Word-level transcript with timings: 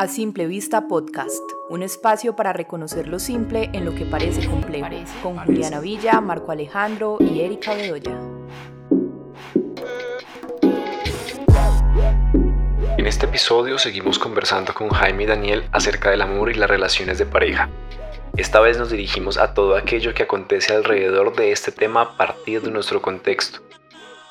A 0.00 0.08
Simple 0.08 0.46
Vista 0.46 0.88
Podcast, 0.88 1.42
un 1.68 1.82
espacio 1.82 2.34
para 2.34 2.54
reconocer 2.54 3.06
lo 3.06 3.18
simple 3.18 3.68
en 3.74 3.84
lo 3.84 3.94
que 3.94 4.06
parece 4.06 4.48
complejo, 4.48 4.88
con 5.22 5.36
Juliana 5.36 5.78
Villa, 5.78 6.22
Marco 6.22 6.52
Alejandro 6.52 7.18
y 7.20 7.42
Erika 7.42 7.74
Bedoya. 7.74 8.18
En 12.96 13.06
este 13.06 13.26
episodio 13.26 13.76
seguimos 13.76 14.18
conversando 14.18 14.72
con 14.72 14.88
Jaime 14.88 15.24
y 15.24 15.26
Daniel 15.26 15.68
acerca 15.70 16.08
del 16.08 16.22
amor 16.22 16.50
y 16.50 16.54
las 16.54 16.70
relaciones 16.70 17.18
de 17.18 17.26
pareja. 17.26 17.68
Esta 18.38 18.60
vez 18.60 18.78
nos 18.78 18.90
dirigimos 18.90 19.36
a 19.36 19.52
todo 19.52 19.76
aquello 19.76 20.14
que 20.14 20.22
acontece 20.22 20.74
alrededor 20.74 21.36
de 21.36 21.52
este 21.52 21.72
tema 21.72 22.00
a 22.00 22.16
partir 22.16 22.62
de 22.62 22.70
nuestro 22.70 23.02
contexto 23.02 23.60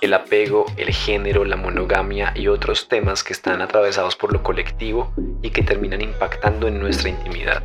el 0.02 0.14
apego, 0.14 0.66
el 0.78 0.94
género, 0.94 1.44
la 1.44 1.58
monogamia 1.58 2.34
y 2.36 2.48
otros 2.48 2.88
temas 2.88 3.24
que 3.24 3.34
están 3.34 3.62
atravesados 3.62 4.16
por 4.16 4.32
lo 4.32 4.42
colectivo 4.44 5.12
y 5.42 5.50
que 5.50 5.62
terminan 5.62 6.02
impactando 6.02 6.68
en 6.68 6.80
nuestra 6.80 7.10
intimidad. 7.10 7.62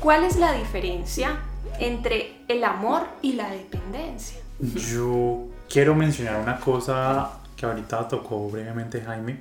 ¿Cuál 0.00 0.24
es 0.24 0.36
la 0.36 0.52
diferencia 0.54 1.38
entre 1.78 2.32
el 2.48 2.64
amor 2.64 3.02
y 3.22 3.34
la 3.34 3.50
dependencia? 3.50 4.40
Yo 4.58 5.46
quiero 5.68 5.94
mencionar 5.94 6.40
una 6.40 6.58
cosa 6.58 7.40
que 7.56 7.66
ahorita 7.66 8.08
tocó 8.08 8.50
brevemente 8.50 9.02
Jaime 9.02 9.40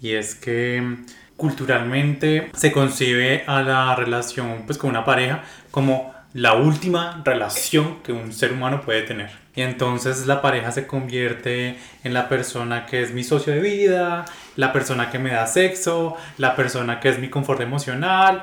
y 0.00 0.12
es 0.12 0.34
que 0.34 0.98
culturalmente 1.36 2.50
se 2.54 2.70
concibe 2.70 3.44
a 3.46 3.62
la 3.62 3.96
relación 3.96 4.62
pues 4.66 4.78
con 4.78 4.90
una 4.90 5.04
pareja 5.04 5.42
como 5.72 6.14
la 6.34 6.54
última 6.54 7.20
relación 7.24 8.02
que 8.02 8.12
un 8.12 8.32
ser 8.32 8.52
humano 8.52 8.82
puede 8.82 9.02
tener. 9.02 9.30
Y 9.54 9.62
entonces 9.62 10.26
la 10.26 10.40
pareja 10.40 10.70
se 10.70 10.86
convierte 10.86 11.76
en 12.04 12.14
la 12.14 12.28
persona 12.28 12.86
que 12.86 13.02
es 13.02 13.12
mi 13.12 13.24
socio 13.24 13.52
de 13.52 13.60
vida, 13.60 14.24
la 14.56 14.72
persona 14.72 15.10
que 15.10 15.18
me 15.18 15.30
da 15.30 15.46
sexo, 15.46 16.16
la 16.38 16.54
persona 16.54 17.00
que 17.00 17.08
es 17.08 17.18
mi 17.18 17.28
confort 17.28 17.60
emocional. 17.60 18.42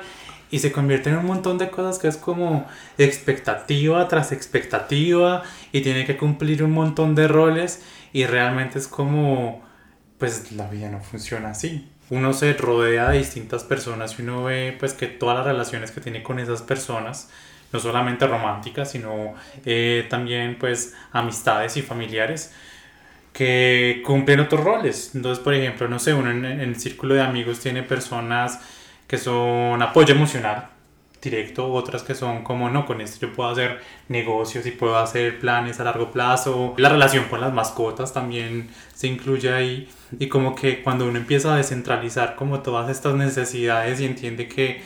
Y 0.52 0.58
se 0.58 0.72
convierte 0.72 1.10
en 1.10 1.16
un 1.16 1.26
montón 1.26 1.58
de 1.58 1.70
cosas 1.70 1.98
que 2.00 2.08
es 2.08 2.16
como 2.16 2.66
expectativa 2.98 4.06
tras 4.08 4.32
expectativa 4.32 5.44
y 5.70 5.80
tiene 5.80 6.04
que 6.04 6.16
cumplir 6.16 6.64
un 6.64 6.72
montón 6.72 7.14
de 7.14 7.28
roles 7.28 7.82
y 8.12 8.26
realmente 8.26 8.80
es 8.80 8.88
como, 8.88 9.62
pues 10.18 10.50
la 10.50 10.68
vida 10.68 10.90
no 10.90 11.00
funciona 11.00 11.50
así 11.50 11.88
uno 12.10 12.32
se 12.32 12.52
rodea 12.54 13.10
de 13.10 13.18
distintas 13.18 13.64
personas 13.64 14.18
y 14.18 14.22
uno 14.22 14.44
ve 14.44 14.76
pues 14.78 14.92
que 14.92 15.06
todas 15.06 15.36
las 15.36 15.46
relaciones 15.46 15.92
que 15.92 16.00
tiene 16.00 16.22
con 16.22 16.38
esas 16.38 16.62
personas, 16.62 17.30
no 17.72 17.78
solamente 17.78 18.26
románticas, 18.26 18.90
sino 18.90 19.34
eh, 19.64 20.06
también 20.10 20.56
pues 20.58 20.94
amistades 21.12 21.76
y 21.76 21.82
familiares, 21.82 22.52
que 23.32 24.02
cumplen 24.04 24.40
otros 24.40 24.64
roles. 24.64 25.12
Entonces, 25.14 25.42
por 25.42 25.54
ejemplo, 25.54 25.88
no 25.88 26.00
sé, 26.00 26.12
uno 26.12 26.30
en, 26.30 26.44
en 26.44 26.60
el 26.60 26.76
círculo 26.76 27.14
de 27.14 27.22
amigos 27.22 27.60
tiene 27.60 27.84
personas 27.84 28.60
que 29.06 29.18
son 29.18 29.80
apoyo 29.80 30.14
emocional, 30.14 30.68
directo, 31.22 31.72
otras 31.72 32.02
que 32.02 32.14
son 32.14 32.42
como 32.42 32.70
no, 32.70 32.86
con 32.86 33.00
esto 33.00 33.26
yo 33.26 33.32
puedo 33.32 33.50
hacer 33.50 33.80
negocios 34.08 34.66
y 34.66 34.70
puedo 34.70 34.96
hacer 34.96 35.38
planes 35.38 35.80
a 35.80 35.84
largo 35.84 36.10
plazo. 36.10 36.74
La 36.76 36.88
relación 36.88 37.24
con 37.24 37.40
las 37.40 37.52
mascotas 37.52 38.12
también 38.12 38.70
se 38.94 39.06
incluye 39.06 39.52
ahí 39.52 39.88
y 40.18 40.28
como 40.28 40.54
que 40.54 40.82
cuando 40.82 41.06
uno 41.06 41.18
empieza 41.18 41.54
a 41.54 41.56
descentralizar 41.56 42.36
como 42.36 42.60
todas 42.60 42.90
estas 42.90 43.14
necesidades 43.14 44.00
y 44.00 44.06
entiende 44.06 44.48
que 44.48 44.82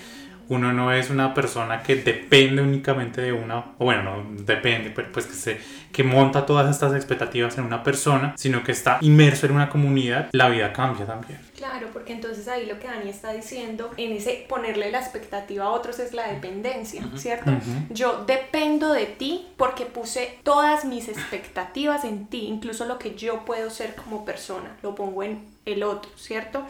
uno 0.49 0.73
no 0.73 0.93
es 0.93 1.11
una 1.11 1.35
persona 1.35 1.83
que 1.83 1.97
depende 1.97 2.63
únicamente 2.63 3.21
de 3.21 3.33
una, 3.33 3.59
o 3.79 3.85
bueno, 3.85 4.03
no 4.03 4.43
depende, 4.43 4.91
pero 4.91 5.11
pues 5.13 5.27
que 5.27 5.35
se 5.35 5.61
que 5.95 6.03
monta 6.03 6.45
todas 6.45 6.69
estas 6.69 6.93
expectativas 6.93 7.57
en 7.57 7.65
una 7.65 7.85
persona, 7.85 8.35
sino 8.37 8.65
que 8.65 8.73
está 8.73 8.99
inmerso 9.01 9.47
en 9.47 9.53
una 9.53 9.71
comunidad, 9.71 10.29
la 10.33 10.49
vida 10.49 10.73
cambia 10.73 11.07
también. 11.07 11.39
Claro, 11.57 11.89
porque 11.93 12.13
entonces 12.13 12.49
ahí 12.49 12.67
lo 12.67 12.81
que 12.81 12.89
Dani 12.89 13.09
está 13.09 13.33
diciendo, 13.33 13.93
en 13.97 14.13
ese 14.13 14.45
ponerle 14.49 14.91
la 14.91 14.99
expectativa 14.99 15.67
a 15.67 15.71
otros 15.71 16.01
es 16.01 16.13
la 16.13 16.27
dependencia, 16.27 17.03
¿cierto? 17.15 17.53
Yo 17.91 18.25
dependo 18.27 18.93
de 18.93 19.07
ti 19.07 19.47
porque 19.57 19.87
puse 19.87 20.41
todas 20.43 20.85
mis 20.85 21.09
expectativas 21.09 22.05
en 22.05 22.27
ti, 22.27 22.47
incluso 22.47 22.87
lo 22.87 22.99
que 22.99 23.15
yo 23.15 23.45
puedo 23.45 23.71
ser 23.71 23.95
como 23.95 24.25
persona, 24.25 24.77
lo 24.83 24.97
pongo 24.97 25.23
en 25.23 25.45
el 25.65 25.85
otro, 25.85 26.11
¿cierto? 26.17 26.67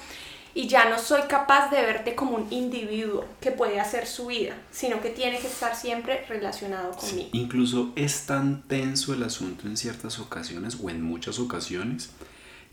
Y 0.55 0.69
ya 0.69 0.89
no 0.89 0.99
soy 0.99 1.23
capaz 1.29 1.71
de 1.71 1.83
verte 1.83 2.15
como 2.15 2.37
un 2.37 2.47
individuo 2.53 3.25
que 3.41 3.51
puede 3.51 3.81
hacer 3.81 4.07
su 4.07 4.27
vida, 4.27 4.57
sino 4.71 5.01
que 5.01 5.11
tiene 5.11 5.39
que 5.41 5.49
estar 5.49 5.75
siempre 5.75 6.25
relacionado 6.29 6.93
conmigo. 6.93 7.29
incluso 7.33 7.93
es 7.97 8.27
tan 8.27 8.63
tenso 8.63 9.13
el 9.15 9.25
asunto 9.25 9.67
en 9.67 9.77
ciertas 9.77 10.21
ocasiones 10.21 10.79
o 10.83 10.91
en 10.91 11.03
muchas 11.03 11.39
ocasiones 11.39 12.11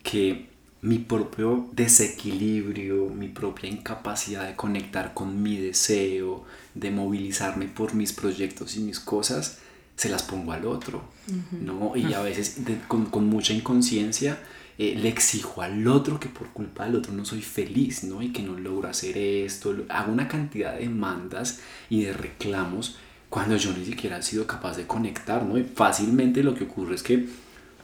que 0.03 0.49
mi 0.81 0.97
propio 0.97 1.69
desequilibrio, 1.73 3.09
mi 3.09 3.27
propia 3.27 3.69
incapacidad 3.69 4.47
de 4.47 4.55
conectar 4.55 5.13
con 5.13 5.41
mi 5.41 5.57
deseo, 5.57 6.43
de 6.73 6.89
movilizarme 6.89 7.67
por 7.67 7.93
mis 7.93 8.13
proyectos 8.13 8.75
y 8.77 8.79
mis 8.79 8.99
cosas, 8.99 9.59
se 9.95 10.09
las 10.09 10.23
pongo 10.23 10.53
al 10.53 10.65
otro, 10.65 11.03
¿no? 11.51 11.95
Y 11.95 12.13
a 12.13 12.21
veces 12.21 12.57
con, 12.87 13.05
con 13.05 13.27
mucha 13.27 13.53
inconsciencia 13.53 14.39
eh, 14.83 14.95
le 14.95 15.09
exijo 15.09 15.61
al 15.61 15.87
otro 15.87 16.19
que 16.19 16.27
por 16.27 16.47
culpa 16.47 16.85
del 16.85 16.95
otro 16.95 17.13
no 17.13 17.23
soy 17.23 17.43
feliz, 17.43 18.03
¿no? 18.03 18.23
Y 18.23 18.33
que 18.33 18.41
no 18.41 18.57
logro 18.57 18.89
hacer 18.89 19.15
esto. 19.15 19.75
Hago 19.89 20.11
una 20.11 20.27
cantidad 20.27 20.73
de 20.73 20.79
demandas 20.79 21.59
y 21.87 22.05
de 22.05 22.13
reclamos 22.13 22.95
cuando 23.29 23.57
yo 23.57 23.71
ni 23.73 23.85
siquiera 23.85 24.17
he 24.17 24.23
sido 24.23 24.47
capaz 24.47 24.77
de 24.77 24.87
conectar, 24.87 25.45
¿no? 25.45 25.59
Y 25.59 25.65
fácilmente 25.65 26.41
lo 26.41 26.55
que 26.55 26.63
ocurre 26.63 26.95
es 26.95 27.03
que 27.03 27.27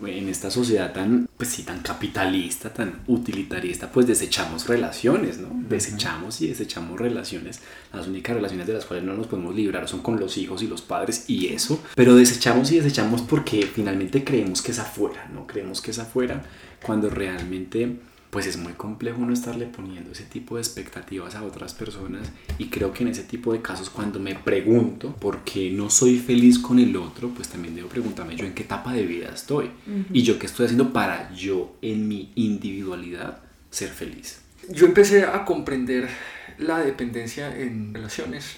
en 0.07 0.27
esta 0.27 0.49
sociedad 0.49 0.91
tan, 0.91 1.29
pues 1.37 1.49
sí, 1.49 1.61
tan 1.61 1.81
capitalista, 1.81 2.73
tan 2.73 3.01
utilitarista, 3.05 3.91
pues 3.91 4.07
desechamos 4.07 4.67
relaciones, 4.67 5.37
¿no? 5.37 5.49
Desechamos 5.69 6.41
y 6.41 6.47
desechamos 6.47 6.99
relaciones. 6.99 7.61
Las 7.93 8.07
únicas 8.07 8.35
relaciones 8.35 8.65
de 8.65 8.73
las 8.73 8.85
cuales 8.85 9.05
no 9.05 9.13
nos 9.13 9.27
podemos 9.27 9.55
librar 9.55 9.87
son 9.87 10.01
con 10.01 10.19
los 10.19 10.35
hijos 10.39 10.63
y 10.63 10.67
los 10.67 10.81
padres 10.81 11.25
y 11.27 11.47
eso. 11.53 11.79
Pero 11.93 12.15
desechamos 12.15 12.71
y 12.71 12.77
desechamos 12.77 13.21
porque 13.21 13.61
finalmente 13.71 14.23
creemos 14.23 14.63
que 14.63 14.71
es 14.71 14.79
afuera, 14.79 15.29
¿no? 15.31 15.45
Creemos 15.45 15.79
que 15.79 15.91
es 15.91 15.99
afuera 15.99 16.43
cuando 16.81 17.09
realmente 17.09 17.97
pues 18.29 18.45
es 18.45 18.57
muy 18.57 18.73
complejo 18.73 19.19
no 19.25 19.33
estarle 19.33 19.65
poniendo 19.65 20.11
ese 20.11 20.23
tipo 20.23 20.55
de 20.55 20.61
expectativas 20.61 21.35
a 21.35 21.43
otras 21.43 21.73
personas. 21.73 22.29
Y 22.57 22.67
creo 22.67 22.93
que 22.93 23.03
en 23.03 23.09
ese 23.09 23.23
tipo 23.23 23.53
de 23.53 23.61
casos 23.61 23.89
cuando 23.89 24.19
me 24.19 24.35
pregunto 24.35 25.15
por 25.15 25.43
qué 25.43 25.71
no 25.71 25.89
soy 25.89 26.19
feliz 26.19 26.59
con 26.59 26.77
el 26.77 26.95
otro, 26.97 27.29
pues 27.29 27.47
también 27.47 27.75
debo 27.75 27.87
preguntarme 27.87 28.35
yo 28.35 28.45
en 28.45 28.53
qué 28.53 28.63
etapa 28.63 28.93
de 28.93 29.05
vida 29.05 29.31
estoy. 29.33 29.71
Y 30.11 30.23
yo 30.23 30.37
qué 30.37 30.45
estoy 30.45 30.65
haciendo 30.65 30.91
para 30.91 31.33
yo 31.33 31.77
en 31.81 32.07
mi 32.07 32.31
individualidad 32.35 33.39
ser 33.71 33.89
feliz. 33.89 34.41
Yo 34.69 34.85
empecé 34.85 35.23
a 35.23 35.45
comprender 35.45 36.09
la 36.57 36.79
dependencia 36.79 37.57
en 37.57 37.93
relaciones 37.93 38.57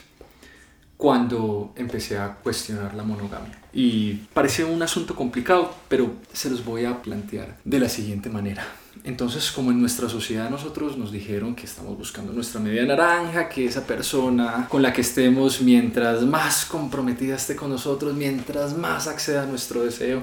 cuando 1.00 1.72
empecé 1.78 2.18
a 2.18 2.36
cuestionar 2.36 2.94
la 2.94 3.04
monogamia. 3.04 3.58
Y 3.72 4.16
parece 4.34 4.66
un 4.66 4.82
asunto 4.82 5.16
complicado, 5.16 5.74
pero 5.88 6.12
se 6.34 6.50
los 6.50 6.66
voy 6.66 6.84
a 6.84 7.02
plantear 7.02 7.56
de 7.64 7.80
la 7.80 7.88
siguiente 7.88 8.30
manera. 8.30 8.68
Entonces, 9.06 9.50
como 9.50 9.72
en 9.72 9.80
nuestra 9.80 10.10
sociedad 10.10 10.50
nosotros 10.50 10.98
nos 10.98 11.14
dijeron 11.14 11.56
que 11.56 11.64
estamos 11.64 11.98
buscando 11.98 12.34
nuestra 12.34 12.60
media 12.60 12.84
naranja, 12.84 13.48
que 13.48 13.64
esa 13.64 13.88
persona 13.88 14.68
con 14.68 14.82
la 14.82 14.92
que 14.92 15.00
estemos, 15.00 15.62
mientras 15.62 16.24
más 16.24 16.66
comprometida 16.66 17.38
esté 17.38 17.56
con 17.56 17.70
nosotros, 17.70 18.14
mientras 18.14 18.78
más 18.78 19.08
acceda 19.08 19.44
a 19.44 19.46
nuestro 19.46 19.86
deseo, 19.86 20.22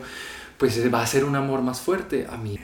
pues 0.59 0.93
va 0.93 1.01
a 1.01 1.07
ser 1.07 1.25
un 1.25 1.37
amor 1.37 1.63
más 1.63 1.81
fuerte. 1.81 2.27
A 2.31 2.37
mí 2.37 2.59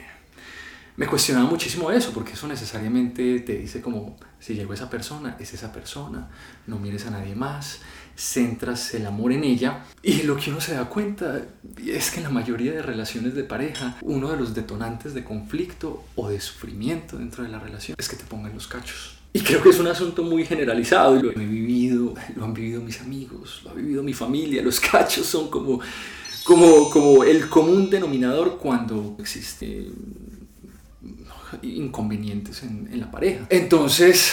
me 0.96 1.06
cuestionaba 1.06 1.48
muchísimo 1.48 1.90
eso, 1.90 2.12
porque 2.12 2.32
eso 2.32 2.46
necesariamente 2.46 3.40
te 3.40 3.58
dice 3.58 3.80
como, 3.80 4.16
si 4.38 4.54
llegó 4.54 4.74
esa 4.74 4.90
persona, 4.90 5.36
es 5.40 5.54
esa 5.54 5.72
persona, 5.72 6.28
no 6.66 6.78
mires 6.78 7.06
a 7.06 7.10
nadie 7.10 7.34
más, 7.34 7.80
centras 8.14 8.92
el 8.94 9.06
amor 9.06 9.32
en 9.32 9.42
ella 9.44 9.84
y 10.02 10.22
lo 10.22 10.36
que 10.36 10.50
uno 10.50 10.60
se 10.60 10.74
da 10.74 10.84
cuenta 10.88 11.40
es 11.78 12.10
que 12.10 12.18
en 12.18 12.24
la 12.24 12.30
mayoría 12.30 12.72
de 12.72 12.82
relaciones 12.82 13.34
de 13.34 13.42
pareja 13.42 13.96
uno 14.02 14.30
de 14.30 14.36
los 14.36 14.54
detonantes 14.54 15.14
de 15.14 15.24
conflicto 15.24 16.04
o 16.14 16.28
de 16.28 16.38
sufrimiento 16.40 17.16
dentro 17.16 17.42
de 17.42 17.48
la 17.48 17.58
relación 17.58 17.96
es 17.98 18.08
que 18.08 18.16
te 18.16 18.24
pongan 18.24 18.52
los 18.54 18.66
cachos. 18.66 19.18
Y 19.32 19.40
creo 19.40 19.62
que 19.62 19.70
es 19.70 19.80
un 19.80 19.86
asunto 19.86 20.22
muy 20.22 20.44
generalizado 20.44 21.14
lo 21.14 21.30
he 21.30 21.46
vivido, 21.46 22.14
lo 22.36 22.44
han 22.44 22.52
vivido 22.52 22.82
mis 22.82 23.00
amigos, 23.00 23.62
lo 23.64 23.70
ha 23.70 23.74
vivido 23.74 24.02
mi 24.02 24.12
familia, 24.12 24.62
los 24.62 24.78
cachos 24.78 25.24
son 25.24 25.48
como, 25.48 25.80
como, 26.44 26.90
como 26.90 27.24
el 27.24 27.48
común 27.48 27.88
denominador 27.88 28.58
cuando 28.58 29.16
existe 29.18 29.90
inconvenientes 31.62 32.62
en, 32.62 32.88
la 32.98 33.10
pareja. 33.10 33.46
Entonces 33.50 34.32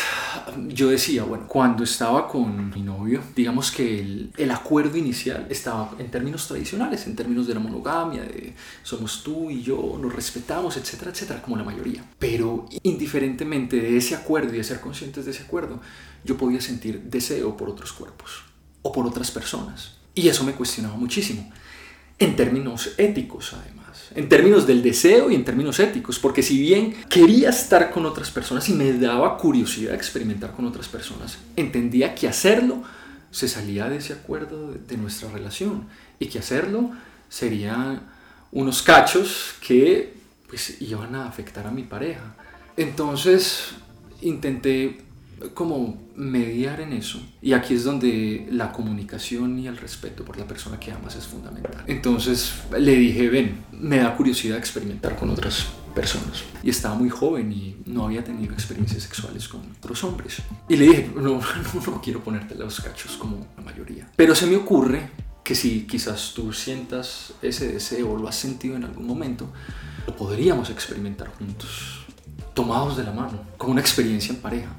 yo 0.67 0.89
decía, 0.89 1.23
bueno, 1.23 1.47
cuando 1.47 1.83
estaba 1.83 2.27
con 2.27 2.69
mi 2.69 2.81
novio, 2.81 3.21
digamos 3.35 3.71
que 3.71 3.99
el, 3.99 4.31
el, 4.37 4.51
acuerdo 4.51 4.97
inicial 4.97 5.47
estaba 5.49 5.91
en 5.97 6.11
términos 6.11 6.47
tradicionales, 6.47 7.07
en 7.07 7.15
términos 7.15 7.47
de 7.47 7.53
la 7.53 7.59
monogamia, 7.59 8.23
de 8.23 8.53
somos 8.83 9.23
tú 9.23 9.49
y 9.49 9.61
yo, 9.63 9.97
nos 10.01 10.13
respetamos, 10.13 10.77
etcétera, 10.77 11.11
etcétera, 11.11 11.41
como 11.41 11.57
la 11.57 11.63
mayoría. 11.63 12.03
Pero 12.19 12.67
indiferentemente 12.83 13.77
de 13.77 13.97
ese 13.97 14.15
acuerdo 14.15 14.53
y 14.53 14.57
de 14.57 14.63
ser 14.63 14.79
conscientes 14.79 15.25
de 15.25 15.31
ese 15.31 15.43
acuerdo, 15.43 15.81
yo 16.23 16.37
podía 16.37 16.61
sentir 16.61 17.01
deseo 17.03 17.55
por 17.55 17.69
otros 17.69 17.91
cuerpos 17.93 18.43
o 18.81 18.91
por 18.91 19.05
otras 19.05 19.31
personas. 19.31 19.97
Y 20.13 20.27
eso 20.27 20.43
me 20.43 20.53
cuestionaba 20.53 20.95
muchísimo. 20.95 21.51
en 22.21 22.35
términos 22.35 22.95
éticos 22.97 23.53
además, 23.53 23.78
en 24.15 24.29
términos 24.29 24.65
del 24.65 24.81
deseo 24.81 25.29
y 25.29 25.35
en 25.35 25.45
términos 25.45 25.79
éticos, 25.79 26.19
porque 26.19 26.41
si 26.41 26.59
bien 26.59 26.95
quería 27.09 27.49
estar 27.49 27.91
con 27.91 28.05
otras 28.05 28.31
personas 28.31 28.67
y 28.69 28.73
me 28.73 28.93
daba 28.93 29.37
curiosidad 29.37 29.93
experimentar 29.93 30.53
con 30.53 30.65
otras 30.65 30.87
personas, 30.87 31.37
entendía 31.55 32.15
que 32.15 32.27
hacerlo 32.27 32.83
se 33.31 33.47
salía 33.47 33.87
de 33.89 33.97
ese 33.97 34.13
acuerdo 34.13 34.71
de 34.71 34.97
nuestra 34.97 35.29
relación 35.29 35.87
y 36.17 36.27
que 36.27 36.39
hacerlo 36.39 36.91
serían 37.29 38.01
unos 38.51 38.81
cachos 38.81 39.53
que 39.65 40.13
pues 40.47 40.81
iban 40.81 41.13
a 41.13 41.27
afectar 41.27 41.67
a 41.67 41.71
mi 41.71 41.83
pareja. 41.83 42.35
Entonces 42.75 43.71
intenté 44.21 45.01
como 45.53 45.97
mediar 46.15 46.81
en 46.81 46.93
eso. 46.93 47.21
Y 47.41 47.53
aquí 47.53 47.73
es 47.73 47.83
donde 47.83 48.47
la 48.51 48.71
comunicación 48.71 49.57
y 49.59 49.67
el 49.67 49.77
respeto 49.77 50.23
por 50.23 50.37
la 50.37 50.45
persona 50.45 50.79
que 50.79 50.91
amas 50.91 51.15
es 51.15 51.27
fundamental. 51.27 51.83
Entonces 51.87 52.53
le 52.77 52.95
dije, 52.95 53.29
ven, 53.29 53.63
me 53.71 53.97
da 53.97 54.15
curiosidad 54.15 54.57
experimentar 54.57 55.15
con 55.15 55.29
otras 55.29 55.67
personas. 55.95 56.43
Y 56.63 56.69
estaba 56.69 56.95
muy 56.95 57.09
joven 57.09 57.51
y 57.51 57.77
no 57.85 58.05
había 58.05 58.23
tenido 58.23 58.53
experiencias 58.53 59.03
sexuales 59.03 59.47
con 59.47 59.61
otros 59.77 60.03
hombres. 60.03 60.37
Y 60.67 60.77
le 60.77 60.85
dije, 60.85 61.11
no, 61.15 61.21
no, 61.39 61.41
no 61.85 62.01
quiero 62.01 62.23
ponerte 62.23 62.55
los 62.55 62.79
cachos 62.81 63.17
como 63.17 63.47
la 63.57 63.63
mayoría. 63.63 64.09
Pero 64.15 64.35
se 64.35 64.45
me 64.45 64.55
ocurre 64.55 65.09
que 65.43 65.55
si 65.55 65.87
quizás 65.87 66.33
tú 66.35 66.53
sientas 66.53 67.33
ese 67.41 67.71
deseo 67.73 68.11
o 68.11 68.17
lo 68.17 68.27
has 68.27 68.35
sentido 68.35 68.75
en 68.75 68.83
algún 68.83 69.07
momento, 69.07 69.51
lo 70.05 70.15
podríamos 70.15 70.69
experimentar 70.69 71.29
juntos, 71.37 72.05
tomados 72.53 72.97
de 72.97 73.03
la 73.03 73.11
mano, 73.11 73.41
como 73.57 73.71
una 73.71 73.81
experiencia 73.81 74.33
en 74.33 74.41
pareja. 74.41 74.69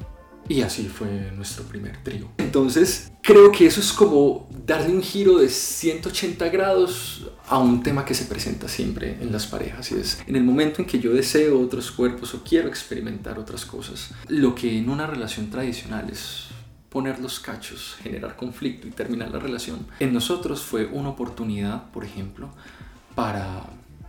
Y 0.49 0.61
así 0.61 0.87
fue 0.87 1.31
nuestro 1.35 1.63
primer 1.65 2.01
trío. 2.03 2.27
Entonces, 2.37 3.11
creo 3.21 3.51
que 3.51 3.65
eso 3.67 3.79
es 3.79 3.93
como 3.93 4.49
darle 4.65 4.93
un 4.93 5.01
giro 5.01 5.37
de 5.37 5.47
180 5.47 6.49
grados 6.49 7.27
a 7.47 7.57
un 7.57 7.83
tema 7.83 8.03
que 8.05 8.13
se 8.13 8.25
presenta 8.25 8.67
siempre 8.67 9.17
en 9.21 9.31
las 9.31 9.47
parejas 9.47 9.91
y 9.91 9.95
es 9.95 10.21
en 10.25 10.35
el 10.35 10.43
momento 10.43 10.81
en 10.81 10.87
que 10.87 10.99
yo 10.99 11.13
deseo 11.13 11.59
otros 11.59 11.91
cuerpos 11.91 12.33
o 12.33 12.43
quiero 12.43 12.67
experimentar 12.67 13.39
otras 13.39 13.65
cosas, 13.65 14.11
lo 14.27 14.55
que 14.55 14.77
en 14.77 14.89
una 14.89 15.07
relación 15.07 15.49
tradicional 15.49 16.09
es 16.09 16.47
poner 16.89 17.19
los 17.19 17.39
cachos, 17.39 17.95
generar 18.03 18.35
conflicto 18.35 18.87
y 18.87 18.91
terminar 18.91 19.31
la 19.31 19.39
relación, 19.39 19.87
en 19.99 20.13
nosotros 20.13 20.61
fue 20.61 20.85
una 20.85 21.09
oportunidad, 21.09 21.89
por 21.91 22.03
ejemplo, 22.03 22.49
para 23.15 23.63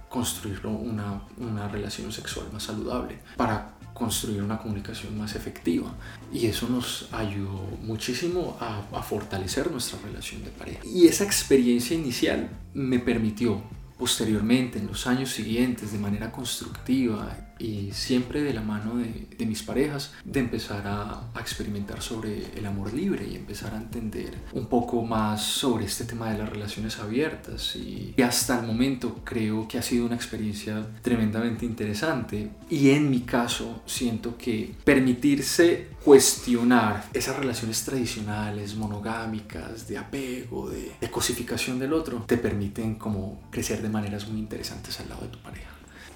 construir 0.08 0.66
una, 0.66 1.22
una 1.38 1.68
relación 1.68 2.12
sexual 2.12 2.46
más 2.52 2.64
saludable, 2.64 3.20
para 3.36 3.74
construir 4.02 4.42
una 4.42 4.58
comunicación 4.58 5.16
más 5.16 5.36
efectiva. 5.36 5.94
Y 6.32 6.46
eso 6.46 6.68
nos 6.68 7.08
ayudó 7.12 7.62
muchísimo 7.82 8.56
a, 8.60 9.02
fortalecer 9.02 9.70
nuestra 9.70 9.98
relación 10.04 10.42
de 10.44 10.50
pareja. 10.50 10.80
Y 10.84 11.06
esa 11.06 11.24
experiencia 11.24 11.96
inicial 11.96 12.50
me 12.74 12.98
permitió 12.98 13.62
posteriormente, 13.98 14.80
en 14.80 14.88
los 14.88 15.06
años 15.06 15.30
siguientes, 15.30 15.92
de 15.92 15.98
manera 15.98 16.32
constructiva 16.32 17.51
y 17.62 17.92
siempre 17.92 18.42
de 18.42 18.52
la 18.52 18.60
mano 18.60 18.96
de, 18.96 19.46
mis 19.46 19.62
parejas, 19.62 20.12
de 20.24 20.40
empezar 20.40 20.82
a, 20.86 21.30
experimentar 21.40 22.02
sobre 22.02 22.56
el 22.56 22.66
amor 22.66 22.92
libre 22.94 23.26
y 23.28 23.34
empezar 23.34 23.74
a 23.74 23.76
entender 23.76 24.34
un 24.52 24.66
poco 24.66 25.02
más 25.02 25.42
sobre 25.42 25.84
este 25.84 26.04
tema 26.04 26.30
de 26.30 26.38
las 26.38 26.48
relaciones 26.48 26.98
abiertas. 26.98 27.74
Y, 27.76 28.14
y 28.16 28.22
hasta 28.22 28.60
el 28.60 28.66
momento 28.66 29.20
creo 29.24 29.66
que 29.66 29.78
ha 29.78 29.82
sido 29.82 30.06
una 30.06 30.14
experiencia 30.14 30.86
tremendamente 31.02 31.66
interesante 31.66 32.50
y 32.70 32.90
en 32.90 33.10
mi 33.10 33.20
caso 33.20 33.82
siento 33.86 34.38
que 34.38 34.74
permitirse 34.84 35.88
cuestionar 36.04 37.08
esas 37.12 37.36
relaciones 37.36 37.84
tradicionales, 37.84 38.74
monogámicas, 38.76 39.86
de 39.88 39.98
apego, 39.98 40.70
de, 40.70 40.92
de 41.00 41.10
cosificación 41.10 41.78
del 41.78 41.92
otro, 41.92 42.24
te 42.26 42.36
permiten 42.36 42.96
como 42.96 43.42
crecer 43.50 43.82
de 43.82 43.88
maneras 43.88 44.28
muy 44.28 44.40
interesantes 44.40 44.98
al 45.00 45.08
lado 45.08 45.22
de 45.22 45.28
tu 45.28 45.38
pareja 45.40 45.71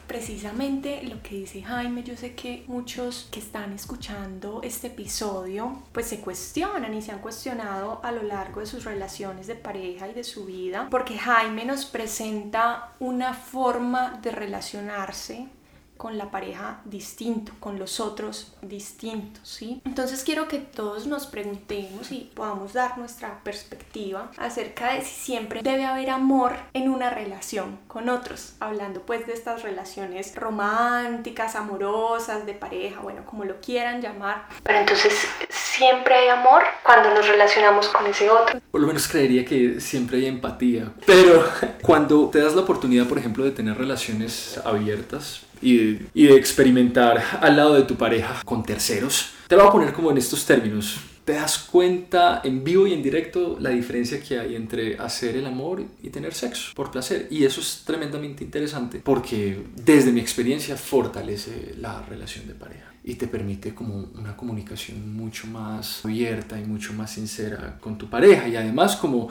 precisamente 0.07 1.03
lo 1.03 1.23
que 1.23 1.37
dice 1.37 1.63
Jaime, 1.63 2.03
yo 2.03 2.17
sé 2.17 2.35
que 2.35 2.65
muchos 2.67 3.29
que 3.31 3.41
están 3.41 3.73
escuchando 3.73 4.61
este 4.63 4.89
episodio 4.89 5.83
pues 5.93 6.07
se 6.07 6.21
cuestionan 6.21 6.95
y 6.95 7.03
se 7.03 7.13
han 7.13 7.19
cuestionado 7.19 8.01
a 8.03 8.13
lo 8.13 8.23
largo 8.23 8.61
de 8.61 8.67
sus 8.67 8.85
relaciones 8.85 9.47
de 9.47 9.55
pareja 9.55 10.09
y 10.09 10.15
de 10.15 10.25
su 10.25 10.47
vida, 10.47 10.89
porque 10.91 11.19
Jaime 11.19 11.65
nos 11.65 11.85
presenta 11.85 12.93
una 13.01 13.35
forma 13.35 14.19
de 14.23 14.31
relacionarse 14.31 15.49
con 15.97 16.19
la 16.19 16.31
pareja 16.31 16.81
distinto, 16.85 17.53
con 17.61 17.79
los 17.79 18.01
otros 18.01 18.55
distintos, 18.63 19.49
¿sí? 19.49 19.81
Entonces 19.85 20.23
quiero 20.25 20.49
que 20.49 20.59
todos 20.59 21.07
nos 21.07 21.27
preguntemos 21.27 22.13
y 22.13 22.31
podamos 22.35 22.73
dar 22.73 22.99
nuestra 22.99 23.41
perspectiva 23.43 24.31
acerca 24.39 24.95
de 24.95 25.03
si 25.03 25.27
siempre 25.27 25.63
debe 25.63 25.85
haber 25.85 26.11
amor 26.11 26.53
en 26.73 26.89
una 26.89 27.11
relación 27.11 27.79
con 27.89 28.09
otros, 28.09 28.55
hablando 28.61 29.03
pues 29.03 29.27
de 29.27 29.33
estas 29.33 29.63
relaciones 29.63 30.35
románticas, 30.35 31.57
amorosas, 31.57 32.47
de 32.47 32.55
pareja, 32.55 33.01
bueno, 33.01 33.25
como 33.25 33.45
lo 33.45 33.61
quieran 33.61 34.01
llamar. 34.01 34.47
Pero 34.63 34.79
entonces, 34.79 35.13
¿siempre 35.49 36.15
hay 36.15 36.29
amor 36.29 36.63
cuando 36.83 37.13
nos 37.13 37.27
relacionamos 37.27 37.89
con 37.89 38.07
ese 38.07 38.31
otro? 38.31 38.61
Por 38.71 38.81
lo 38.81 38.87
menos 38.87 39.09
creería 39.09 39.45
que 39.45 39.81
siempre 39.81 40.19
hay 40.19 40.27
empatía, 40.27 40.93
pero 41.07 41.45
cuando 41.83 42.29
te 42.31 42.41
das 42.41 42.55
la 42.55 42.63
oportunidad, 42.63 43.07
por 43.07 43.19
ejemplo, 43.19 43.45
de 43.45 43.51
tener 43.51 43.77
relaciones 43.77 44.61
abiertas, 44.65 45.46
y 45.61 45.77
de, 45.77 46.07
y 46.15 46.27
de, 46.27 46.37
experimentar 46.37 47.23
al 47.41 47.57
lado 47.57 47.75
de 47.75 47.83
tu 47.83 47.97
pareja 47.97 48.43
con 48.45 48.63
terceros. 48.63 49.31
Te 49.49 49.57
lo 49.57 49.63
voy 49.63 49.69
a 49.69 49.73
poner 49.73 49.93
como 49.93 50.11
en 50.11 50.19
estos 50.19 50.45
términos. 50.45 50.99
Te 51.25 51.33
das 51.33 51.59
cuenta 51.59 52.41
en 52.45 52.63
vivo 52.63 52.87
y 52.87 52.93
en 52.93 53.03
directo 53.03 53.57
la 53.59 53.71
diferencia 53.71 54.21
que 54.21 54.39
hay 54.39 54.55
entre 54.55 54.97
hacer 54.97 55.37
el 55.37 55.47
amor 55.47 55.83
y 56.01 56.11
tener 56.11 56.33
sexo 56.33 56.73
por 56.75 56.93
placer. 56.93 57.27
Y 57.31 57.45
eso 57.45 57.61
es 57.61 57.83
tremendamente 57.85 58.45
interesante 58.45 59.01
porque 59.03 59.61
desde 59.75 60.13
mi 60.13 60.21
experiencia 60.21 60.77
fortalece 60.77 61.75
la 61.79 62.01
relación 62.03 62.47
de 62.47 62.55
pareja 62.55 62.93
y 63.03 63.15
te 63.15 63.29
permite 63.29 63.75
como 63.75 64.09
una 64.15 64.37
comunicación 64.37 65.17
mucho 65.17 65.47
más 65.47 66.05
abierta 66.05 66.61
y 66.61 66.65
mucho 66.65 66.93
más 66.93 67.13
sincera 67.13 67.79
con 67.81 67.97
tu 67.97 68.11
pareja 68.11 68.49
y 68.49 68.57
además 68.57 68.97
como 68.97 69.29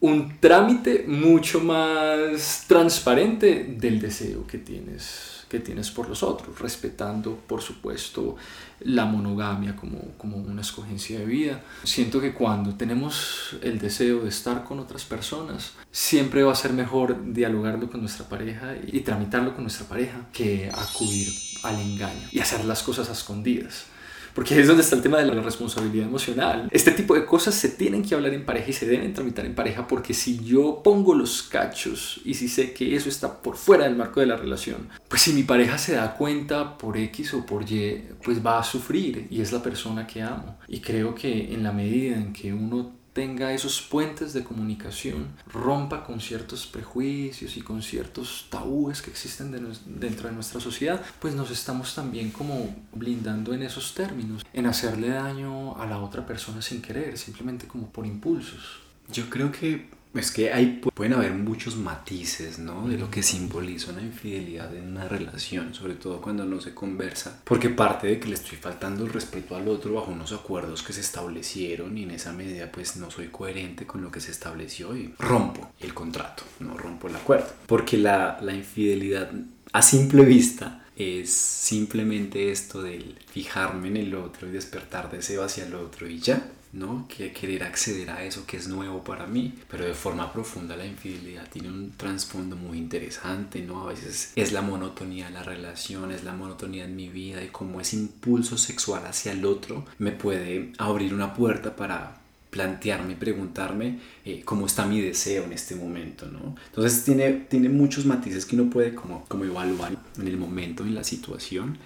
un 0.00 0.38
trámite 0.40 1.04
mucho 1.06 1.60
más 1.60 2.64
transparente 2.66 3.76
del 3.78 4.00
deseo 4.00 4.46
que 4.46 4.58
tienes 4.58 5.33
que 5.54 5.60
tienes 5.60 5.90
por 5.92 6.08
los 6.08 6.24
otros, 6.24 6.58
respetando 6.58 7.36
por 7.46 7.62
supuesto 7.62 8.34
la 8.80 9.04
monogamia 9.04 9.76
como, 9.76 10.00
como 10.18 10.36
una 10.36 10.62
escogencia 10.62 11.20
de 11.20 11.26
vida. 11.26 11.62
Siento 11.84 12.20
que 12.20 12.34
cuando 12.34 12.74
tenemos 12.74 13.56
el 13.62 13.78
deseo 13.78 14.20
de 14.20 14.30
estar 14.30 14.64
con 14.64 14.80
otras 14.80 15.04
personas, 15.04 15.74
siempre 15.92 16.42
va 16.42 16.50
a 16.50 16.56
ser 16.56 16.72
mejor 16.72 17.32
dialogarlo 17.32 17.88
con 17.88 18.00
nuestra 18.00 18.28
pareja 18.28 18.74
y 18.84 19.00
tramitarlo 19.00 19.54
con 19.54 19.62
nuestra 19.62 19.86
pareja 19.86 20.26
que 20.32 20.70
acudir 20.74 21.32
al 21.62 21.80
engaño 21.80 22.28
y 22.32 22.40
hacer 22.40 22.64
las 22.64 22.82
cosas 22.82 23.08
a 23.08 23.12
escondidas 23.12 23.93
porque 24.34 24.58
es 24.58 24.66
donde 24.66 24.82
está 24.82 24.96
el 24.96 25.02
tema 25.02 25.18
de 25.18 25.26
la 25.26 25.40
responsabilidad 25.40 26.06
emocional. 26.06 26.68
Este 26.72 26.90
tipo 26.90 27.14
de 27.14 27.24
cosas 27.24 27.54
se 27.54 27.68
tienen 27.68 28.02
que 28.02 28.14
hablar 28.14 28.34
en 28.34 28.44
pareja 28.44 28.70
y 28.70 28.72
se 28.72 28.86
deben 28.86 29.14
tramitar 29.14 29.46
en 29.46 29.54
pareja 29.54 29.86
porque 29.86 30.12
si 30.12 30.44
yo 30.44 30.80
pongo 30.82 31.14
los 31.14 31.42
cachos 31.42 32.20
y 32.24 32.34
si 32.34 32.48
sé 32.48 32.72
que 32.72 32.96
eso 32.96 33.08
está 33.08 33.40
por 33.40 33.56
fuera 33.56 33.84
del 33.84 33.96
marco 33.96 34.20
de 34.20 34.26
la 34.26 34.36
relación, 34.36 34.88
pues 35.08 35.22
si 35.22 35.32
mi 35.32 35.44
pareja 35.44 35.78
se 35.78 35.94
da 35.94 36.14
cuenta 36.14 36.76
por 36.76 36.96
X 36.96 37.34
o 37.34 37.46
por 37.46 37.70
Y, 37.70 38.04
pues 38.22 38.44
va 38.44 38.58
a 38.58 38.64
sufrir 38.64 39.28
y 39.30 39.40
es 39.40 39.52
la 39.52 39.62
persona 39.62 40.06
que 40.06 40.22
amo. 40.22 40.58
Y 40.68 40.80
creo 40.80 41.14
que 41.14 41.52
en 41.52 41.62
la 41.62 41.72
medida 41.72 42.16
en 42.16 42.32
que 42.32 42.52
uno 42.52 43.03
tenga 43.14 43.52
esos 43.52 43.80
puentes 43.80 44.34
de 44.34 44.44
comunicación, 44.44 45.28
rompa 45.50 46.04
con 46.04 46.20
ciertos 46.20 46.66
prejuicios 46.66 47.56
y 47.56 47.62
con 47.62 47.80
ciertos 47.80 48.48
tabúes 48.50 49.00
que 49.00 49.10
existen 49.10 49.52
de 49.52 49.62
dentro 49.86 50.28
de 50.28 50.34
nuestra 50.34 50.60
sociedad, 50.60 51.00
pues 51.20 51.34
nos 51.34 51.50
estamos 51.50 51.94
también 51.94 52.30
como 52.30 52.74
blindando 52.92 53.54
en 53.54 53.62
esos 53.62 53.94
términos, 53.94 54.44
en 54.52 54.66
hacerle 54.66 55.10
daño 55.10 55.80
a 55.80 55.86
la 55.86 56.00
otra 56.00 56.26
persona 56.26 56.60
sin 56.60 56.82
querer, 56.82 57.16
simplemente 57.16 57.66
como 57.68 57.88
por 57.88 58.04
impulsos. 58.04 58.80
Yo 59.12 59.30
creo 59.30 59.52
que 59.52 59.88
es 60.14 60.30
que 60.30 60.52
hay, 60.52 60.80
pueden 60.94 61.14
haber 61.14 61.32
muchos 61.32 61.76
matices, 61.76 62.58
¿no? 62.58 62.88
De 62.88 62.96
lo 62.96 63.10
que 63.10 63.22
simboliza 63.22 63.92
una 63.92 64.02
infidelidad 64.02 64.74
en 64.74 64.88
una 64.88 65.08
relación, 65.08 65.74
sobre 65.74 65.94
todo 65.94 66.20
cuando 66.20 66.44
no 66.44 66.60
se 66.60 66.74
conversa. 66.74 67.40
Porque 67.44 67.68
parte 67.68 68.06
de 68.06 68.20
que 68.20 68.28
le 68.28 68.34
estoy 68.34 68.58
faltando 68.58 69.04
el 69.04 69.12
respeto 69.12 69.56
al 69.56 69.68
otro 69.68 69.94
bajo 69.94 70.12
unos 70.12 70.32
acuerdos 70.32 70.82
que 70.82 70.92
se 70.92 71.00
establecieron 71.00 71.96
y 71.98 72.04
en 72.04 72.12
esa 72.12 72.32
medida 72.32 72.70
pues 72.70 72.96
no 72.96 73.10
soy 73.10 73.28
coherente 73.28 73.86
con 73.86 74.02
lo 74.02 74.10
que 74.10 74.20
se 74.20 74.30
estableció 74.30 74.96
y 74.96 75.14
rompo 75.18 75.70
el 75.80 75.94
contrato, 75.94 76.44
no 76.60 76.76
rompo 76.76 77.08
el 77.08 77.16
acuerdo. 77.16 77.48
Porque 77.66 77.96
la, 77.96 78.38
la 78.40 78.54
infidelidad 78.54 79.30
a 79.72 79.82
simple 79.82 80.24
vista 80.24 80.84
es 80.96 81.32
simplemente 81.32 82.52
esto 82.52 82.82
del 82.82 83.18
fijarme 83.26 83.88
en 83.88 83.96
el 83.96 84.14
otro 84.14 84.48
y 84.48 84.52
despertar 84.52 85.10
deseo 85.10 85.42
hacia 85.42 85.66
el 85.66 85.74
otro 85.74 86.08
y 86.08 86.20
ya. 86.20 86.46
¿No? 86.74 87.06
Que 87.08 87.32
querer 87.32 87.62
acceder 87.62 88.10
a 88.10 88.24
eso 88.24 88.44
que 88.46 88.56
es 88.56 88.68
nuevo 88.68 89.02
para 89.04 89.26
mí, 89.26 89.54
pero 89.70 89.84
de 89.84 89.94
forma 89.94 90.32
profunda 90.32 90.76
la 90.76 90.84
infidelidad 90.84 91.48
tiene 91.48 91.68
un 91.68 91.92
trasfondo 91.96 92.56
muy 92.56 92.78
interesante, 92.78 93.62
¿no? 93.62 93.82
A 93.82 93.92
veces 93.92 94.32
es 94.34 94.52
la 94.52 94.60
monotonía 94.60 95.26
de 95.26 95.32
la 95.32 95.42
relación, 95.42 96.10
es 96.10 96.24
la 96.24 96.32
monotonía 96.32 96.84
en 96.84 96.96
mi 96.96 97.08
vida 97.08 97.42
y 97.42 97.48
como 97.48 97.80
ese 97.80 97.96
impulso 97.96 98.58
sexual 98.58 99.06
hacia 99.06 99.32
el 99.32 99.44
otro 99.46 99.84
me 99.98 100.10
puede 100.10 100.72
abrir 100.78 101.14
una 101.14 101.32
puerta 101.32 101.76
para 101.76 102.20
plantearme, 102.50 103.16
preguntarme 103.16 103.98
eh, 104.24 104.42
cómo 104.44 104.66
está 104.66 104.86
mi 104.86 105.00
deseo 105.00 105.44
en 105.44 105.52
este 105.52 105.74
momento, 105.76 106.26
¿no? 106.26 106.56
Entonces 106.66 107.04
tiene, 107.04 107.32
tiene 107.48 107.68
muchos 107.68 108.04
matices 108.04 108.46
que 108.46 108.56
uno 108.56 108.70
puede 108.70 108.94
como, 108.94 109.24
como 109.26 109.44
evaluar 109.44 109.96
en 110.18 110.28
el 110.28 110.36
momento, 110.36 110.84
en 110.84 110.94
la 110.94 111.04
situación. 111.04 111.78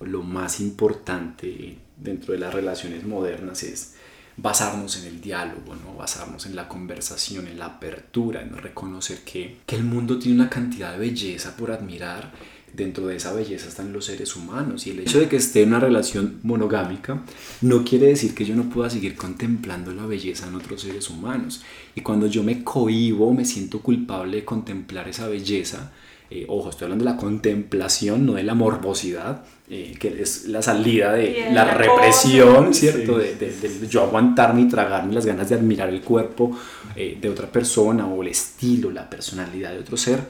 Lo 0.00 0.22
más 0.22 0.60
importante 0.60 1.76
dentro 1.96 2.32
de 2.32 2.40
las 2.40 2.54
relaciones 2.54 3.04
modernas 3.04 3.62
es 3.62 3.94
basarnos 4.42 4.96
en 4.96 5.06
el 5.06 5.20
diálogo, 5.20 5.74
¿no? 5.74 5.96
basarnos 5.96 6.46
en 6.46 6.56
la 6.56 6.68
conversación, 6.68 7.46
en 7.46 7.58
la 7.58 7.66
apertura, 7.66 8.42
en 8.42 8.56
reconocer 8.56 9.18
que, 9.18 9.58
que 9.66 9.76
el 9.76 9.84
mundo 9.84 10.18
tiene 10.18 10.40
una 10.40 10.50
cantidad 10.50 10.92
de 10.92 10.98
belleza 10.98 11.56
por 11.56 11.70
admirar. 11.70 12.32
Dentro 12.72 13.08
de 13.08 13.16
esa 13.16 13.32
belleza 13.32 13.68
están 13.68 13.92
los 13.92 14.04
seres 14.04 14.36
humanos. 14.36 14.86
Y 14.86 14.90
el 14.90 15.00
hecho 15.00 15.18
de 15.18 15.28
que 15.28 15.34
esté 15.34 15.62
en 15.62 15.70
una 15.70 15.80
relación 15.80 16.38
monogámica 16.44 17.20
no 17.62 17.84
quiere 17.84 18.06
decir 18.06 18.32
que 18.32 18.44
yo 18.44 18.54
no 18.54 18.70
pueda 18.70 18.88
seguir 18.88 19.16
contemplando 19.16 19.92
la 19.92 20.06
belleza 20.06 20.46
en 20.46 20.54
otros 20.54 20.82
seres 20.82 21.10
humanos. 21.10 21.62
Y 21.96 22.02
cuando 22.02 22.28
yo 22.28 22.44
me 22.44 22.62
cohibo, 22.62 23.34
me 23.34 23.44
siento 23.44 23.80
culpable 23.80 24.36
de 24.36 24.44
contemplar 24.44 25.08
esa 25.08 25.26
belleza, 25.26 25.90
eh, 26.30 26.46
ojo, 26.48 26.70
estoy 26.70 26.84
hablando 26.84 27.04
de 27.04 27.10
la 27.10 27.16
contemplación, 27.16 28.24
no 28.24 28.34
de 28.34 28.44
la 28.44 28.54
morbosidad, 28.54 29.42
eh, 29.68 29.94
que 29.98 30.22
es 30.22 30.46
la 30.46 30.62
salida 30.62 31.12
de 31.12 31.50
la, 31.52 31.64
represión, 31.64 32.72
¿cierto? 32.72 33.18
De, 33.18 33.34
de, 33.34 33.88
yo 33.88 34.02
aguantarme 34.02 34.62
y 34.62 34.68
tragarme 34.68 35.12
las 35.12 35.26
ganas 35.26 35.48
de 35.48 35.56
admirar 35.56 35.88
el 35.88 36.02
cuerpo 36.02 36.56
eh, 36.96 37.18
de 37.20 37.28
otra 37.28 37.46
persona 37.46 38.06
o 38.06 38.22
el 38.22 38.28
estilo, 38.28 38.90
la 38.90 39.08
personalidad 39.08 39.72
de 39.72 39.78
otro 39.78 39.96
ser 39.96 40.20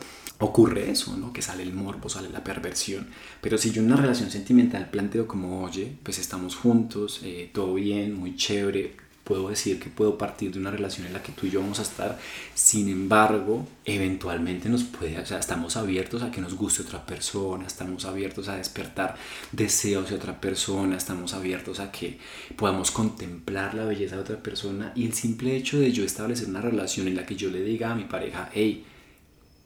ocurre 0.41 0.91
eso, 0.91 1.17
¿no? 1.17 1.33
Que 1.33 1.43
sale 1.43 1.63
el 1.63 1.73
morbo, 1.73 2.09
sale 2.09 2.31
la 2.31 2.43
perversión. 2.43 3.07
Pero 3.41 3.59
si 3.59 3.71
yo 3.71 3.83
en 3.83 3.93
una 3.93 4.01
relación 4.01 4.31
sentimental 4.31 4.89
planteo 4.91 5.27
como, 5.27 5.63
oye, 5.63 5.93
pues 6.03 6.19
estamos 6.19 6.57
juntos, 6.57 7.21
eh, 7.23 7.51
todo 7.53 7.75
bien, 7.75 8.15
muy 8.15 8.37
chévere, 8.37 8.95
puedo 9.31 9.49
decir 9.49 9.79
que 9.79 9.91
puedo 9.91 10.19
partir 10.19 10.51
de 10.51 10.59
una 10.59 10.73
relación 10.73 11.07
en 11.07 11.13
la 11.13 11.23
que 11.23 11.31
tú 11.31 11.47
y 11.47 11.51
yo 11.51 11.61
vamos 11.61 11.79
a 11.79 11.83
estar, 11.83 12.19
sin 12.53 12.89
embargo, 12.89 13.65
eventualmente 13.85 14.69
nos 14.69 14.83
puede, 14.83 15.21
o 15.21 15.25
sea, 15.25 15.39
estamos 15.39 15.77
abiertos 15.77 16.25
a 16.25 16.33
que 16.33 16.41
nos 16.41 16.55
guste 16.55 16.83
otra 16.83 17.07
persona, 17.07 17.65
estamos 17.65 18.07
abiertos 18.07 18.49
a 18.49 18.57
despertar 18.57 19.15
deseos 19.53 20.11
de 20.11 20.17
otra 20.17 20.41
persona, 20.41 20.97
estamos 20.97 21.33
abiertos 21.33 21.79
a 21.79 21.93
que 21.93 22.19
podamos 22.57 22.91
contemplar 22.91 23.75
la 23.75 23.85
belleza 23.85 24.17
de 24.17 24.23
otra 24.23 24.43
persona. 24.43 24.91
Y 24.97 25.07
el 25.07 25.13
simple 25.13 25.55
hecho 25.55 25.79
de 25.79 25.93
yo 25.93 26.03
establecer 26.03 26.49
una 26.49 26.61
relación 26.61 27.07
en 27.07 27.15
la 27.15 27.25
que 27.25 27.37
yo 27.37 27.53
le 27.53 27.63
diga 27.63 27.93
a 27.93 27.95
mi 27.95 28.07
pareja, 28.07 28.51
hey, 28.53 28.85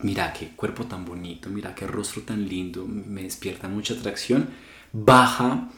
mira 0.00 0.34
qué 0.34 0.48
cuerpo 0.48 0.84
tan 0.84 1.06
bonito, 1.06 1.48
mira 1.48 1.74
qué 1.74 1.86
rostro 1.86 2.20
tan 2.20 2.46
lindo, 2.46 2.86
me 2.86 3.22
despierta 3.22 3.66
mucha 3.66 3.94
atracción, 3.94 4.50
baja 4.92 5.70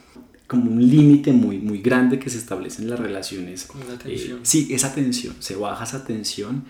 como 0.47 0.71
un 0.71 0.87
límite 0.87 1.33
muy, 1.33 1.57
muy 1.59 1.81
grande 1.81 2.19
que 2.19 2.29
se 2.29 2.37
establece 2.37 2.81
en 2.81 2.89
las 2.89 2.99
relaciones. 2.99 3.65
Como 3.65 3.83
la 3.83 3.97
tensión. 3.97 4.37
Eh, 4.37 4.41
sí, 4.43 4.69
esa 4.71 4.93
tensión, 4.95 5.35
se 5.39 5.55
baja 5.55 5.83
esa 5.83 6.05
tensión 6.05 6.63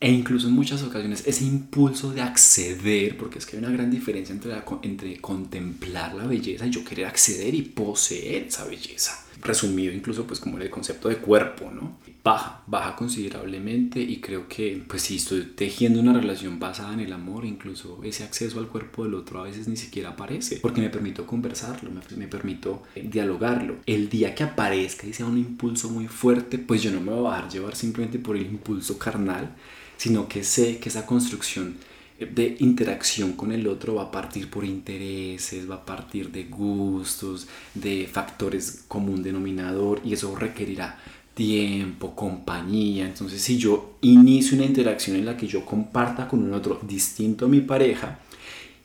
e 0.00 0.10
incluso 0.10 0.48
en 0.48 0.54
muchas 0.54 0.82
ocasiones 0.82 1.22
ese 1.26 1.44
impulso 1.44 2.12
de 2.12 2.20
acceder, 2.20 3.16
porque 3.16 3.38
es 3.38 3.46
que 3.46 3.56
hay 3.56 3.62
una 3.62 3.72
gran 3.72 3.90
diferencia 3.90 4.34
entre, 4.34 4.52
entre 4.82 5.20
contemplar 5.20 6.14
la 6.14 6.26
belleza 6.26 6.66
y 6.66 6.70
yo 6.70 6.84
querer 6.84 7.06
acceder 7.06 7.54
y 7.54 7.62
poseer 7.62 8.44
esa 8.48 8.66
belleza. 8.66 9.23
Resumido 9.42 9.92
incluso 9.92 10.26
pues 10.26 10.40
como 10.40 10.58
el 10.58 10.70
concepto 10.70 11.08
de 11.08 11.16
cuerpo, 11.16 11.70
¿no? 11.70 11.98
baja, 12.24 12.62
baja 12.66 12.96
considerablemente 12.96 14.00
y 14.00 14.20
creo 14.20 14.48
que 14.48 14.82
pues 14.88 15.02
si 15.02 15.16
estoy 15.16 15.42
tejiendo 15.54 16.00
una 16.00 16.14
relación 16.14 16.58
basada 16.58 16.94
en 16.94 17.00
el 17.00 17.12
amor, 17.12 17.44
incluso 17.44 18.00
ese 18.02 18.24
acceso 18.24 18.58
al 18.58 18.68
cuerpo 18.68 19.04
del 19.04 19.14
otro 19.14 19.40
a 19.40 19.44
veces 19.44 19.68
ni 19.68 19.76
siquiera 19.76 20.10
aparece, 20.10 20.56
porque 20.56 20.80
me 20.80 20.88
permito 20.88 21.26
conversarlo, 21.26 21.90
me, 21.90 22.00
me 22.16 22.26
permito 22.26 22.82
eh, 22.94 23.06
dialogarlo. 23.06 23.76
El 23.84 24.08
día 24.08 24.34
que 24.34 24.42
aparezca 24.42 25.06
y 25.06 25.12
sea 25.12 25.26
un 25.26 25.36
impulso 25.36 25.90
muy 25.90 26.08
fuerte, 26.08 26.58
pues 26.58 26.82
yo 26.82 26.90
no 26.90 27.00
me 27.02 27.12
voy 27.12 27.30
a 27.30 27.36
dejar 27.36 27.50
llevar 27.50 27.76
simplemente 27.76 28.18
por 28.18 28.36
el 28.36 28.46
impulso 28.46 28.98
carnal, 28.98 29.54
sino 29.98 30.26
que 30.26 30.44
sé 30.44 30.78
que 30.78 30.88
esa 30.88 31.04
construcción 31.04 31.76
de 32.18 32.56
interacción 32.60 33.32
con 33.32 33.52
el 33.52 33.66
otro 33.66 33.96
va 33.96 34.04
a 34.04 34.10
partir 34.10 34.48
por 34.48 34.64
intereses, 34.64 35.68
va 35.68 35.76
a 35.76 35.84
partir 35.84 36.30
de 36.30 36.44
gustos, 36.44 37.48
de 37.74 38.08
factores 38.10 38.84
común 38.86 39.22
denominador 39.22 40.00
y 40.04 40.12
eso 40.12 40.34
requerirá 40.36 40.98
tiempo, 41.34 42.14
compañía. 42.14 43.06
Entonces, 43.06 43.42
si 43.42 43.58
yo 43.58 43.96
inicio 44.02 44.56
una 44.56 44.66
interacción 44.66 45.16
en 45.16 45.26
la 45.26 45.36
que 45.36 45.48
yo 45.48 45.64
comparta 45.64 46.28
con 46.28 46.42
un 46.42 46.54
otro 46.54 46.78
distinto 46.82 47.46
a 47.46 47.48
mi 47.48 47.60
pareja 47.60 48.20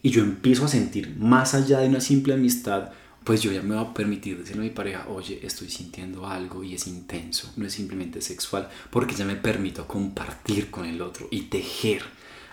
y 0.01 0.09
yo 0.09 0.23
empiezo 0.23 0.65
a 0.65 0.69
sentir 0.69 1.15
más 1.17 1.53
allá 1.53 1.79
de 1.79 1.89
una 1.89 2.01
simple 2.01 2.33
amistad, 2.33 2.89
pues 3.23 3.43
yo 3.43 3.51
ya 3.51 3.61
me 3.61 3.75
voy 3.75 3.85
a 3.85 3.93
permitir 3.93 4.39
decirle 4.39 4.63
a 4.63 4.69
mi 4.69 4.71
pareja, 4.71 5.05
oye, 5.07 5.39
estoy 5.43 5.69
sintiendo 5.69 6.25
algo 6.25 6.63
y 6.63 6.73
es 6.73 6.87
intenso, 6.87 7.53
no 7.57 7.67
es 7.67 7.73
simplemente 7.73 8.21
sexual, 8.21 8.69
porque 8.89 9.13
ya 9.13 9.25
me 9.25 9.35
permito 9.35 9.85
compartir 9.85 10.71
con 10.71 10.85
el 10.85 11.01
otro 11.01 11.27
y 11.29 11.41
tejer 11.43 12.01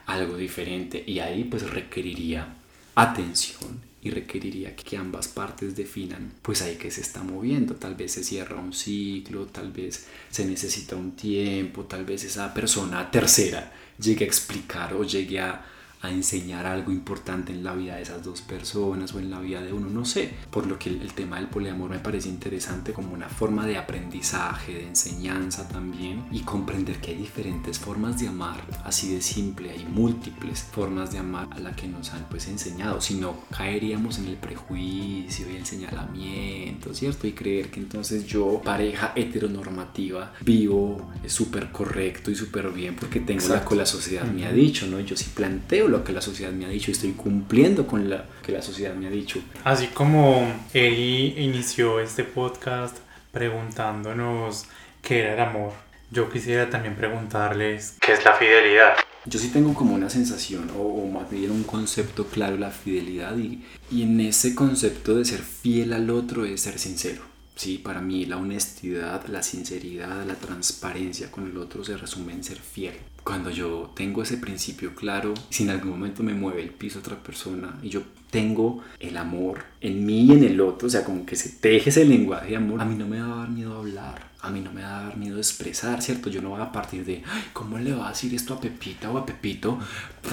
algo 0.07 0.37
diferente 0.37 1.03
y 1.07 1.19
ahí 1.19 1.45
pues 1.45 1.69
requeriría 1.71 2.57
atención 2.95 3.83
y 4.03 4.11
requeriría 4.11 4.77
que 4.77 4.97
ambas 4.97 5.29
partes 5.29 5.77
definan 5.77 6.33
pues 6.43 6.63
ahí 6.63 6.77
que 6.77 6.91
se 6.91 7.01
está 7.01 7.23
moviendo. 7.23 7.75
Tal 7.75 7.95
vez 7.95 8.13
se 8.13 8.25
cierra 8.25 8.57
un 8.57 8.73
ciclo 8.73 9.47
tal 9.47 9.73
vez 9.73 10.07
se 10.31 10.45
necesita 10.45 10.97
un 10.97 11.13
tiempo 11.13 11.85
tal 11.85 12.05
vez 12.05 12.25
esa 12.25 12.55
persona 12.55 13.11
tercera 13.11 13.73
llegue 13.99 14.25
a 14.25 14.29
explicar 14.29 14.95
o 14.95 15.05
llegue 15.05 15.41
a 15.41 15.65
a 16.07 16.13
enseñar 16.13 16.67
algo 16.67 16.93
importante 16.93 17.53
en 17.53 17.63
la 17.63 17.75
vida 17.75 17.97
de 17.97 18.03
esas 18.03 18.23
dos 18.23 18.41
personas 18.41 19.15
o 19.15 19.19
en 19.19 19.31
la 19.31 19.41
vida 19.41 19.61
de 19.61 19.73
uno, 19.73 19.89
no 19.89 20.05
sé. 20.05 20.35
Por 20.51 20.67
lo 20.67 20.79
que 20.79 20.91
el, 20.91 21.13
tema 21.13 21.37
del 21.37 21.49
poliamor 21.49 21.91
me 21.91 21.99
parece 21.99 22.29
interesante 22.29 22.93
como 22.93 23.15
una 23.15 23.29
forma 23.29 23.67
de 23.67 23.77
aprendizaje, 23.77 24.75
de 24.75 24.89
enseñanza 24.89 25.69
también 25.69 26.25
y 26.31 26.41
comprender 26.41 27.01
que 27.01 27.13
hay 27.13 27.17
diferentes 27.17 27.79
formas 27.79 28.21
de 28.21 28.29
amar, 28.29 28.63
así 28.85 29.15
de 29.15 29.23
simple, 29.23 29.71
hay 29.71 29.85
múltiples 29.85 30.63
formas 30.63 31.13
de 31.13 31.19
amar 31.19 31.49
a 31.51 31.59
la 31.59 31.75
que 31.75 31.89
nos 31.89 32.13
han 32.13 32.25
pues 32.29 32.49
enseñado, 32.49 33.01
si 33.01 33.15
no 33.15 33.37
caeríamos 33.57 34.19
en 34.19 34.27
el 34.27 34.37
prejuicio 34.37 35.51
y 35.51 35.57
el 35.57 35.67
señalamiento, 35.67 36.95
¿cierto? 36.95 37.27
Y 37.27 37.33
creer 37.33 37.71
que 37.71 37.81
entonces 37.81 38.27
yo, 38.27 38.61
pareja 38.63 39.13
heteronormativa, 39.15 40.35
vivo 40.43 41.11
súper 41.27 41.73
correcto 41.73 42.31
y 42.31 42.35
súper 42.35 42.71
bien 42.71 42.97
porque 42.97 43.21
tengo 43.21 43.49
la 43.49 43.65
que 43.65 43.75
la 43.75 43.87
sociedad 43.87 44.25
me 44.25 44.47
ha 44.47 44.53
dicho, 44.53 44.87
¿no? 44.87 45.01
Yo 45.01 45.17
sí 45.17 45.31
planteo 45.35 45.89
lo 45.97 46.05
que 46.05 46.13
la 46.13 46.21
sociedad 46.21 46.53
me 46.53 46.67
ha 46.67 46.69
dicho 46.69 46.91
y 46.91 46.93
estoy 46.93 47.13
cumpliendo 47.13 47.87
con 47.87 48.09
lo 48.09 48.19
que 48.45 48.53
la 48.53 48.63
sociedad 48.63 48.95
me 48.95 49.07
ha 49.07 49.11
dicho. 49.11 49.41
Así 49.65 49.87
como 49.89 50.47
Eri 50.75 51.35
inició 51.39 52.01
este 52.01 52.25
podcast 52.25 52.99
preguntándonos 53.33 54.67
qué 55.03 55.21
era 55.21 55.35
el 55.35 55.41
amor, 55.41 55.73
yo 56.11 56.31
quisiera 56.31 56.69
también 56.69 56.97
preguntarles 56.97 57.97
qué 58.01 58.13
es 58.13 58.25
la 58.25 58.35
fidelidad. 58.35 58.95
Yo 59.25 59.39
sí 59.39 59.49
tengo 59.49 59.75
como 59.75 59.95
una 59.95 60.09
sensación, 60.09 60.71
o, 60.79 61.07
más 61.09 61.29
bien 61.31 61.51
un 61.51 61.65
concepto 61.65 62.27
claro, 62.27 62.57
la 62.57 62.71
fidelidad, 62.71 63.37
y, 63.37 63.65
y 63.91 64.03
en 64.03 64.21
ese 64.21 64.55
concepto 64.55 65.17
de 65.17 65.25
ser 65.25 65.41
fiel 65.41 65.93
al 65.93 66.11
otro 66.11 66.45
es 66.45 66.61
ser 66.61 66.79
sincero. 66.79 67.23
Sí, 67.57 67.79
para 67.79 68.01
mí 68.01 68.27
la 68.27 68.37
honestidad, 68.37 69.27
la 69.27 69.43
sinceridad, 69.43 70.25
la 70.27 70.35
transparencia 70.35 71.31
con 71.31 71.49
el 71.49 71.57
otro 71.57 71.83
se 71.85 71.97
resume 71.97 72.35
en 72.35 72.45
ser 72.45 72.59
fiel 72.59 72.95
cuando 73.27 73.51
yo 73.51 73.91
tengo 73.97 74.23
ese 74.23 74.37
principio 74.37 74.95
claro, 74.95 75.35
si 75.51 75.65
en 75.65 75.71
algún 75.71 75.91
momento 75.91 76.23
me 76.23 76.33
mueve 76.33 76.63
el 76.63 76.71
piso 76.71 77.01
otra 77.01 77.17
persona 77.17 77.77
y 77.83 77.89
yo 77.89 78.03
tengo 78.31 78.85
el 79.01 79.17
amor 79.17 79.65
en 79.81 80.07
mí 80.07 80.27
y 80.27 80.33
en 80.33 80.45
el 80.45 80.61
otro, 80.61 80.87
o 80.87 80.91
sea, 80.91 81.03
como 81.03 81.27
que 81.27 81.35
se 81.35 81.49
teje 81.49 81.91
ese 81.91 82.05
lenguaje 82.05 82.51
de 82.51 82.57
amor, 82.57 82.81
a 82.81 82.85
mí 82.85 82.95
no 82.95 83.09
me 83.09 83.21
va 83.21 83.35
a 83.35 83.37
dar 83.39 83.49
miedo 83.49 83.79
hablar, 83.79 84.31
a 84.41 84.51
mí 84.51 84.61
no 84.61 84.73
me 84.73 84.83
va 84.83 85.01
a 85.01 85.03
dar 85.07 85.17
miedo 85.17 85.39
expresar, 85.39 86.03
¿cierto? 86.03 86.31
Yo 86.31 86.41
no 86.41 86.51
voy 86.51 86.61
a 86.61 86.71
partir 86.71 87.05
de, 87.05 87.25
¿cómo 87.53 87.79
le 87.79 87.95
va 87.95 88.07
a 88.07 88.11
decir 88.11 88.33
esto 88.33 88.55
a 88.55 88.61
Pepita 88.61 89.11
o 89.11 89.19
a 89.19 89.27
Pepito? 89.27 89.77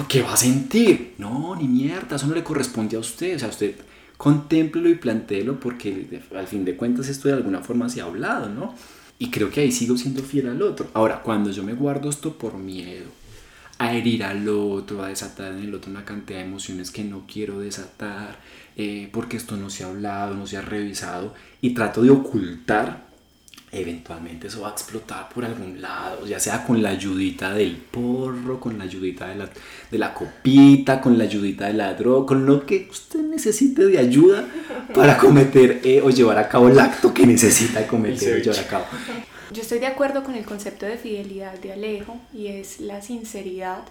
¿Qué 0.08 0.22
va 0.22 0.34
a 0.34 0.36
sentir? 0.36 1.14
No, 1.18 1.56
ni 1.56 1.66
mierda, 1.66 2.14
eso 2.14 2.28
no 2.28 2.34
le 2.36 2.44
corresponde 2.44 2.96
a 2.96 3.00
usted, 3.00 3.34
o 3.34 3.38
sea, 3.40 3.48
usted 3.48 3.74
contémplelo 4.16 4.88
y 4.88 4.94
plantéelo 4.94 5.58
porque 5.58 6.22
al 6.36 6.46
fin 6.46 6.64
de 6.64 6.76
cuentas 6.76 7.08
esto 7.08 7.26
de 7.26 7.34
alguna 7.34 7.60
forma 7.60 7.88
se 7.88 8.00
ha 8.00 8.04
hablado, 8.04 8.48
¿no? 8.48 8.72
Y 9.18 9.30
creo 9.30 9.50
que 9.50 9.60
ahí 9.60 9.72
sigo 9.72 9.96
siendo 9.96 10.22
fiel 10.22 10.48
al 10.48 10.62
otro. 10.62 10.88
Ahora, 10.94 11.22
cuando 11.22 11.50
yo 11.50 11.62
me 11.62 11.74
guardo 11.74 12.10
esto 12.10 12.36
por 12.36 12.54
miedo, 12.56 13.06
a 13.78 13.94
herir 13.94 14.24
al 14.24 14.48
otro, 14.48 15.02
a 15.02 15.08
desatar 15.08 15.52
en 15.52 15.60
el 15.60 15.74
otro 15.74 15.90
una 15.90 16.04
cantidad 16.04 16.38
de 16.38 16.46
emociones 16.46 16.90
que 16.90 17.04
no 17.04 17.24
quiero 17.26 17.60
desatar, 17.60 18.38
eh, 18.76 19.08
porque 19.12 19.36
esto 19.36 19.56
no 19.56 19.70
se 19.70 19.84
ha 19.84 19.88
hablado, 19.88 20.34
no 20.34 20.46
se 20.46 20.56
ha 20.56 20.62
revisado, 20.62 21.34
y 21.60 21.74
trato 21.74 22.02
de 22.02 22.10
ocultar 22.10 23.06
eventualmente 23.74 24.46
eso 24.46 24.62
va 24.62 24.68
a 24.68 24.72
explotar 24.72 25.28
por 25.28 25.44
algún 25.44 25.80
lado, 25.80 26.26
ya 26.26 26.38
sea 26.38 26.64
con 26.64 26.82
la 26.82 26.90
ayudita 26.90 27.52
del 27.52 27.76
porro, 27.76 28.60
con 28.60 28.78
la 28.78 28.84
ayudita 28.84 29.28
de 29.28 29.36
la, 29.36 29.48
de 29.90 29.98
la 29.98 30.14
copita, 30.14 31.00
con 31.00 31.18
la 31.18 31.24
ayudita 31.24 31.66
de 31.66 31.74
la 31.74 31.94
droga, 31.94 32.26
con 32.26 32.46
lo 32.46 32.64
que 32.64 32.88
usted 32.90 33.20
necesite 33.20 33.86
de 33.86 33.98
ayuda 33.98 34.46
para 34.94 35.18
cometer 35.18 35.80
eh, 35.84 36.00
o 36.02 36.10
llevar 36.10 36.38
a 36.38 36.48
cabo 36.48 36.68
el 36.68 36.78
acto 36.78 37.12
que 37.12 37.26
necesita 37.26 37.86
cometer 37.86 38.34
o 38.34 38.38
llevar 38.38 38.60
a 38.60 38.68
cabo. 38.68 38.84
Yo 39.52 39.62
estoy 39.62 39.78
de 39.78 39.86
acuerdo 39.86 40.24
con 40.24 40.34
el 40.34 40.44
concepto 40.44 40.86
de 40.86 40.96
fidelidad 40.96 41.58
de 41.58 41.72
Alejo 41.72 42.16
y 42.32 42.48
es 42.48 42.80
la 42.80 43.02
sinceridad 43.02 43.82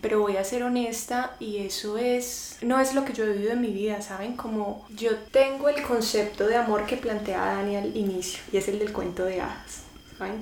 pero 0.00 0.20
voy 0.20 0.36
a 0.36 0.44
ser 0.44 0.62
honesta 0.62 1.36
y 1.40 1.58
eso 1.58 1.98
es, 1.98 2.58
no 2.62 2.80
es 2.80 2.94
lo 2.94 3.04
que 3.04 3.12
yo 3.12 3.24
he 3.24 3.32
vivido 3.32 3.52
en 3.52 3.60
mi 3.60 3.72
vida, 3.72 4.00
¿saben? 4.02 4.36
Como 4.36 4.86
yo 4.94 5.16
tengo 5.30 5.68
el 5.68 5.82
concepto 5.82 6.46
de 6.46 6.56
amor 6.56 6.86
que 6.86 6.96
plantea 6.96 7.44
Dani 7.44 7.76
al 7.76 7.96
inicio 7.96 8.42
y 8.52 8.58
es 8.58 8.68
el 8.68 8.78
del 8.78 8.92
cuento 8.92 9.24
de 9.24 9.40
hadas. 9.40 9.84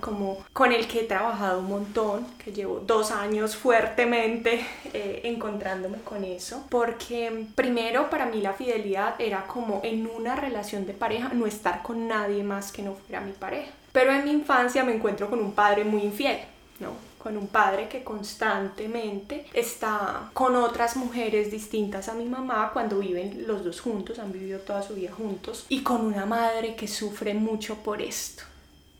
como 0.01 0.39
con 0.53 0.73
el 0.73 0.89
que 0.89 1.01
he 1.01 1.05
trabajado 1.05 1.61
un 1.61 1.69
montón, 1.69 2.27
que 2.43 2.53
llevo 2.53 2.81
dos 2.81 3.11
años 3.11 3.57
fuertemente 3.57 4.67
eh, 4.95 5.21
encontrándome 5.25 5.99
con 5.99 6.25
eso, 6.25 6.65
porque 6.71 7.47
primero 7.55 8.09
para 8.09 8.27
mí 8.27 8.41
la 8.41 8.55
fidelidad 8.55 9.21
era 9.21 9.47
como 9.47 9.81
en 9.85 10.07
una 10.07 10.35
relación 10.37 10.87
de 10.87 10.95
pareja 10.95 11.31
no 11.35 11.47
estar 11.47 11.83
con 11.83 12.09
nadie 12.09 12.43
más 12.43 12.73
que 12.73 12.83
no 12.83 12.95
fuera 12.95 13.21
mi 13.21 13.33
pareja. 13.33 13.71
Pero 13.93 14.13
en 14.13 14.25
mi 14.25 14.31
infancia 14.31 14.85
me 14.85 14.95
encuentro 14.95 15.29
con 15.29 15.41
un 15.41 15.53
padre 15.53 15.85
muy 15.85 16.03
infiel, 16.03 16.39
¿no? 16.81 17.17
con 17.19 17.37
un 17.37 17.49
padre 17.49 17.89
que 17.89 18.05
constantemente 18.05 19.47
está 19.53 20.31
con 20.33 20.55
otras 20.55 20.97
mujeres 20.97 21.51
distintas 21.51 22.09
a 22.09 22.15
mi 22.15 22.27
mamá 22.27 22.71
cuando 22.73 23.01
viven 23.01 23.49
los 23.49 23.65
dos 23.65 23.81
juntos, 23.81 24.21
han 24.21 24.31
vivido 24.31 24.61
toda 24.61 24.83
su 24.83 24.95
vida 24.95 25.11
juntos, 25.11 25.67
y 25.69 25.83
con 25.83 26.07
una 26.07 26.25
madre 26.25 26.77
que 26.77 26.87
sufre 26.87 27.35
mucho 27.35 27.77
por 27.83 28.01
esto, 28.01 28.45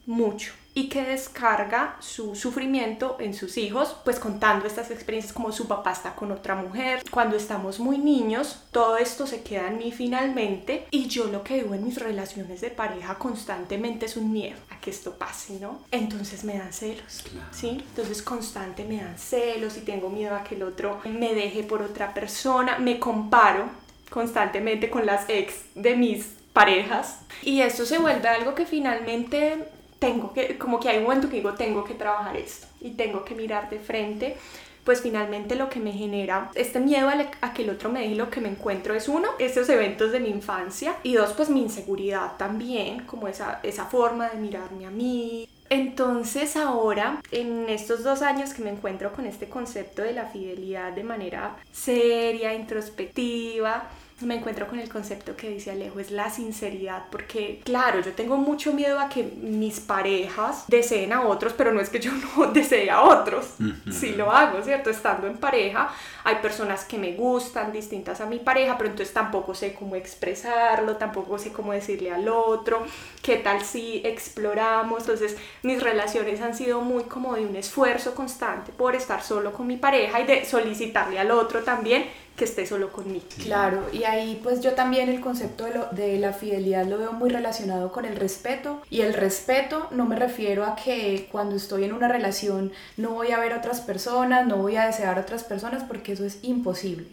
mucho 0.07 0.53
y 0.77 0.91
que 0.91 1.03
descarga 1.03 1.97
su 2.01 2.37
sufrimiento 2.37 3.17
en 3.19 3.33
sus 3.33 3.57
hijos, 3.57 3.97
pues 4.05 4.21
contando 4.21 4.67
estas 4.67 4.91
experiencias 4.91 5.33
como 5.33 5.51
su 5.51 5.67
papá 5.67 5.93
está 5.93 6.15
con 6.15 6.31
otra 6.31 6.55
mujer. 6.55 7.03
Cuando 7.11 7.35
estamos 7.35 7.81
muy 7.81 7.97
niños, 7.97 8.63
todo 8.73 8.99
esto 8.99 9.27
se 9.27 9.43
queda 9.43 9.69
en 9.69 9.79
mí 9.79 9.91
finalmente 9.91 10.87
y 10.91 11.09
yo 11.09 11.29
lo 11.29 11.43
que 11.43 11.63
vivo 11.63 11.75
en 11.75 11.83
mis 11.87 11.99
relaciones 11.99 12.61
de 12.61 12.69
pareja 12.69 13.15
constantemente 13.15 14.05
es 14.05 14.19
un 14.19 14.31
miedo 14.31 14.59
a 14.69 14.79
que 14.79 14.91
esto 14.91 15.15
pase, 15.15 15.59
¿no? 15.61 15.81
Entonces 15.93 16.45
me 16.45 16.59
dan 16.59 16.75
celos, 16.75 17.25
¿sí? 17.53 17.83
Entonces 17.89 18.21
constante 18.21 18.85
me 18.85 19.01
dan 19.01 19.19
celos 19.19 19.79
y 19.79 19.81
tengo 19.81 20.11
miedo 20.11 20.37
a 20.37 20.45
que 20.45 20.57
el 20.57 20.63
otro 20.63 21.01
me 21.07 21.33
deje 21.33 21.63
por 21.63 21.81
otra 21.81 22.13
persona, 22.13 22.79
me 22.79 22.99
comparo 22.99 23.71
constantemente 24.11 24.91
con 24.91 25.07
las 25.07 25.27
ex 25.31 25.55
de 25.75 25.97
mis 25.97 26.27
parejas 26.53 27.21
y 27.43 27.63
esto 27.63 27.87
se 27.87 27.97
vuelve 27.97 28.29
algo 28.29 28.55
que 28.55 28.67
finalmente 28.67 29.69
tengo 29.99 30.33
que, 30.33 30.59
como 30.59 30.81
que 30.81 30.89
hay 30.89 30.99
un 30.99 31.05
momento 31.05 31.29
que 31.29 31.37
digo, 31.37 31.55
tengo 31.55 31.85
que 31.85 31.95
trabajar 31.95 32.37
esto 32.37 32.67
y 32.81 32.91
tengo 32.91 33.25
que 33.25 33.35
mirar 33.35 33.71
de 33.71 33.79
frente, 33.79 34.37
pues 34.85 35.01
finalmente 35.01 35.57
lo 35.57 35.69
que 35.69 35.81
me 35.81 35.93
genera 35.93 36.51
este 36.55 36.79
miedo 36.79 37.09
a, 37.09 37.53
que 37.53 37.63
el 37.63 37.71
otro 37.71 37.91
me 37.91 38.01
deje 38.01 38.15
lo 38.15 38.31
que 38.31 38.41
me 38.41 38.49
encuentro 38.49 38.95
es 38.95 39.09
uno, 39.09 39.29
esos 39.39 39.69
eventos 39.69 40.13
de 40.13 40.21
mi 40.21 40.29
infancia 40.29 40.97
y 41.03 41.15
dos, 41.15 41.33
pues 41.33 41.51
mi 41.51 41.61
inseguridad 41.61 42.37
también, 42.37 43.05
como 43.05 43.27
esa, 43.27 43.59
esa 43.65 43.87
forma 43.87 44.29
de 44.29 44.37
mirarme 44.37 44.87
a 44.87 44.91
mí. 44.91 45.49
Entonces 45.69 46.57
ahora, 46.57 47.21
en 47.33 47.69
estos 47.69 48.05
dos 48.05 48.23
años 48.23 48.55
que 48.55 48.63
me 48.63 48.71
encuentro 48.71 49.13
con 49.13 49.27
este 49.27 49.49
concepto 49.49 50.03
de 50.03 50.13
la 50.13 50.27
fidelidad 50.27 50.93
de 50.93 51.03
manera 51.03 51.57
seria, 51.73 52.55
introspectiva, 52.55 53.89
me 54.25 54.37
encuentro 54.37 54.67
con 54.67 54.79
el 54.79 54.89
concepto 54.89 55.37
que 55.37 55.51
dice 55.51 55.71
Alejo, 55.71 56.01
es 56.01 56.11
la 56.11 56.31
sinceridad, 56.31 57.05
porque 57.11 57.61
claro, 57.65 58.01
yo 58.01 58.13
tengo 58.13 58.39
mucho 58.39 58.73
miedo 58.73 58.99
a 58.99 59.11
que 59.11 59.23
mis 59.23 59.79
parejas 59.79 60.65
deseen 60.69 61.13
a 61.13 61.27
otros, 61.27 61.53
pero 61.53 61.71
no 61.73 61.81
es 61.81 61.91
que 61.91 62.01
yo 62.01 62.13
no 62.37 62.47
desee 62.47 62.91
a 62.91 63.03
otros, 63.03 63.57
si 63.91 64.13
lo 64.13 64.33
hago, 64.33 64.63
¿cierto? 64.63 64.89
Estando 64.89 65.27
en 65.27 65.37
pareja, 65.37 65.91
hay 66.25 66.37
personas 66.37 66.87
que 66.87 66.97
me 66.97 67.13
gustan, 67.13 67.73
distintas 67.73 68.23
a 68.23 68.27
mi 68.27 68.39
pareja, 68.39 68.79
pero 68.79 68.89
entonces 68.89 69.13
tampoco 69.13 69.55
sé 69.55 69.75
cómo 69.75 69.97
expresarlo, 69.97 70.97
tampoco 70.97 71.39
sé 71.39 71.53
cómo 71.53 71.73
decirle 71.73 72.11
al 72.11 72.27
otro, 72.29 72.87
qué 73.21 73.37
tal 73.37 73.63
si 73.63 74.01
exploramos, 74.03 75.01
entonces 75.01 75.37
mis 75.63 75.83
relaciones 75.83 76.41
han 76.41 76.55
sido 76.55 76.81
muy 76.81 77.05
como 77.05 77.35
de 77.35 77.45
un 77.45 77.55
esfuerzo 77.55 78.15
constante 78.15 78.73
por 78.73 78.95
estar 78.95 79.23
solo 79.23 79.53
con 79.53 79.67
mi 79.67 79.77
pareja 79.77 80.21
y 80.21 80.25
de 80.25 80.47
solicitarle 80.47 81.19
al 81.19 81.31
otro 81.31 81.63
también 81.63 82.07
que 82.37 82.45
esté 82.45 82.67
solo 82.67 82.93
conmigo. 82.93 83.25
Claro, 83.43 83.83
y 83.93 84.05
ahí 84.05 84.39
pues 84.43 84.61
yo 84.61 84.73
también 84.75 85.09
el 85.09 85.21
concepto 85.21 85.65
de, 85.65 85.75
lo, 85.75 85.87
de, 85.87 86.19
la 86.19 86.33
fidelidad 86.33 86.87
lo 86.87 86.99
veo 86.99 87.13
muy 87.13 87.31
relacionado 87.31 87.91
con 87.91 88.05
el 88.05 88.17
respeto 88.17 88.83
y 88.91 89.01
el 89.01 89.15
respeto 89.15 89.89
no 89.91 90.05
me 90.05 90.17
refiero 90.17 90.65
a 90.65 90.77
que 90.77 91.29
cuando 91.33 91.57
estoy 91.57 91.85
en 91.85 91.93
una 91.93 92.09
relación 92.09 92.73
no 92.97 93.11
voy 93.11 93.33
a 93.33 93.39
ver 93.39 93.55
otras 93.55 93.81
personas, 93.81 94.47
no 94.47 94.57
voy 94.57 94.77
a 94.77 94.87
desear 94.87 95.19
otras 95.19 95.45
personas 95.45 95.83
porque 95.85 96.13
eso 96.13 96.25
es 96.25 96.39
imposible 96.43 97.07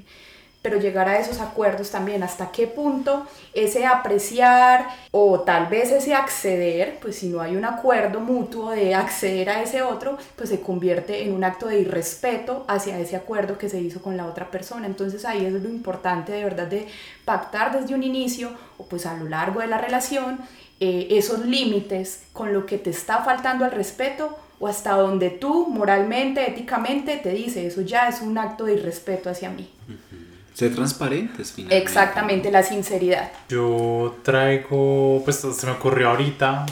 pero 0.63 0.79
llegar 0.79 1.09
a 1.09 1.19
esos 1.19 1.41
acuerdos 1.41 1.91
también, 1.91 2.23
hasta 2.23 2.51
qué 2.51 2.67
punto 2.67 3.27
ese 3.53 3.85
apreciar 3.85 4.87
o 5.11 5.41
tal 5.41 5.67
vez 5.67 5.91
ese 5.91 6.15
acceder, 6.15 6.99
pues 7.01 7.17
si 7.17 7.27
no 7.27 7.41
hay 7.41 7.57
un 7.57 7.65
acuerdo 7.65 8.21
mutuo 8.21 8.71
de 8.71 8.95
acceder 8.95 9.49
a 9.49 9.61
ese 9.61 9.81
otro, 9.81 10.17
pues 10.37 10.49
se 10.49 10.61
convierte 10.61 11.23
en 11.23 11.33
un 11.33 11.43
acto 11.43 11.67
de 11.67 11.81
irrespeto 11.81 12.63
hacia 12.69 12.97
ese 12.97 13.17
acuerdo 13.17 13.57
que 13.57 13.67
se 13.67 13.81
hizo 13.81 14.01
con 14.01 14.15
la 14.15 14.25
otra 14.25 14.49
persona. 14.49 14.87
Entonces 14.87 15.25
ahí 15.25 15.45
es 15.45 15.51
lo 15.51 15.67
importante 15.67 16.31
de 16.31 16.45
verdad 16.45 16.67
de 16.67 16.87
pactar 17.25 17.77
desde 17.77 17.93
un 17.93 18.03
inicio 18.03 18.51
o 18.77 18.85
pues 18.85 19.05
a 19.05 19.15
lo 19.15 19.27
largo 19.27 19.59
de 19.59 19.67
la 19.67 19.77
relación 19.77 20.39
eh, 20.79 21.09
esos 21.11 21.45
límites 21.45 22.23
con 22.31 22.53
lo 22.53 22.65
que 22.65 22.77
te 22.77 22.89
está 22.89 23.21
faltando 23.21 23.65
al 23.65 23.71
respeto 23.71 24.37
o 24.59 24.67
hasta 24.69 24.93
donde 24.93 25.29
tú 25.29 25.67
moralmente, 25.67 26.49
éticamente 26.49 27.17
te 27.17 27.31
dice 27.31 27.67
eso 27.67 27.81
ya 27.81 28.07
es 28.07 28.21
un 28.21 28.37
acto 28.37 28.63
de 28.63 28.75
irrespeto 28.75 29.29
hacia 29.29 29.49
mí. 29.49 29.69
Ser 30.53 30.75
transparentes, 30.75 31.51
finalmente. 31.51 31.83
Exactamente, 31.83 32.51
la 32.51 32.61
sinceridad. 32.61 33.31
Yo 33.49 34.19
traigo, 34.23 35.21
pues 35.23 35.37
se 35.37 35.65
me 35.65 35.71
ocurrió 35.71 36.09
ahorita, 36.09 36.65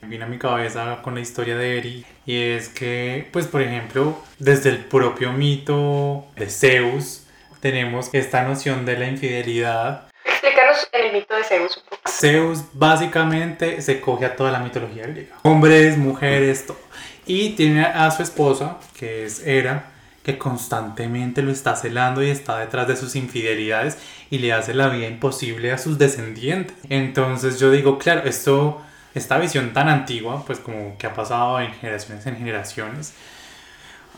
me 0.00 0.08
vino 0.08 0.26
a 0.26 0.28
mi 0.28 0.38
cabeza 0.38 1.02
con 1.02 1.14
la 1.16 1.20
historia 1.20 1.56
de 1.56 1.78
Eri, 1.78 2.06
y 2.24 2.40
es 2.40 2.68
que, 2.68 3.28
pues 3.32 3.46
por 3.46 3.62
ejemplo, 3.62 4.16
desde 4.38 4.70
el 4.70 4.78
propio 4.78 5.32
mito 5.32 6.26
de 6.36 6.48
Zeus, 6.48 7.24
tenemos 7.60 8.10
esta 8.12 8.42
noción 8.42 8.84
de 8.86 8.96
la 8.96 9.08
infidelidad. 9.08 10.06
Explícanos 10.24 10.88
el 10.92 11.12
mito 11.12 11.34
de 11.34 11.42
Zeus 11.42 11.76
un 11.78 11.82
poco. 11.82 12.02
Zeus 12.08 12.60
básicamente 12.74 13.82
se 13.82 14.00
coge 14.00 14.26
a 14.26 14.36
toda 14.36 14.52
la 14.52 14.60
mitología 14.60 15.04
griega. 15.06 15.34
Hombres, 15.42 15.98
mujeres, 15.98 16.66
todo. 16.66 16.78
Y 17.26 17.50
tiene 17.50 17.84
a 17.84 18.08
su 18.12 18.22
esposa, 18.22 18.78
que 18.96 19.24
es 19.24 19.44
Hera, 19.44 19.90
que 20.26 20.38
constantemente 20.38 21.40
lo 21.40 21.52
está 21.52 21.76
celando 21.76 22.20
y 22.20 22.30
está 22.30 22.58
detrás 22.58 22.88
de 22.88 22.96
sus 22.96 23.14
infidelidades 23.14 23.96
y 24.28 24.38
le 24.38 24.52
hace 24.52 24.74
la 24.74 24.88
vida 24.88 25.06
imposible 25.06 25.70
a 25.70 25.78
sus 25.78 25.98
descendientes. 25.98 26.74
Entonces 26.88 27.60
yo 27.60 27.70
digo, 27.70 27.96
claro, 27.96 28.22
esto, 28.24 28.82
esta 29.14 29.38
visión 29.38 29.72
tan 29.72 29.88
antigua, 29.88 30.42
pues 30.44 30.58
como 30.58 30.98
que 30.98 31.06
ha 31.06 31.14
pasado 31.14 31.60
en 31.60 31.72
generaciones 31.74 32.26
en 32.26 32.38
generaciones, 32.38 33.14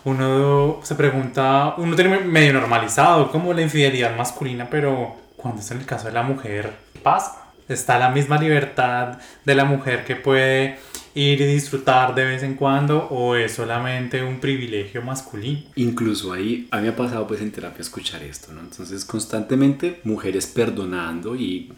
uno 0.05 0.81
se 0.83 0.95
pregunta, 0.95 1.75
uno 1.77 1.95
tiene 1.95 2.21
medio 2.21 2.55
normalizado 2.55 3.31
como 3.31 3.53
la 3.53 3.61
infidelidad 3.61 4.17
masculina, 4.17 4.67
pero 4.71 5.15
cuando 5.37 5.61
es 5.61 5.71
en 5.73 5.81
el 5.81 5.85
caso 5.85 6.07
de 6.07 6.15
la 6.15 6.23
mujer, 6.23 6.73
pasa. 7.03 7.45
Está 7.69 7.99
la 7.99 8.09
misma 8.09 8.39
libertad 8.39 9.19
de 9.45 9.55
la 9.55 9.67
mujer 9.67 10.07
que 10.07 10.17
puede 10.17 10.79
ir 11.19 11.41
y 11.41 11.47
disfrutar 11.47 12.15
de 12.15 12.25
vez 12.25 12.43
en 12.45 12.55
cuando 12.55 13.09
o 13.11 13.35
es 13.35 13.53
solamente 13.53 14.23
un 14.23 14.39
privilegio 14.39 15.03
masculino. 15.03 15.63
Incluso 15.75 16.33
ahí, 16.33 16.69
a 16.71 16.77
mí 16.77 16.85
me 16.85 16.89
ha 16.91 16.97
pasado 16.97 17.27
pues 17.27 17.41
en 17.41 17.51
terapia 17.51 17.83
escuchar 17.83 18.23
esto, 18.23 18.53
¿no? 18.53 18.61
Entonces 18.61 19.05
constantemente 19.05 20.01
mujeres 20.05 20.47
perdonando 20.47 21.35
y 21.35 21.73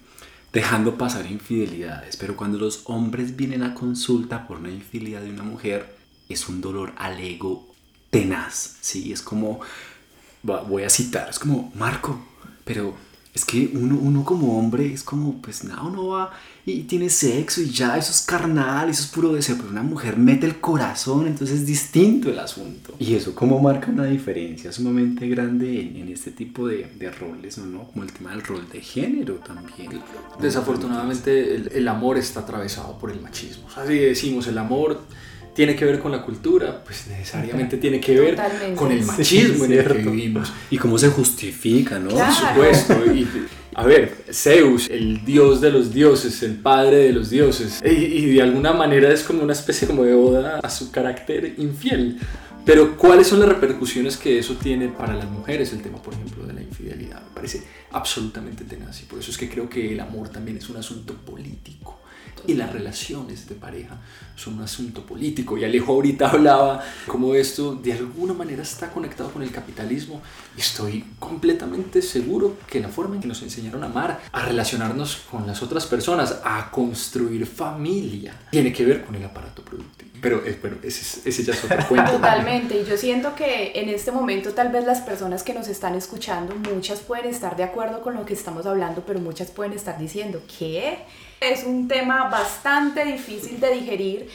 dejando 0.53 0.98
pasar 0.98 1.26
infidelidades, 1.31 2.16
pero 2.16 2.37
cuando 2.37 2.59
los 2.59 2.83
hombres 2.87 3.37
vienen 3.37 3.62
a 3.62 3.72
consulta 3.72 4.46
por 4.46 4.59
una 4.59 4.70
infidelidad 4.70 5.22
de 5.22 5.31
una 5.31 5.44
mujer, 5.44 5.94
es 6.29 6.48
un 6.48 6.61
dolor 6.61 6.92
al 6.96 7.18
ego 7.18 7.66
tenaz, 8.11 8.76
¿sí? 8.81 9.12
Es 9.12 9.22
como, 9.22 9.61
voy 10.42 10.83
a 10.83 10.90
citar, 10.90 11.31
es 11.31 11.38
como, 11.38 11.72
Marco, 11.74 12.20
pero 12.64 12.94
es 13.33 13.45
que 13.45 13.71
uno, 13.75 13.97
uno 13.97 14.25
como 14.25 14.59
hombre 14.59 14.93
es 14.93 15.05
como, 15.05 15.40
pues 15.40 15.62
nada, 15.62 15.83
uno 15.83 16.09
va 16.09 16.33
y 16.66 16.83
tiene 16.83 17.09
sexo 17.09 17.62
y 17.62 17.71
ya, 17.71 17.97
eso 17.97 18.11
es 18.11 18.23
carnal, 18.23 18.90
eso 18.90 19.03
es 19.03 19.09
puro 19.09 19.33
deseo, 19.33 19.57
pero 19.57 19.71
una 19.71 19.83
mujer 19.83 20.16
mete 20.16 20.47
el 20.47 20.61
corazón, 20.61 21.27
entonces 21.27 21.61
es 21.61 21.66
distinto 21.66 22.29
el 22.29 22.38
asunto. 22.38 22.95
Y 22.99 23.14
eso 23.14 23.35
como 23.35 23.61
marca 23.61 23.90
una 23.90 24.05
diferencia 24.05 24.73
sumamente 24.73 25.29
grande 25.29 25.81
en, 25.81 26.09
este 26.09 26.33
tipo 26.33 26.66
de, 26.66 26.90
de, 26.99 27.11
roles, 27.11 27.59
¿no? 27.59 27.85
Como 27.85 28.03
el 28.03 28.12
tema 28.12 28.31
del 28.31 28.43
rol 28.43 28.69
de 28.69 28.81
género 28.81 29.35
también. 29.35 30.01
Desafortunadamente 30.40 31.55
el, 31.55 31.71
el 31.73 31.88
amor 31.88 32.19
está 32.19 32.40
atravesado 32.40 32.99
por 32.99 33.12
el 33.12 33.21
machismo. 33.21 33.69
Así 33.77 33.95
decimos, 33.95 34.49
el 34.49 34.59
amor 34.59 35.01
tiene 35.55 35.75
que 35.77 35.85
ver 35.85 35.99
con 35.99 36.13
la 36.13 36.23
cultura, 36.23 36.83
pues 36.85 37.07
necesariamente 37.09 37.77
tiene 37.77 38.01
que 38.01 38.19
ver 38.19 38.39
con 38.77 38.93
el 38.93 39.05
machismo 39.05 39.65
en 39.65 39.73
el 39.73 39.85
que 39.85 39.95
vivimos. 39.95 40.53
Y 40.71 40.79
cómo 40.79 40.99
se 40.99 41.09
justifica, 41.09 41.99
¿no? 41.99 42.11
Por 42.11 42.33
supuesto. 42.33 42.95
Y, 43.13 43.27
a 43.75 43.85
ver, 43.85 44.25
Zeus, 44.33 44.89
el 44.91 45.25
dios 45.25 45.61
de 45.61 45.71
los 45.71 45.93
dioses, 45.93 46.43
el 46.43 46.55
padre 46.57 46.99
de 46.99 47.13
los 47.13 47.31
dioses, 47.31 47.81
y, 47.85 48.27
de 48.27 48.43
alguna 48.43 48.73
manera 48.73 49.13
es 49.13 49.23
como 49.23 49.43
una 49.43 49.53
especie 49.53 49.87
como 49.87 50.05
de 50.05 50.15
oda 50.15 50.61
a 50.63 50.71
su 50.71 50.91
carácter 50.91 51.55
infiel. 51.59 52.19
Pero 52.65 52.97
¿cuáles 52.97 53.27
son 53.27 53.41
las 53.41 53.49
repercusiones 53.49 54.17
que 54.17 54.39
eso 54.39 54.55
tiene 54.55 54.89
para 54.89 55.15
las 55.15 55.25
mujeres? 55.25 55.73
El 55.73 55.81
tema, 55.81 56.01
por 56.03 56.15
ejemplo, 56.15 56.47
de 56.47 56.53
la 56.53 56.61
infidelidad. 56.61 57.23
Me 57.23 57.35
parece 57.35 57.63
absolutamente 57.93 58.65
tenaz 58.65 59.01
y 59.03 59.07
por 59.07 59.19
eso 59.19 59.31
es 59.31 59.39
que 59.39 59.49
creo 59.49 59.69
que 59.69 59.93
el 59.93 60.01
amor 60.01 60.29
también 60.29 60.59
es 60.59 60.69
un 60.69 60.77
asunto 60.77 61.15
político 61.15 62.00
Y 62.46 62.55
las 62.55 62.72
relaciones 62.72 63.48
de 63.48 63.55
pareja 63.55 63.98
son 64.37 64.55
un 64.55 64.62
asunto 64.62 65.05
político. 65.05 65.59
Y 65.59 65.64
Alejo 65.64 65.92
ahorita 65.92 66.31
hablaba 66.31 66.83
como 67.07 67.35
esto 67.35 67.74
de 67.74 67.92
alguna 67.92 68.33
manera 68.33 68.62
está 68.62 68.90
conectado 68.90 69.31
con 69.31 69.42
el 69.42 69.50
capitalismo. 69.50 70.22
Estoy 70.57 71.05
completamente 71.18 72.03
seguro 72.03 72.57
que 72.66 72.81
la 72.81 72.88
forma 72.88 73.16
en 73.16 73.22
que 73.22 73.29
nos 73.29 73.42
enseñaron 73.42 73.83
a 73.83 73.87
amar, 73.87 74.20
a 74.33 74.44
relacionarnos 74.44 75.16
con 75.31 75.46
las 75.46 75.62
otras 75.62 75.87
personas, 75.87 76.40
a 76.44 76.70
construir 76.70 77.46
familia, 77.46 78.35
tiene 78.50 78.72
que 78.72 78.85
ver 78.85 79.05
con 79.05 79.14
el 79.14 79.24
aparato 79.24 79.62
productivo. 79.62 80.11
Pero, 80.20 80.44
eh, 80.44 80.59
bueno, 80.61 80.76
ese, 80.83 81.29
ese 81.29 81.44
ya 81.44 81.55
es 81.55 81.64
otro 81.64 81.79
cuento. 81.88 82.12
Totalmente. 82.12 82.81
Y 82.81 82.85
yo 82.85 82.96
siento 82.96 83.35
que 83.35 83.72
en 83.74 83.88
este 83.88 84.12
momento 84.12 84.53
tal 84.53 84.70
vez 84.70 84.85
las 84.85 85.00
personas 85.00 85.42
que 85.42 85.55
nos 85.55 85.68
están 85.68 85.94
escuchando, 85.94 86.55
muchas 86.57 87.00
pueden 87.00 87.26
estar 87.26 87.57
de 87.57 87.64
acuerdo 87.64 88.03
con 88.03 88.14
lo 88.14 88.26
que 88.26 88.35
estamos 88.35 88.66
hablando, 88.66 89.03
pero 89.07 89.18
muchas 89.20 89.50
pueden 89.50 89.72
estar 89.72 89.98
diciendo, 89.98 90.42
¿qué? 90.59 90.98
Es 91.40 91.64
un 91.64 91.88
tema 91.88 92.29
bastante 92.29 93.03
difícil 93.05 93.59
de 93.59 93.72
digerir 93.72 94.31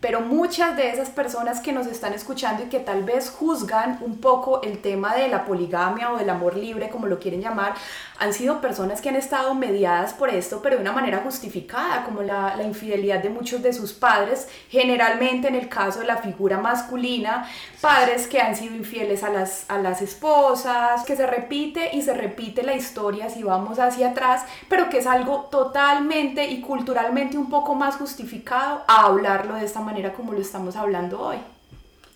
pero 0.00 0.22
muchas 0.22 0.76
de 0.76 0.90
esas 0.90 1.10
personas 1.10 1.60
que 1.60 1.72
nos 1.72 1.86
están 1.86 2.14
escuchando 2.14 2.62
y 2.62 2.68
que 2.68 2.80
tal 2.80 3.04
vez 3.04 3.30
juzgan 3.30 3.98
un 4.00 4.18
poco 4.18 4.62
el 4.62 4.80
tema 4.80 5.14
de 5.14 5.28
la 5.28 5.44
poligamia 5.44 6.10
o 6.10 6.16
del 6.16 6.30
amor 6.30 6.56
libre, 6.56 6.88
como 6.88 7.06
lo 7.06 7.18
quieren 7.18 7.42
llamar, 7.42 7.74
han 8.18 8.32
sido 8.32 8.60
personas 8.60 9.00
que 9.00 9.10
han 9.10 9.16
estado 9.16 9.54
mediadas 9.54 10.14
por 10.14 10.30
esto, 10.30 10.60
pero 10.62 10.76
de 10.76 10.82
una 10.82 10.92
manera 10.92 11.18
justificada, 11.18 12.04
como 12.04 12.22
la, 12.22 12.56
infidelidad 12.64 13.22
de 13.22 13.30
muchos 13.30 13.62
de 13.62 13.72
sus 13.72 13.92
padres, 13.92 14.48
generalmente 14.68 15.48
en 15.48 15.54
el 15.54 15.68
caso 15.68 16.00
de 16.00 16.06
la 16.06 16.18
figura 16.18 16.58
masculina, 16.58 17.48
padres 17.80 18.26
que 18.26 18.40
han 18.40 18.54
sido 18.54 18.76
infieles 18.76 19.22
a 19.22 19.30
las, 19.30 19.64
a 19.68 19.78
las 19.78 20.02
esposas, 20.02 21.04
que 21.04 21.16
se 21.16 21.26
repite 21.26 21.94
y 21.94 22.02
se 22.02 22.14
repite 22.14 22.62
la 22.62 22.74
historia 22.74 23.30
si 23.30 23.42
vamos 23.42 23.78
hacia 23.78 24.10
atrás, 24.10 24.44
pero 24.68 24.88
que 24.88 24.98
es 24.98 25.06
algo 25.06 25.48
totalmente 25.50 26.46
y 26.46 26.60
culturalmente 26.60 27.38
un 27.38 27.48
poco 27.48 27.74
más 27.74 27.96
justificado 27.96 28.82
a 28.86 29.06
hablarlo 29.06 29.54
de 29.54 29.64
esta 29.64 29.80
manera 29.80 29.89
como 30.14 30.32
lo 30.32 30.40
estamos 30.40 30.76
hablando 30.76 31.20
hoy. 31.20 31.36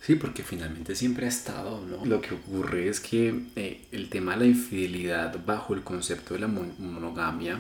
Sí, 0.00 0.16
porque 0.16 0.42
finalmente 0.42 0.94
siempre 0.94 1.26
ha 1.26 1.28
estado, 1.28 1.80
¿no? 1.80 2.04
Lo 2.04 2.20
que 2.20 2.34
ocurre 2.34 2.88
es 2.88 3.00
que 3.00 3.46
eh, 3.56 3.86
el 3.90 4.10
tema 4.10 4.32
de 4.32 4.40
la 4.40 4.46
infidelidad 4.46 5.38
bajo 5.46 5.72
el 5.72 5.82
concepto 5.82 6.34
de 6.34 6.40
la 6.40 6.46
monogamia, 6.46 7.58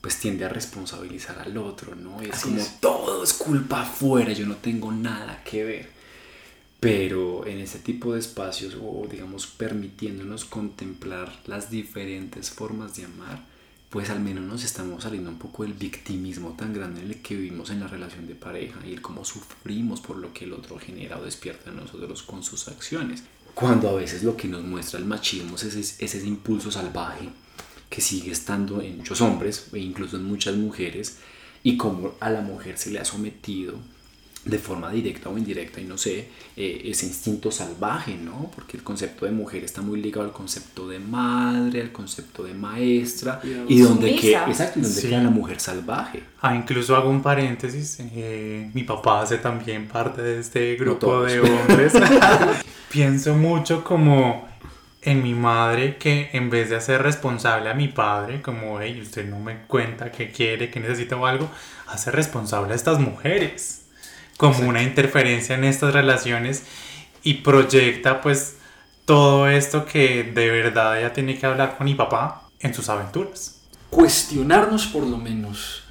pues 0.00 0.18
tiende 0.18 0.44
a 0.44 0.48
responsabilizar 0.48 1.38
al 1.38 1.56
otro, 1.56 1.94
¿no? 1.94 2.20
Es 2.20 2.42
como 2.42 2.60
todo 2.80 3.22
es 3.22 3.32
culpa 3.32 3.82
afuera, 3.82 4.32
yo 4.32 4.44
no 4.44 4.56
tengo 4.56 4.90
nada 4.90 5.42
que 5.44 5.64
ver. 5.64 5.88
Pero 6.80 7.46
en 7.46 7.58
ese 7.58 7.78
tipo 7.78 8.12
de 8.12 8.20
espacios, 8.20 8.76
o 8.82 9.06
digamos 9.10 9.46
permitiéndonos 9.46 10.44
contemplar 10.44 11.32
las 11.46 11.70
diferentes 11.70 12.50
formas 12.50 12.96
de 12.96 13.04
amar, 13.04 13.53
pues 13.94 14.10
al 14.10 14.18
menos 14.18 14.42
nos 14.42 14.64
estamos 14.64 15.04
saliendo 15.04 15.30
un 15.30 15.38
poco 15.38 15.62
del 15.62 15.74
victimismo 15.74 16.56
tan 16.58 16.74
grande 16.74 17.20
que 17.22 17.36
vivimos 17.36 17.70
en 17.70 17.78
la 17.78 17.86
relación 17.86 18.26
de 18.26 18.34
pareja 18.34 18.80
y 18.84 18.92
el 18.92 19.00
cómo 19.00 19.24
sufrimos 19.24 20.00
por 20.00 20.16
lo 20.16 20.32
que 20.32 20.46
el 20.46 20.52
otro 20.52 20.80
genera 20.80 21.16
o 21.16 21.24
despierta 21.24 21.70
en 21.70 21.76
nosotros 21.76 22.24
con 22.24 22.42
sus 22.42 22.66
acciones. 22.66 23.22
Cuando 23.54 23.88
a 23.88 23.94
veces 23.94 24.24
lo 24.24 24.36
que 24.36 24.48
nos 24.48 24.64
muestra 24.64 24.98
el 24.98 25.04
machismo 25.04 25.54
es 25.54 25.62
ese, 25.62 26.04
ese 26.04 26.26
impulso 26.26 26.72
salvaje 26.72 27.28
que 27.88 28.00
sigue 28.00 28.32
estando 28.32 28.82
en 28.82 28.96
muchos 28.96 29.20
hombres 29.20 29.68
e 29.72 29.78
incluso 29.78 30.16
en 30.16 30.24
muchas 30.24 30.56
mujeres 30.56 31.18
y 31.62 31.76
como 31.76 32.16
a 32.18 32.30
la 32.30 32.40
mujer 32.40 32.76
se 32.78 32.90
le 32.90 32.98
ha 32.98 33.04
sometido 33.04 33.78
de 34.44 34.58
forma 34.58 34.90
directa 34.90 35.30
o 35.30 35.38
indirecta, 35.38 35.80
y 35.80 35.84
no 35.84 35.96
sé, 35.96 36.28
eh, 36.56 36.82
ese 36.84 37.06
instinto 37.06 37.50
salvaje, 37.50 38.14
¿no? 38.16 38.50
Porque 38.54 38.76
el 38.76 38.82
concepto 38.82 39.24
de 39.24 39.32
mujer 39.32 39.64
está 39.64 39.80
muy 39.80 40.00
ligado 40.00 40.26
al 40.26 40.32
concepto 40.32 40.86
de 40.86 40.98
madre, 40.98 41.80
al 41.80 41.92
concepto 41.92 42.44
de 42.44 42.52
maestra, 42.52 43.40
y 43.68 43.80
donde, 43.80 44.14
que, 44.16 44.34
exacto, 44.34 44.80
donde 44.80 45.00
queda 45.00 45.22
la 45.22 45.30
mujer 45.30 45.60
salvaje. 45.60 46.22
Ah, 46.42 46.54
incluso 46.54 46.94
hago 46.94 47.08
un 47.08 47.22
paréntesis, 47.22 47.98
eh, 48.00 48.70
mi 48.74 48.82
papá 48.82 49.22
hace 49.22 49.38
también 49.38 49.88
parte 49.88 50.20
de 50.20 50.40
este 50.40 50.76
grupo 50.76 51.22
de 51.22 51.40
hombres. 51.40 51.94
Pienso 52.90 53.34
mucho 53.34 53.82
como 53.82 54.46
en 55.00 55.22
mi 55.22 55.34
madre 55.34 55.96
que 55.96 56.30
en 56.32 56.50
vez 56.50 56.70
de 56.70 56.76
hacer 56.76 57.02
responsable 57.02 57.70
a 57.70 57.74
mi 57.74 57.88
padre, 57.88 58.42
como, 58.42 58.80
hey, 58.80 59.00
usted 59.00 59.26
no 59.26 59.38
me 59.38 59.62
cuenta 59.62 60.12
que 60.12 60.30
quiere, 60.30 60.70
que 60.70 60.80
necesita 60.80 61.16
o 61.16 61.24
algo, 61.24 61.50
hace 61.86 62.10
responsable 62.10 62.72
a 62.72 62.76
estas 62.76 63.00
mujeres 63.00 63.83
como 64.36 64.68
una 64.68 64.82
interferencia 64.82 65.54
en 65.54 65.64
estas 65.64 65.92
relaciones 65.92 66.64
y 67.22 67.34
proyecta 67.34 68.20
pues 68.20 68.56
todo 69.04 69.48
esto 69.48 69.84
que 69.84 70.24
de 70.24 70.50
verdad 70.50 70.98
ella 70.98 71.12
tiene 71.12 71.38
que 71.38 71.46
hablar 71.46 71.76
con 71.76 71.84
mi 71.86 71.94
papá 71.94 72.48
en 72.60 72.74
sus 72.74 72.88
aventuras. 72.88 73.60
Cuestionarnos 73.90 74.86
por 74.86 75.04
lo 75.04 75.16
menos 75.16 75.84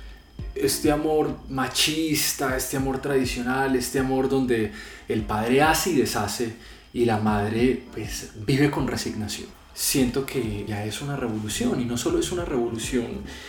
este 0.56 0.92
amor 0.92 1.38
machista, 1.50 2.56
este 2.58 2.78
amor 2.78 3.00
tradicional, 3.00 3.76
este 3.76 4.00
amor 4.00 4.30
donde 4.30 4.72
el 5.08 5.22
padre 5.22 5.62
hace 5.62 5.92
y 5.92 5.96
deshace 5.96 6.56
y 6.94 7.06
la 7.06 7.18
madre 7.18 7.84
pues 7.94 8.32
vive 8.36 8.70
con 8.70 8.88
resignación 8.88 9.63
siento 9.74 10.26
que 10.26 10.66
ya 10.68 10.86
es 10.86 11.02
una 11.02 11.16
revolución 11.16 11.82
y 11.82 11.86
no 11.86 11.98
solo 11.98 12.20
es 12.20 12.32
una 12.32 12.46
revolución 12.46 13.08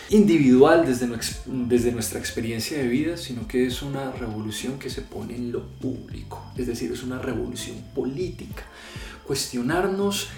individual 0.09 0.85
desde, 0.85 1.07
desde 1.45 1.91
nuestra 1.91 2.19
experiencia 2.19 2.77
de 2.77 2.87
vida, 2.87 3.17
sino 3.17 3.47
que 3.47 3.67
es 3.67 3.81
una 3.81 4.11
revolución 4.11 4.79
que 4.79 4.89
se 4.89 5.01
pone 5.01 5.35
en 5.35 5.51
lo 5.51 5.67
público, 5.67 6.43
es 6.57 6.67
decir, 6.67 6.91
es 6.91 7.03
una 7.03 7.19
revolución 7.19 7.77
política. 7.93 8.63
Cuestionarnos 9.25 10.29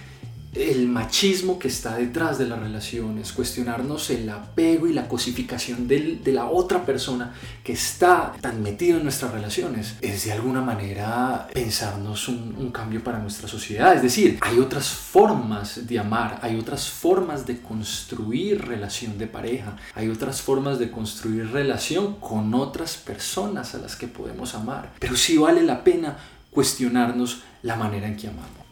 el 0.54 0.88
machismo 0.88 1.60
que 1.60 1.68
está 1.68 1.96
detrás 1.98 2.38
de 2.38 2.48
las 2.48 2.60
relaciones, 2.60 3.32
cuestionarnos 3.32 4.10
el 4.10 4.30
apego 4.30 4.88
y 4.88 4.94
la 4.94 5.08
cosificación 5.08 5.88
de 5.88 6.32
la 6.32 6.48
otra 6.48 6.86
persona 6.86 7.34
que 7.64 7.74
está 7.74 8.34
tan 8.42 8.62
metido 8.62 8.98
en 8.98 9.04
nuestras 9.04 9.32
relaciones, 9.32 9.96
es 10.02 10.26
de 10.26 10.32
alguna 10.32 10.62
manera 10.62 11.48
pensarnos 11.54 12.28
un, 12.28 12.56
un 12.58 12.72
cambio 12.72 13.04
para 13.04 13.20
nuestra 13.20 13.48
sociedad. 13.48 13.96
Es 13.96 14.02
decir, 14.02 14.38
hay 14.42 14.60
otras 14.60 14.88
formas 14.88 15.88
de 15.88 16.00
amar, 16.00 16.40
hay 16.42 16.58
otras 16.58 16.90
formas 16.90 17.46
de 17.46 17.62
construir 17.62 18.66
relación 18.66 19.18
de 19.18 19.28
pareja, 19.28 19.78
hay 19.96 20.10
otras 20.10 20.42
formas 20.42 20.80
de 20.80 20.92
construir 20.92 21.52
relación 21.52 22.16
con 22.16 22.54
otras 22.54 22.98
personas 22.98 23.76
a 23.76 23.80
las 23.80 23.96
que 23.96 24.08
podemos 24.08 24.56
amar. 24.56 24.94
Pero 25.00 25.16
sí 25.16 25.38
vale 25.38 25.64
la 25.64 25.84
pena 25.84 26.18
cuestionarnos 26.52 27.42
la 27.62 27.76
manera 27.76 28.08
en 28.08 28.18
que 28.18 28.28
amamos. 28.28 28.67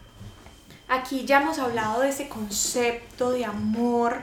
Aquí 0.87 1.25
ya 1.25 1.41
hemos 1.41 1.59
hablado 1.59 2.01
de 2.01 2.09
ese 2.09 2.29
concepto 2.29 3.31
de 3.31 3.45
amor 3.45 4.21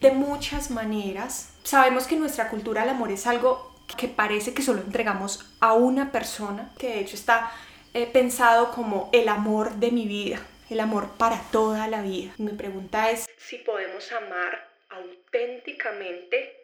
de 0.00 0.12
muchas 0.12 0.70
maneras. 0.70 1.52
Sabemos 1.62 2.06
que 2.06 2.14
en 2.14 2.20
nuestra 2.20 2.48
cultura 2.48 2.84
el 2.84 2.88
amor 2.88 3.12
es 3.12 3.26
algo 3.26 3.70
que 3.96 4.08
parece 4.08 4.54
que 4.54 4.62
solo 4.62 4.80
entregamos 4.80 5.52
a 5.60 5.74
una 5.74 6.12
persona, 6.12 6.72
que 6.78 6.88
de 6.88 7.00
hecho 7.00 7.16
está 7.16 7.52
eh, 7.92 8.06
pensado 8.06 8.70
como 8.70 9.10
el 9.12 9.28
amor 9.28 9.74
de 9.74 9.90
mi 9.90 10.06
vida, 10.06 10.40
el 10.70 10.80
amor 10.80 11.10
para 11.18 11.40
toda 11.50 11.86
la 11.88 12.02
vida. 12.02 12.32
Mi 12.38 12.52
pregunta 12.52 13.10
es 13.10 13.28
si 13.36 13.58
podemos 13.58 14.10
amar 14.12 14.68
auténticamente 14.90 16.56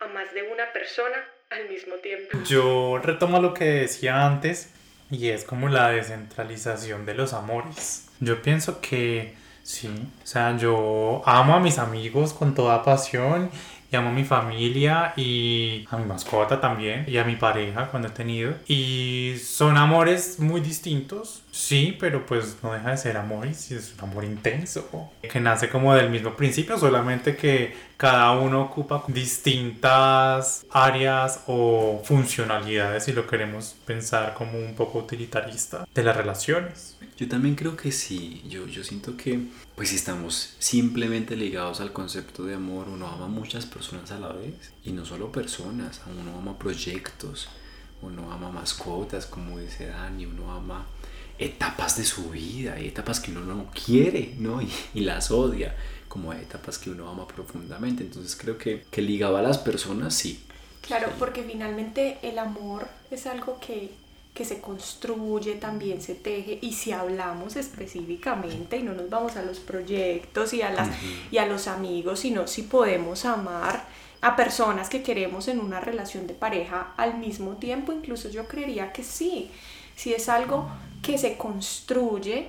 a 0.00 0.06
más 0.08 0.32
de 0.34 0.42
una 0.42 0.72
persona 0.72 1.16
al 1.50 1.68
mismo 1.68 1.94
tiempo. 1.96 2.38
Yo 2.46 2.98
retomo 2.98 3.40
lo 3.40 3.54
que 3.54 3.64
decía 3.64 4.26
antes 4.26 4.70
y 5.10 5.30
es 5.30 5.44
como 5.44 5.68
la 5.68 5.90
descentralización 5.90 7.06
de 7.06 7.14
los 7.14 7.32
amores. 7.32 8.05
Yo 8.20 8.42
pienso 8.42 8.80
que 8.80 9.34
sí, 9.62 9.88
o 9.88 10.26
sea, 10.26 10.56
yo 10.56 11.22
amo 11.26 11.54
a 11.54 11.60
mis 11.60 11.78
amigos 11.78 12.32
con 12.32 12.54
toda 12.54 12.82
pasión 12.82 13.50
y 13.90 13.96
amo 13.96 14.08
a 14.08 14.12
mi 14.12 14.24
familia 14.24 15.12
y 15.16 15.86
a 15.90 15.96
mi 15.96 16.04
mascota 16.04 16.60
también 16.60 17.04
y 17.08 17.18
a 17.18 17.24
mi 17.24 17.36
pareja 17.36 17.88
cuando 17.88 18.08
he 18.08 18.12
tenido. 18.12 18.54
Y 18.66 19.34
son 19.42 19.76
amores 19.76 20.38
muy 20.38 20.60
distintos, 20.60 21.42
sí, 21.56 21.96
pero 21.98 22.26
pues 22.26 22.58
no 22.62 22.72
deja 22.72 22.90
de 22.90 22.96
ser 22.98 23.16
amor 23.16 23.46
y 23.46 23.50
es 23.50 23.94
un 23.94 24.10
amor 24.10 24.24
intenso, 24.24 25.10
que 25.22 25.40
nace 25.40 25.70
como 25.70 25.94
del 25.94 26.10
mismo 26.10 26.36
principio, 26.36 26.78
solamente 26.78 27.34
que 27.34 27.74
cada 27.96 28.32
uno 28.32 28.62
ocupa 28.62 29.02
distintas 29.08 30.66
áreas 30.70 31.44
o 31.46 32.02
funcionalidades, 32.04 33.04
si 33.04 33.12
lo 33.12 33.26
queremos 33.26 33.74
pensar 33.86 34.34
como 34.34 34.58
un 34.58 34.74
poco 34.74 34.98
utilitarista, 34.98 35.88
de 35.94 36.02
las 36.04 36.16
relaciones. 36.16 36.98
Yo 37.16 37.26
también 37.26 37.54
creo 37.54 37.74
que 37.74 37.90
sí, 37.90 38.42
yo, 38.46 38.66
yo 38.66 38.84
siento 38.84 39.16
que 39.16 39.40
pues 39.74 39.88
si 39.88 39.96
estamos 39.96 40.54
simplemente 40.58 41.36
ligados 41.36 41.80
al 41.80 41.92
concepto 41.92 42.44
de 42.44 42.54
amor, 42.54 42.88
uno 42.88 43.08
ama 43.08 43.28
muchas 43.28 43.64
personas 43.64 44.10
a 44.10 44.18
la 44.18 44.32
vez 44.32 44.72
y 44.84 44.92
no 44.92 45.06
solo 45.06 45.32
personas, 45.32 46.02
uno 46.06 46.36
ama 46.36 46.58
proyectos, 46.58 47.48
uno 48.02 48.30
ama 48.30 48.50
mascotas, 48.50 49.24
como 49.24 49.58
dice 49.58 49.86
Dani, 49.86 50.26
uno 50.26 50.52
ama 50.52 50.84
etapas 51.38 51.96
de 51.96 52.04
su 52.04 52.30
vida, 52.30 52.74
hay 52.74 52.88
etapas 52.88 53.20
que 53.20 53.30
uno 53.30 53.40
no 53.40 53.70
quiere, 53.70 54.34
¿no? 54.38 54.62
Y, 54.62 54.70
y 54.94 55.00
las 55.00 55.30
odia 55.30 55.74
como 56.08 56.32
etapas 56.32 56.78
que 56.78 56.90
uno 56.90 57.08
ama 57.08 57.26
profundamente. 57.26 58.04
Entonces 58.04 58.36
creo 58.36 58.58
que, 58.58 58.84
que 58.90 59.02
ligado 59.02 59.36
a 59.36 59.42
las 59.42 59.58
personas, 59.58 60.14
sí. 60.14 60.42
Claro, 60.82 61.10
porque 61.18 61.42
finalmente 61.42 62.18
el 62.22 62.38
amor 62.38 62.88
es 63.10 63.26
algo 63.26 63.58
que 63.60 63.90
que 64.36 64.44
se 64.44 64.60
construye, 64.60 65.54
también 65.54 66.02
se 66.02 66.14
teje 66.14 66.58
y 66.60 66.74
si 66.74 66.92
hablamos 66.92 67.56
específicamente 67.56 68.76
y 68.76 68.82
no 68.82 68.92
nos 68.92 69.08
vamos 69.08 69.34
a 69.36 69.42
los 69.42 69.58
proyectos 69.58 70.52
y 70.52 70.60
a, 70.60 70.70
las, 70.70 70.90
y 71.30 71.38
a 71.38 71.46
los 71.46 71.66
amigos, 71.66 72.20
sino 72.20 72.46
si 72.46 72.62
podemos 72.62 73.24
amar 73.24 73.86
a 74.20 74.36
personas 74.36 74.90
que 74.90 75.02
queremos 75.02 75.48
en 75.48 75.58
una 75.58 75.80
relación 75.80 76.26
de 76.26 76.34
pareja 76.34 76.92
al 76.98 77.16
mismo 77.16 77.52
tiempo, 77.56 77.92
incluso 77.92 78.28
yo 78.28 78.46
creería 78.46 78.92
que 78.92 79.02
sí, 79.02 79.50
si 79.96 80.12
es 80.12 80.28
algo 80.28 80.68
que 81.06 81.18
se 81.18 81.36
construye, 81.36 82.48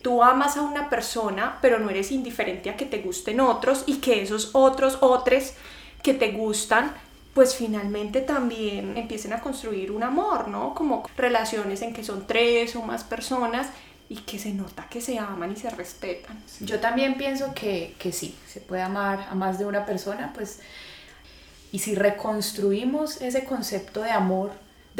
tú 0.00 0.22
amas 0.22 0.56
a 0.56 0.62
una 0.62 0.88
persona, 0.88 1.58
pero 1.60 1.78
no 1.78 1.90
eres 1.90 2.10
indiferente 2.10 2.70
a 2.70 2.76
que 2.76 2.86
te 2.86 3.02
gusten 3.02 3.38
otros 3.38 3.84
y 3.86 3.96
que 3.96 4.22
esos 4.22 4.54
otros, 4.54 4.96
otros 5.02 5.52
que 6.02 6.14
te 6.14 6.32
gustan, 6.32 6.94
pues 7.34 7.54
finalmente 7.54 8.22
también 8.22 8.96
empiecen 8.96 9.34
a 9.34 9.40
construir 9.40 9.92
un 9.92 10.02
amor, 10.02 10.48
¿no? 10.48 10.74
Como 10.74 11.06
relaciones 11.18 11.82
en 11.82 11.92
que 11.92 12.02
son 12.02 12.26
tres 12.26 12.74
o 12.76 12.82
más 12.82 13.04
personas 13.04 13.66
y 14.08 14.16
que 14.16 14.38
se 14.38 14.54
nota 14.54 14.86
que 14.88 15.02
se 15.02 15.18
aman 15.18 15.52
y 15.52 15.56
se 15.56 15.68
respetan. 15.68 16.42
Yo 16.60 16.80
también 16.80 17.18
pienso 17.18 17.52
que, 17.54 17.94
que 17.98 18.10
sí, 18.10 18.34
se 18.46 18.62
puede 18.62 18.80
amar 18.80 19.28
a 19.30 19.34
más 19.34 19.58
de 19.58 19.66
una 19.66 19.84
persona, 19.84 20.32
pues, 20.34 20.60
y 21.72 21.80
si 21.80 21.94
reconstruimos 21.94 23.20
ese 23.20 23.44
concepto 23.44 24.00
de 24.00 24.12
amor, 24.12 24.52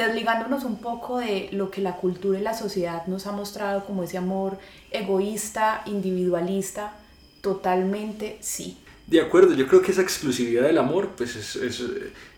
desligándonos 0.06 0.64
un 0.64 0.76
poco 0.76 1.18
de 1.18 1.48
lo 1.52 1.70
que 1.70 1.80
la 1.80 1.96
cultura 1.96 2.38
y 2.38 2.42
la 2.42 2.54
sociedad 2.54 3.06
nos 3.06 3.26
ha 3.26 3.32
mostrado 3.32 3.84
como 3.84 4.02
ese 4.02 4.18
amor 4.18 4.58
egoísta, 4.90 5.82
individualista, 5.86 6.92
totalmente 7.40 8.38
sí. 8.40 8.78
De 9.06 9.22
acuerdo, 9.22 9.54
yo 9.54 9.66
creo 9.66 9.80
que 9.80 9.92
esa 9.92 10.02
exclusividad 10.02 10.64
del 10.64 10.76
amor 10.76 11.14
pues 11.16 11.34
es, 11.34 11.56
es, 11.56 11.82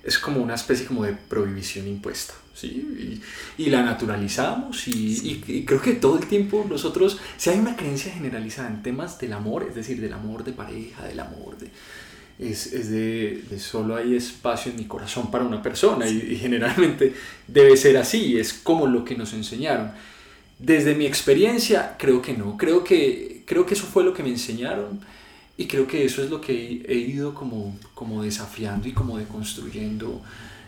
es 0.04 0.18
como 0.18 0.40
una 0.40 0.54
especie 0.54 0.86
como 0.86 1.02
de 1.02 1.14
prohibición 1.14 1.88
impuesta, 1.88 2.34
¿sí? 2.54 3.20
Y, 3.58 3.62
y 3.64 3.70
la 3.70 3.82
naturalizamos 3.82 4.86
y, 4.86 5.42
y, 5.48 5.64
creo 5.64 5.82
que 5.82 5.94
todo 5.94 6.16
el 6.16 6.26
tiempo 6.26 6.64
nosotros, 6.68 7.18
si 7.36 7.50
hay 7.50 7.58
una 7.58 7.74
creencia 7.74 8.12
generalizada 8.12 8.68
en 8.68 8.84
temas 8.84 9.18
del 9.18 9.32
amor, 9.32 9.66
es 9.68 9.74
decir, 9.74 10.00
del 10.00 10.12
amor 10.12 10.44
de 10.44 10.52
pareja, 10.52 11.04
del 11.04 11.18
amor 11.18 11.58
de... 11.58 11.70
Es, 12.40 12.72
es 12.72 12.90
de, 12.90 13.42
de, 13.50 13.58
solo 13.58 13.96
hay 13.96 14.16
espacio 14.16 14.72
en 14.72 14.78
mi 14.78 14.86
corazón 14.86 15.30
para 15.30 15.44
una 15.44 15.62
persona 15.62 16.08
y, 16.08 16.16
y 16.32 16.36
generalmente 16.36 17.12
debe 17.46 17.76
ser 17.76 17.98
así, 17.98 18.38
es 18.38 18.54
como 18.54 18.86
lo 18.86 19.04
que 19.04 19.14
nos 19.14 19.34
enseñaron. 19.34 19.92
Desde 20.58 20.94
mi 20.94 21.04
experiencia, 21.06 21.96
creo 21.98 22.22
que 22.22 22.32
no, 22.34 22.56
creo 22.56 22.82
que, 22.82 23.42
creo 23.46 23.66
que 23.66 23.74
eso 23.74 23.84
fue 23.84 24.04
lo 24.04 24.14
que 24.14 24.22
me 24.22 24.30
enseñaron 24.30 25.00
y 25.60 25.66
creo 25.66 25.86
que 25.86 26.06
eso 26.06 26.22
es 26.22 26.30
lo 26.30 26.40
que 26.40 26.82
he 26.88 26.94
ido 26.94 27.34
como, 27.34 27.78
como 27.94 28.22
desafiando 28.22 28.88
y 28.88 28.92
como 28.92 29.18
deconstruyendo 29.18 30.22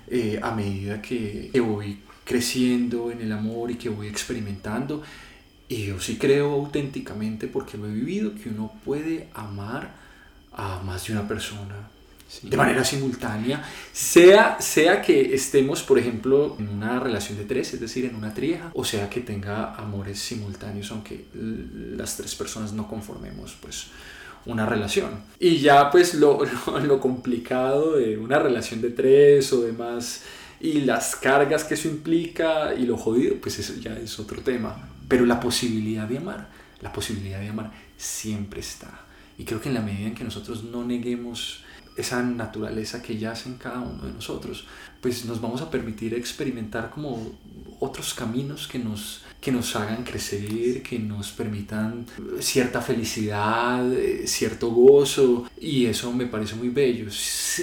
eh, 0.09 0.39
a 0.43 0.51
medida 0.55 1.01
que, 1.01 1.49
que, 1.51 1.61
voy 1.61 2.01
creciendo 2.25 3.11
en 3.11 3.23
el 3.23 3.33
amor 3.33 3.71
y 3.71 3.77
que 3.77 3.89
voy 3.89 4.09
experimentando. 4.09 5.03
Y 5.69 5.87
yo 5.87 5.99
sí 5.99 6.19
creo 6.19 6.53
auténticamente, 6.53 7.47
porque 7.47 7.79
lo 7.79 7.87
he 7.87 7.93
vivido, 7.93 8.35
que 8.35 8.51
uno 8.51 8.75
puede 8.85 9.29
amar 9.33 9.95
a 10.55 10.81
más 10.85 11.07
de 11.07 11.13
una 11.15 11.27
persona 11.27 11.89
sí. 12.29 12.49
de 12.49 12.57
manera 12.57 12.85
simultánea, 12.85 13.65
sea, 13.93 14.61
sea 14.61 15.03
que 15.03 15.35
estemos, 15.35 15.83
por 15.83 15.99
ejemplo, 15.99 16.57
en 16.59 16.69
una 16.69 17.01
relación 17.01 17.39
de 17.39 17.45
tres, 17.45 17.75
es 17.75 17.81
decir, 17.81 18.05
en 18.05 18.15
una 18.15 18.35
trieja, 18.35 18.71
o 18.75 18.85
sea 18.85 19.09
que 19.09 19.21
tenga 19.21 19.75
amores 19.75 20.19
simultáneos, 20.19 20.91
aunque 20.91 21.27
las 21.35 22.17
tres 22.17 22.35
personas 22.35 22.73
no 22.73 22.89
conformemos, 22.89 23.57
pues 23.61 23.89
una 24.45 24.67
relación. 24.67 25.11
Y 25.39 25.59
ya 25.59 25.91
pues 25.91 26.15
lo, 26.15 26.41
lo, 26.67 26.81
lo, 26.81 27.01
complicado 27.01 27.97
de 27.97 28.19
una 28.19 28.39
relación 28.39 28.81
de 28.81 28.91
tres 28.91 29.53
o 29.53 29.63
demás 29.63 30.23
y 30.61 30.83
las 30.83 31.17
cargas 31.17 31.65
que 31.65 31.75
eso 31.75 31.89
implica 31.89 32.75
y 32.75 32.87
lo 32.87 32.97
jodido, 32.97 33.37
pues 33.41 33.59
eso 33.59 33.75
ya 33.81 33.95
es 33.95 34.19
otro 34.19 34.41
tema. 34.43 34.89
Pero 35.09 35.27
la 35.27 35.41
posibilidad 35.41 36.07
de 36.07 36.19
amar, 36.19 36.49
la 36.81 36.93
posibilidad 36.93 37.41
de 37.41 37.49
amar 37.49 37.73
siempre 37.97 38.61
está. 38.61 39.01
Y 39.43 39.45
creo 39.45 39.61
que 39.61 39.71
en 39.71 39.75
la 39.75 39.81
medida 39.81 40.07
en 40.07 40.15
que 40.15 40.23
nosotros 40.23 40.63
no 40.63 40.85
neguemos 40.85 41.65
esa 41.97 42.23
naturaleza 42.23 43.03
que 43.03 43.19
yace 43.19 43.49
en 43.49 43.57
cada 43.57 43.81
uno 43.81 44.05
de 44.05 44.13
nosotros, 44.13 44.69
pues 45.01 45.25
nos 45.25 45.41
vamos 45.41 45.61
a 45.63 45.69
permitir 45.69 46.15
experimentar 46.15 46.91
como 46.91 47.33
otros 47.81 48.15
caminos 48.15 48.69
que 48.69 48.79
nos, 48.79 49.25
que 49.41 49.51
nos 49.51 49.75
hagan 49.75 50.05
crecer, 50.05 50.81
que 50.85 50.97
nos 51.01 51.33
permitan 51.33 52.07
cierta 52.39 52.81
felicidad, 52.81 53.85
cierto 54.27 54.71
gozo, 54.71 55.51
y 55.61 55.87
eso 55.87 56.13
me 56.13 56.27
parece 56.27 56.55
muy 56.55 56.69
bello. 56.69 57.11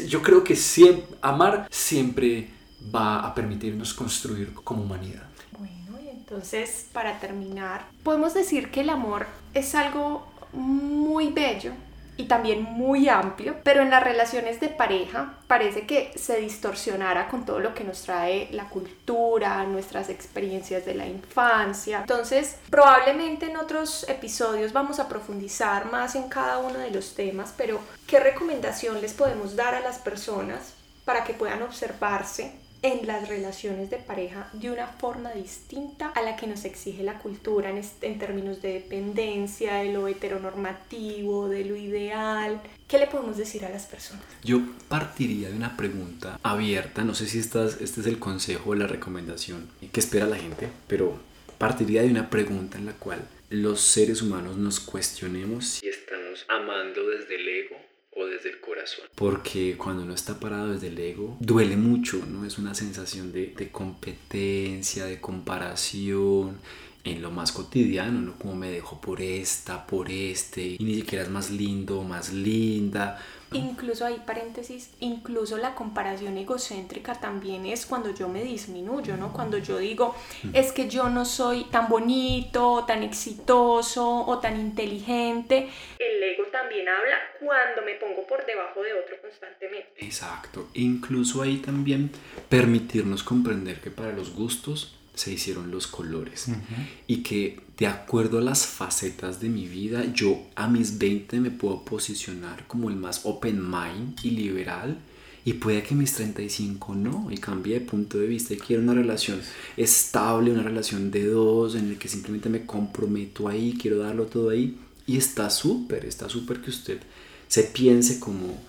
Yo 0.05 0.21
creo 0.21 0.43
que 0.43 0.57
siempre, 0.57 1.15
amar 1.21 1.65
siempre 1.71 2.49
va 2.93 3.21
a 3.21 3.33
permitirnos 3.33 3.93
construir 3.93 4.53
como 4.53 4.83
humanidad. 4.83 5.23
Bueno, 5.57 5.97
y 6.05 6.09
entonces 6.09 6.87
para 6.91 7.21
terminar, 7.21 7.87
podemos 8.03 8.33
decir 8.33 8.69
que 8.69 8.81
el 8.81 8.89
amor 8.89 9.27
es 9.53 9.75
algo 9.75 10.27
muy 10.53 11.31
bello 11.31 11.73
y 12.19 12.25
también 12.25 12.63
muy 12.63 13.07
amplio, 13.07 13.55
pero 13.63 13.81
en 13.81 13.89
las 13.89 14.03
relaciones 14.03 14.59
de 14.59 14.67
pareja 14.67 15.35
parece 15.47 15.87
que 15.87 16.11
se 16.17 16.35
distorsionara 16.41 17.29
con 17.29 17.45
todo 17.45 17.59
lo 17.59 17.73
que 17.73 17.85
nos 17.85 18.01
trae 18.01 18.49
la 18.51 18.65
cultura, 18.65 19.63
nuestras 19.63 20.09
experiencias 20.09 20.85
de 20.85 20.95
la 20.95 21.07
infancia. 21.07 21.99
Entonces, 21.99 22.57
probablemente 22.69 23.45
en 23.45 23.55
otros 23.55 24.05
episodios 24.09 24.73
vamos 24.73 24.99
a 24.99 25.07
profundizar 25.07 25.89
más 25.89 26.15
en 26.15 26.27
cada 26.27 26.57
uno 26.57 26.79
de 26.79 26.91
los 26.91 27.15
temas, 27.15 27.53
pero 27.55 27.79
¿qué 28.05 28.19
recomendación 28.19 28.99
les 28.99 29.13
podemos 29.13 29.55
dar 29.55 29.73
a 29.73 29.79
las 29.79 29.97
personas 29.99 30.73
para 31.05 31.23
que 31.23 31.33
puedan 31.33 31.63
observarse 31.63 32.51
en 32.81 33.07
las 33.07 33.27
relaciones 33.27 33.89
de 33.89 33.97
pareja 33.97 34.49
de 34.53 34.71
una 34.71 34.87
forma 34.87 35.31
distinta 35.31 36.09
a 36.09 36.21
la 36.21 36.35
que 36.35 36.47
nos 36.47 36.65
exige 36.65 37.03
la 37.03 37.19
cultura 37.19 37.69
en, 37.69 37.81
en, 38.01 38.19
términos 38.19 38.61
de 38.61 38.73
dependencia, 38.73 39.75
de 39.75 39.93
lo 39.93 40.07
heteronormativo, 40.07 41.49
de 41.49 41.65
lo 41.65 41.75
ideal. 41.75 42.61
¿Qué 42.87 42.97
le 42.97 43.07
podemos 43.07 43.37
decir 43.37 43.65
a 43.65 43.69
las 43.69 43.85
personas? 43.85 44.23
Yo 44.43 44.61
partiría 44.87 45.49
de 45.49 45.55
una 45.55 45.75
pregunta 45.75 46.39
abierta, 46.41 47.03
no 47.03 47.13
sé 47.13 47.27
si 47.27 47.39
estás, 47.39 47.81
este 47.81 48.01
es 48.01 48.07
el 48.07 48.19
consejo 48.19 48.71
o 48.71 48.75
la 48.75 48.87
recomendación 48.87 49.69
que 49.91 49.99
espera 49.99 50.25
la 50.25 50.37
gente, 50.37 50.69
pero 50.87 51.19
partiría 51.57 52.01
de 52.01 52.09
una 52.09 52.29
pregunta 52.29 52.77
en 52.77 52.85
la 52.85 52.93
cual 52.93 53.27
los 53.49 53.81
seres 53.81 54.21
humanos 54.21 54.57
nos 54.57 54.79
cuestionemos 54.79 55.65
si 55.65 55.87
estamos 55.87 56.45
amando 56.47 57.07
desde 57.09 57.35
el 57.35 57.47
ego 57.47 57.88
o 58.11 58.25
desde 58.25 58.49
el 58.49 58.59
corazón. 58.59 59.05
Porque 59.15 59.75
cuando 59.77 60.03
uno 60.03 60.13
está 60.13 60.39
parado 60.39 60.73
desde 60.73 60.87
el 60.87 60.99
ego, 60.99 61.37
duele 61.39 61.77
mucho, 61.77 62.23
¿no? 62.27 62.45
Es 62.45 62.57
una 62.57 62.73
sensación 62.73 63.31
de, 63.31 63.47
de 63.47 63.71
competencia, 63.71 65.05
de 65.05 65.19
comparación 65.21 66.59
en 67.03 67.21
lo 67.21 67.31
más 67.31 67.51
cotidiano, 67.51 68.19
¿no? 68.19 68.37
Como 68.37 68.55
me 68.55 68.71
dejo 68.71 68.99
por 68.99 69.21
esta, 69.21 69.85
por 69.87 70.11
este, 70.11 70.61
y 70.61 70.77
ni 70.79 70.95
siquiera 70.95 71.23
es 71.23 71.29
más 71.29 71.49
lindo, 71.49 72.03
más 72.03 72.33
linda. 72.33 73.19
Incluso 73.51 74.05
hay 74.05 74.21
paréntesis, 74.27 74.91
incluso 74.99 75.57
la 75.57 75.73
comparación 75.73 76.37
egocéntrica 76.37 77.19
también 77.19 77.65
es 77.65 77.87
cuando 77.87 78.13
yo 78.13 78.29
me 78.29 78.43
disminuyo, 78.43 79.17
¿no? 79.17 79.33
Cuando 79.33 79.57
yo 79.57 79.79
digo, 79.79 80.15
es 80.53 80.71
que 80.71 80.87
yo 80.87 81.09
no 81.09 81.25
soy 81.25 81.63
tan 81.65 81.89
bonito, 81.89 82.85
tan 82.87 83.01
exitoso 83.01 84.25
o 84.27 84.37
tan 84.37 84.59
inteligente. 84.59 85.67
El 85.97 86.21
ego 86.21 86.43
también 86.51 86.87
habla 86.87 87.15
cuando 87.39 87.81
me 87.81 87.95
pongo 87.95 88.27
por 88.27 88.45
debajo 88.45 88.83
de 88.83 88.93
otro 88.93 89.15
constantemente. 89.19 89.93
Exacto. 89.97 90.69
Incluso 90.75 91.41
ahí 91.41 91.57
también 91.57 92.11
permitirnos 92.49 93.23
comprender 93.23 93.81
que 93.81 93.89
para 93.89 94.11
los 94.11 94.35
gustos 94.35 94.98
se 95.19 95.33
hicieron 95.33 95.69
los 95.71 95.87
colores. 95.87 96.47
Uh 96.47 96.51
-huh. 96.51 96.87
y 97.07 97.17
que 97.17 97.59
de 97.77 97.87
acuerdo 97.87 98.39
a 98.39 98.41
las 98.41 98.65
facetas 98.65 99.39
de 99.39 99.49
mi 99.49 99.67
vida 99.67 100.05
yo 100.13 100.47
a 100.55 100.67
mis 100.67 100.97
20 100.97 101.39
me 101.39 101.51
puedo 101.51 101.83
posicionar 101.85 102.67
como 102.67 102.89
el 102.89 102.95
más 102.95 103.21
open 103.23 103.57
mind 103.69 104.19
y 104.23 104.31
liberal 104.31 104.97
y 105.45 105.53
puede 105.53 105.83
que 105.83 105.95
mis 105.95 106.13
35 106.13 106.93
no 106.95 107.31
y 107.31 107.37
cambie 107.37 107.75
de 107.75 107.85
punto 107.85 108.17
de 108.17 108.27
vista 108.27 108.53
y 108.53 108.57
quiero 108.57 108.83
una 108.83 108.93
relación 108.93 109.39
estable 109.77 110.51
una 110.51 110.63
relación 110.63 111.09
de 111.09 111.25
dos 111.25 111.75
en 111.75 111.89
el 111.89 111.97
que 111.97 112.09
simplemente 112.09 112.49
me 112.49 112.65
comprometo 112.65 113.47
ahí 113.47 113.77
quiero 113.81 113.99
darlo 113.99 114.25
todo 114.25 114.49
ahí 114.49 114.77
y 115.07 115.15
está 115.15 115.49
súper 115.49 116.05
está 116.05 116.27
súper 116.27 116.61
que 116.61 116.71
usted 116.71 116.99
se 117.47 117.63
piense 117.63 118.19
como 118.19 118.59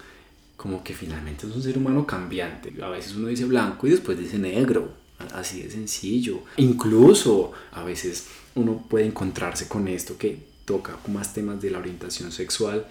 como 0.56 0.84
que 0.84 0.94
finalmente 0.94 1.46
es 1.46 1.56
un 1.56 1.62
ser 1.62 1.78
humano 1.78 2.06
cambiante. 2.06 2.70
A 2.82 2.90
veces 2.90 3.16
uno 3.16 3.28
dice 3.28 3.46
blanco 3.46 3.86
y 3.86 3.90
después 3.92 4.18
dice 4.18 4.38
negro 4.38 4.92
así 5.34 5.62
de 5.62 5.70
sencillo. 5.70 6.42
Incluso 6.56 7.52
a 7.72 7.82
veces 7.84 8.26
uno 8.54 8.84
puede 8.88 9.06
encontrarse 9.06 9.68
con 9.68 9.88
esto 9.88 10.16
que 10.18 10.38
toca 10.64 10.98
más 11.08 11.34
temas 11.34 11.60
de 11.60 11.70
la 11.70 11.78
orientación 11.78 12.32
sexual. 12.32 12.86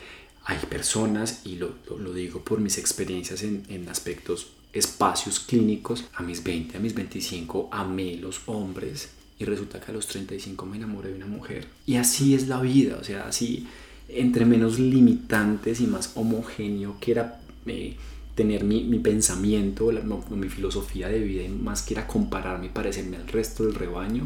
Hay 0.45 0.57
personas, 0.69 1.41
y 1.45 1.55
lo, 1.55 1.75
lo, 1.97 2.13
digo 2.13 2.41
por 2.41 2.59
mis 2.59 2.77
experiencias 2.77 3.43
en, 3.43 3.63
en, 3.69 3.87
aspectos, 3.89 4.47
espacios 4.73 5.39
clínicos, 5.39 6.05
a 6.15 6.23
mis 6.23 6.43
20, 6.43 6.77
a 6.77 6.79
mis 6.79 6.93
25 6.93 7.69
amé 7.71 8.15
los 8.15 8.41
hombres 8.47 9.09
y 9.37 9.45
resulta 9.45 9.79
que 9.79 9.91
a 9.91 9.93
los 9.93 10.07
35 10.07 10.65
me 10.65 10.77
enamoré 10.77 11.09
de 11.09 11.15
una 11.15 11.27
mujer. 11.27 11.67
Y 11.85 11.95
así 11.95 12.33
es 12.33 12.47
la 12.47 12.61
vida, 12.61 12.97
o 12.99 13.03
sea, 13.03 13.27
así 13.27 13.67
entre 14.09 14.45
menos 14.45 14.79
limitantes 14.79 15.79
y 15.81 15.87
más 15.87 16.11
homogéneo 16.15 16.97
que 16.99 17.11
era... 17.11 17.39
Eh, 17.65 17.95
tener 18.35 18.63
mi, 18.63 18.83
mi 18.83 18.99
pensamiento, 18.99 19.91
mi 20.29 20.49
filosofía 20.49 21.09
de 21.09 21.19
vida 21.19 21.43
y 21.43 21.49
más 21.49 21.81
quiera 21.81 22.07
compararme 22.07 22.67
y 22.67 22.69
parecerme 22.69 23.17
al 23.17 23.27
resto 23.27 23.65
del 23.65 23.75
rebaño, 23.75 24.23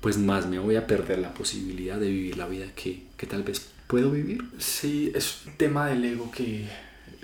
pues 0.00 0.18
más 0.18 0.46
me 0.46 0.58
voy 0.58 0.76
a 0.76 0.86
perder 0.86 1.18
la 1.18 1.32
posibilidad 1.32 1.98
de 1.98 2.08
vivir 2.08 2.36
la 2.36 2.46
vida 2.46 2.66
que, 2.74 3.02
que 3.16 3.26
tal 3.26 3.42
vez 3.42 3.68
puedo 3.86 4.10
vivir. 4.10 4.42
Sí, 4.58 5.12
es 5.14 5.46
un 5.46 5.56
tema 5.56 5.88
del 5.88 6.04
ego 6.04 6.30
que 6.30 6.66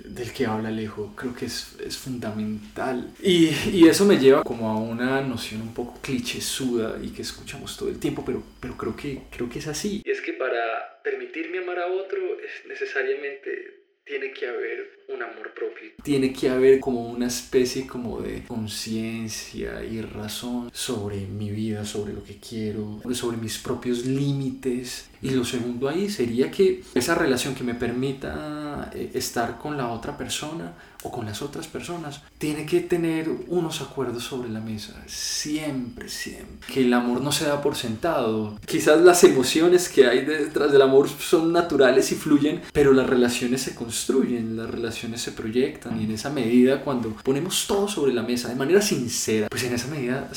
del 0.05 0.33
que 0.33 0.47
habla 0.47 0.68
Alejo, 0.68 1.14
creo 1.16 1.35
que 1.35 1.47
es, 1.47 1.77
es 1.85 1.97
fundamental. 1.97 3.11
Y, 3.23 3.51
y, 3.73 3.88
eso 3.88 4.05
me 4.05 4.18
lleva 4.18 4.42
como 4.42 4.68
a 4.68 4.79
una 4.79 5.21
noción 5.21 5.62
un 5.62 5.75
poco 5.75 6.01
clichésuda 6.03 6.99
y 7.03 7.11
que 7.11 7.23
escuchamos 7.23 7.77
todo 7.77 7.88
el 7.88 7.99
tiempo, 7.99 8.25
pero, 8.25 8.42
pero 8.61 8.77
creo, 8.77 8.97
que, 8.97 9.23
creo 9.31 9.49
que 9.49 9.59
es 9.61 9.66
así. 9.66 10.03
Y 10.05 10.11
es 10.11 10.21
que 10.21 10.33
para 10.33 11.01
permitirme 11.03 11.59
amar 11.59 11.79
a 11.79 11.87
otro 11.87 12.18
es 12.40 12.66
necesariamente 12.68 13.82
tiene 14.05 14.33
que 14.33 14.47
haber 14.47 15.05
un 15.09 15.23
amor 15.23 15.55
propio. 15.55 15.91
Tiene 16.03 16.33
que 16.33 16.49
haber 16.49 16.81
como 16.81 17.07
una 17.09 17.27
especie 17.27 17.87
como 17.87 18.21
de 18.21 18.45
conciencia 18.45 19.85
y 19.85 20.01
razón 20.01 20.71
sobre 20.73 21.27
mi 21.27 21.51
vida, 21.51 21.85
sobre 21.85 22.12
lo 22.12 22.23
que 22.25 22.38
quiero, 22.38 23.01
sobre 23.12 23.37
mis 23.37 23.59
propios 23.59 24.05
límites. 24.05 25.09
Y 25.23 25.31
lo 25.31 25.45
segundo 25.45 25.89
ahí 25.89 26.11
sería 26.11 26.51
que 26.51 26.83
esa 26.95 27.15
relación 27.15 27.55
que 27.55 27.65
me 27.65 27.75
permita 27.75 28.91
eh, 28.93 29.11
estar 29.15 29.59
con 29.59 29.77
la 29.77 29.89
otra 29.89 30.17
persona 30.17 30.73
o 31.03 31.11
con 31.11 31.27
las 31.27 31.43
otras 31.43 31.67
personas, 31.67 32.23
tiene 32.39 32.65
que 32.65 32.81
tener 32.81 33.29
unos 33.49 33.81
acuerdos 33.81 34.23
sobre 34.25 34.49
la 34.49 34.61
mesa, 34.61 34.95
siempre, 35.07 36.09
siempre. 36.09 36.67
Que 36.73 36.83
el 36.83 36.93
amor 36.93 37.21
no 37.21 37.33
se 37.33 37.45
da 37.45 37.61
por 37.61 37.75
sentado. 37.75 38.57
Quizás 38.67 39.01
las 39.01 39.25
emociones 39.25 39.89
que 39.89 40.07
hay 40.07 40.25
detrás 40.25 40.71
del 40.71 40.83
amor 40.83 41.09
son 41.09 41.53
naturales 41.53 42.13
y 42.13 42.15
fluyen, 42.15 42.63
pero 42.73 42.93
las 42.93 43.09
relaciones 43.09 43.63
se 43.63 43.75
construyen, 43.75 44.57
las 44.57 44.71
relaciones 44.71 45.21
se 45.21 45.33
proyectan 45.33 46.01
y 46.01 46.05
en 46.05 46.13
esa 46.13 46.31
medida 46.31 46.83
cuando 46.83 47.11
ponemos 47.25 47.67
todo 47.67 47.89
sobre 47.89 48.13
la 48.13 48.23
mesa 48.23 48.49
de 48.49 48.55
manera 48.55 48.81
sincera, 48.81 49.49
pues 49.49 49.65
en 49.65 49.75
esa 49.75 49.89
medida 49.89 50.29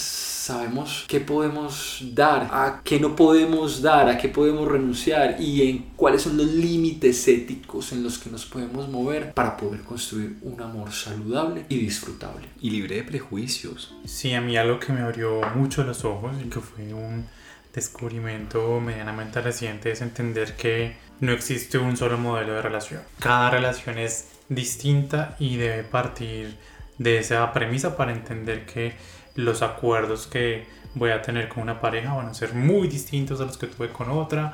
sabemos 0.45 1.05
qué 1.08 1.19
podemos 1.19 2.03
dar, 2.13 2.49
a 2.51 2.81
qué 2.84 2.99
no 2.99 3.15
podemos 3.15 3.81
dar, 3.81 4.08
a 4.08 4.15
qué 4.15 4.29
podemos 4.29 4.67
renunciar 4.67 5.38
y 5.41 5.67
en 5.67 5.79
cuáles 5.95 6.21
son 6.21 6.38
los 6.38 6.45
límites 6.45 7.27
éticos 7.27 7.91
en 7.93 8.03
los 8.03 8.19
que 8.19 8.29
nos 8.29 8.45
podemos 8.45 8.88
mover 8.88 9.34
para 9.34 9.58
poder 9.58 9.81
construir 9.81 10.36
un 10.43 10.62
amor 10.62 10.91
saludable 10.91 11.65
y 11.67 11.79
disfrutable. 11.79 12.47
Y 12.62 12.69
libre 12.69 12.97
de 12.97 13.03
prejuicios. 13.03 13.95
Sí, 14.05 14.36
a 14.36 14.41
mí 14.41 14.55
algo 14.55 14.79
que 14.79 14.93
me 14.93 15.01
abrió 15.01 15.41
mucho 15.55 15.84
los 15.84 16.05
ojos 16.05 16.36
y 16.39 16.47
que 16.47 16.60
fue 16.60 16.93
un 16.93 17.25
descubrimiento 17.73 18.79
medianamente 18.79 19.41
reciente 19.41 19.91
es 19.91 20.01
entender 20.01 20.55
que 20.55 20.95
no 21.21 21.31
existe 21.31 21.79
un 21.79 21.97
solo 21.97 22.19
modelo 22.19 22.53
de 22.53 22.62
relación. 22.62 23.01
Cada 23.17 23.49
relación 23.49 23.97
es 23.97 24.27
distinta 24.47 25.36
y 25.39 25.58
debe 25.58 25.84
partir 25.84 26.55
de 26.99 27.17
esa 27.17 27.51
premisa 27.51 27.97
para 27.97 28.13
entender 28.13 28.67
que 28.67 28.93
los 29.36 29.62
acuerdos 29.62 30.28
que 30.28 30.65
voy 30.93 31.12
a 31.12 31.21
tener 31.21 31.50
con 31.50 31.63
una 31.63 31.80
pareja 31.82 32.13
van 32.13 32.28
a 32.28 32.34
ser 32.34 32.54
muy 32.54 32.88
distintos 32.88 33.41
a 33.41 33.45
los 33.45 33.58
que 33.58 33.67
tuve 33.67 33.89
con 33.89 34.10
otra. 34.10 34.54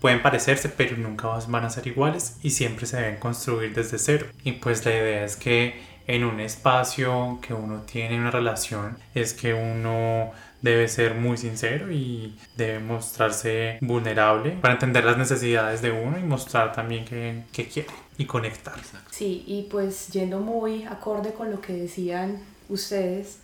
Pueden 0.00 0.22
parecerse, 0.22 0.68
pero 0.68 0.96
nunca 0.96 1.26
van 1.48 1.64
a 1.64 1.70
ser 1.70 1.86
iguales 1.86 2.36
y 2.42 2.50
siempre 2.50 2.86
se 2.86 2.98
deben 2.98 3.16
construir 3.16 3.74
desde 3.74 3.98
cero. 3.98 4.26
Y 4.44 4.52
pues 4.52 4.84
la 4.84 4.92
idea 4.92 5.24
es 5.24 5.36
que 5.36 5.80
en 6.06 6.24
un 6.24 6.40
espacio 6.40 7.38
que 7.42 7.52
uno 7.52 7.82
tiene 7.82 8.18
una 8.18 8.30
relación 8.30 8.96
es 9.14 9.34
que 9.34 9.54
uno 9.54 10.30
debe 10.62 10.88
ser 10.88 11.14
muy 11.14 11.36
sincero 11.36 11.92
y 11.92 12.36
debe 12.56 12.80
mostrarse 12.80 13.78
vulnerable 13.80 14.52
para 14.52 14.74
entender 14.74 15.04
las 15.04 15.18
necesidades 15.18 15.82
de 15.82 15.92
uno 15.92 16.18
y 16.18 16.22
mostrar 16.22 16.72
también 16.72 17.04
que, 17.04 17.42
que 17.52 17.68
quiere 17.68 17.90
y 18.16 18.24
conectar. 18.24 18.74
Sí, 19.10 19.44
y 19.46 19.68
pues 19.70 20.08
yendo 20.08 20.40
muy 20.40 20.84
acorde 20.84 21.32
con 21.32 21.50
lo 21.50 21.60
que 21.60 21.72
decían 21.72 22.40
ustedes, 22.68 23.38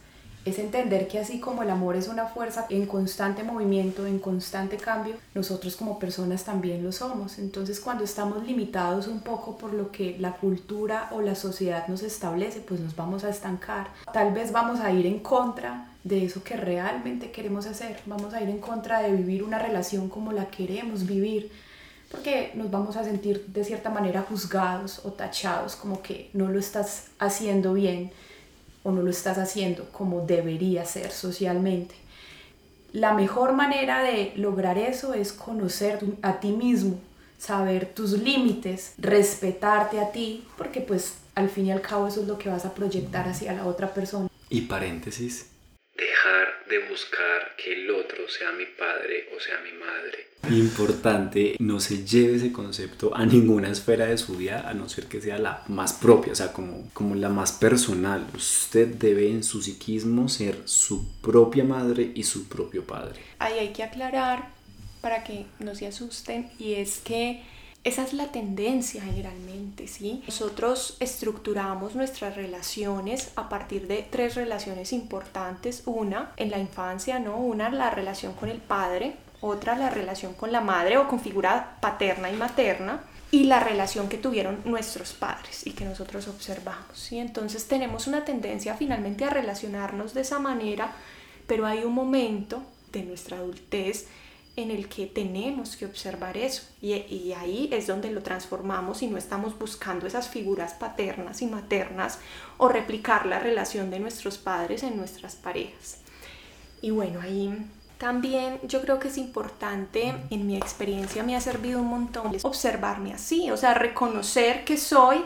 es 0.45 0.59
entender 0.59 1.09
que 1.09 1.19
así 1.19 1.41
como 1.41 1.63
el 1.63 1.71
amor 1.71 1.97
es 1.97 2.09
una 2.09 2.27
fuerza 2.27 2.67
en 2.69 2.87
constante 2.87 3.43
movimiento, 3.43 4.07
en 4.07 4.19
constante 4.19 4.77
cambio, 4.77 5.15
nosotros 5.35 5.77
como 5.77 5.99
personas 5.99 6.45
también 6.45 6.85
lo 6.85 6.93
somos. 6.93 7.39
Entonces 7.39 7.81
cuando 7.81 8.05
estamos 8.05 8.47
limitados 8.47 9.09
un 9.09 9.21
poco 9.21 9.57
por 9.57 9.73
lo 9.73 9.91
que 9.91 10.17
la 10.19 10.33
cultura 10.33 11.09
o 11.13 11.23
la 11.23 11.35
sociedad 11.35 11.89
nos 11.89 12.03
establece, 12.03 12.61
pues 12.61 12.81
nos 12.81 12.95
vamos 12.95 13.25
a 13.25 13.31
estancar. 13.31 13.89
Tal 14.13 14.33
vez 14.35 14.53
vamos 14.53 14.81
a 14.81 14.93
ir 14.93 15.07
en 15.07 15.21
contra 15.21 15.89
de 16.05 16.27
eso 16.27 16.45
que 16.45 16.57
realmente 16.57 17.31
queremos 17.31 17.67
hacer, 17.67 17.99
vamos 18.05 18.35
a 18.35 18.43
ir 18.43 18.51
en 18.51 18.59
contra 18.59 19.01
de 19.01 19.13
vivir 19.13 19.43
una 19.43 19.59
relación 19.59 20.11
como 20.11 20.33
la 20.33 20.51
queremos 20.51 21.07
vivir, 21.07 21.51
porque 22.11 22.53
nos 22.55 22.71
vamos 22.71 22.97
a 22.97 23.05
sentir 23.05 23.47
de 23.47 23.65
cierta 23.65 23.89
manera 23.89 24.21
juzgados 24.29 25.01
o 25.07 25.13
tachados 25.13 25.75
como 25.77 26.03
que 26.03 26.29
no 26.35 26.49
lo 26.49 26.59
estás 26.59 27.07
haciendo 27.19 27.73
bien 27.73 28.13
o 28.85 28.93
no 28.93 29.03
lo 29.03 29.11
estás 29.11 29.39
haciendo 29.39 29.87
como 29.91 30.21
debería 30.21 30.85
ser 30.85 31.11
socialmente. 31.11 31.97
La 32.93 33.13
mejor 33.13 33.55
manera 33.55 34.05
de 34.05 34.33
lograr 34.37 34.79
eso 34.79 35.15
es 35.15 35.33
conocer 35.33 35.99
a 36.23 36.39
ti 36.39 36.53
mismo, 36.53 37.01
saber 37.39 37.93
tus 37.93 38.13
límites, 38.13 38.95
respetarte 38.99 39.99
a 39.99 40.13
ti, 40.13 40.45
porque 40.57 40.81
pues 40.81 41.15
al 41.35 41.49
fin 41.49 41.67
y 41.67 41.73
al 41.73 41.81
cabo 41.81 42.07
eso 42.07 42.21
es 42.21 42.29
lo 42.29 42.39
que 42.39 42.49
vas 42.49 42.65
a 42.65 42.73
proyectar 42.73 43.27
hacia 43.27 43.53
la 43.53 43.67
otra 43.67 43.93
persona. 43.93 44.29
Y 44.49 44.61
paréntesis, 44.63 45.47
dejar 45.97 46.67
de 46.69 46.79
buscar 46.89 47.55
que 47.57 47.73
el 47.73 47.91
otro 47.91 48.29
sea 48.29 48.53
mi 48.53 48.67
padre 48.67 49.29
o 49.37 49.41
sea 49.41 49.61
mi 49.61 49.73
madre. 49.79 50.29
Importante, 50.51 51.57
no 51.59 51.81
se 51.81 52.05
lleve 52.05 52.37
ese 52.37 52.53
concepto 52.53 53.15
a 53.15 53.25
ninguna 53.25 53.71
esfera 53.71 54.07
de 54.07 54.19
su 54.19 54.37
vida, 54.37 54.69
a 54.69 54.75
no 54.75 54.89
ser 54.89 55.07
que 55.07 55.21
sea 55.21 55.39
la 55.39 55.65
más 55.69 55.95
propia, 55.95 56.33
o 56.33 56.37
sea, 56.37 56.53
como, 56.53 56.91
como 56.93 57.15
la 57.15 57.31
más 57.31 57.53
personal. 57.53 58.27
Usted 58.35 58.89
debe 58.89 59.31
en 59.31 59.43
su 59.43 59.63
psiquismo 59.63 60.29
ser 60.29 60.57
su 60.67 61.21
propia 61.23 61.65
madre 61.65 62.13
y 62.15 62.25
su 62.25 62.49
propio 62.49 62.85
padre. 62.85 63.21
Ahí 63.39 63.59
hay 63.59 63.73
que 63.73 63.83
aclarar 63.83 64.51
para 65.01 65.25
que 65.25 65.47
no 65.61 65.75
se 65.75 65.87
asusten 65.87 66.51
y 66.59 66.75
es 66.75 66.99
que 66.99 67.43
esa 67.85 68.03
es 68.03 68.15
la 68.15 68.29
tendencia 68.29 69.03
generalmente, 69.03 69.87
¿sí? 69.89 70.23
Nosotros 70.27 70.97
estructuramos 71.01 71.95
nuestras 71.95 72.35
relaciones 72.35 73.31
a 73.37 73.51
partir 73.51 73.87
de 73.87 74.07
tres 74.11 74.37
relaciones 74.37 74.95
importantes. 74.95 75.83
Una, 75.85 76.33
en 76.39 76.51
la 76.51 76.59
infancia, 76.59 77.19
¿no? 77.19 77.37
Una, 77.37 77.69
la 77.69 77.91
relación 77.91 78.33
con 78.33 78.49
el 78.49 78.59
padre. 78.59 79.17
Otra, 79.43 79.77
la 79.77 79.91
relación 79.91 80.33
con 80.33 80.51
la 80.51 80.63
madre 80.63 80.97
o 80.97 81.09
con 81.09 81.21
figura 81.21 81.77
paterna 81.83 82.31
y 82.31 82.37
materna. 82.37 83.03
Y 83.31 83.45
la 83.45 83.61
relación 83.61 84.09
que 84.09 84.17
tuvieron 84.17 84.63
nuestros 84.65 85.13
padres 85.13 85.67
y 85.67 85.73
que 85.73 85.85
nosotros 85.85 86.27
observamos, 86.29 86.97
¿sí? 86.99 87.19
Entonces 87.19 87.69
tenemos 87.69 88.07
una 88.07 88.25
tendencia 88.25 88.77
finalmente 88.77 89.25
a 89.25 89.31
relacionarnos 89.31 90.15
de 90.15 90.23
esa 90.23 90.39
manera, 90.39 90.93
pero 91.47 91.67
hay 91.67 91.85
un 91.85 91.93
momento 91.93 92.63
de 92.93 93.03
nuestra 93.03 93.37
adultez 93.39 94.07
en 94.57 94.71
el 94.71 94.89
que 94.89 95.07
tenemos 95.07 95.77
que 95.77 95.85
observar 95.85 96.37
eso 96.37 96.63
y, 96.81 97.33
ahí 97.33 97.69
es 97.73 97.89
donde 97.89 98.11
lo 98.11 98.23
transformamos 98.23 99.03
y 99.03 99.09
no 99.09 99.17
estamos 99.17 99.59
buscando 99.59 100.07
esas 100.07 100.29
figuras 100.29 100.75
paternas 100.75 101.43
y 101.43 101.47
maternas 101.47 102.21
o 102.57 102.69
replicar 102.69 103.27
la 103.27 103.41
relación 103.41 103.91
de 103.91 103.99
nuestros 103.99 104.39
padres 104.39 104.85
en 104.85 104.97
nuestras 104.97 105.35
parejas. 105.35 105.99
Y 106.81 106.91
bueno, 106.91 107.21
ahí 107.21 107.67
también 107.99 108.61
yo 108.63 108.81
creo 108.81 109.01
que 109.01 109.09
es 109.09 109.19
importante, 109.19 110.15
en 110.31 110.47
mi 110.47 110.57
experiencia 110.57 111.25
me 111.25 111.35
ha 111.35 111.41
servido 111.41 111.81
un 111.81 111.89
montón 111.89 112.37
observarme 112.43 113.13
así, 113.13 113.51
o 113.51 113.57
sea, 113.57 113.75
reconocer 113.75 114.65
que 114.65 114.77
soy 114.77 115.25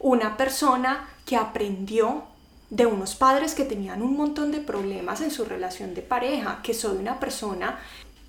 una 0.00 0.36
persona 0.36 1.08
que 1.24 1.36
aprendió 1.36 2.24
de 2.70 2.86
unos 2.86 3.14
padres 3.14 3.54
que 3.54 3.64
tenían 3.64 4.02
un 4.02 4.16
montón 4.16 4.50
de 4.50 4.58
problemas 4.58 5.20
en 5.20 5.30
su 5.30 5.44
relación 5.44 5.94
de 5.94 6.02
pareja, 6.02 6.60
que 6.62 6.74
soy 6.74 6.96
una 6.96 7.20
persona 7.20 7.78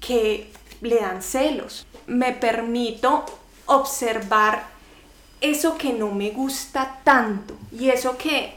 que 0.05 0.51
le 0.81 0.97
dan 0.97 1.21
celos. 1.21 1.85
Me 2.07 2.33
permito 2.33 3.25
observar 3.65 4.67
eso 5.41 5.77
que 5.77 5.93
no 5.93 6.11
me 6.11 6.31
gusta 6.31 6.99
tanto 7.03 7.55
y 7.71 7.89
eso 7.89 8.17
que 8.17 8.55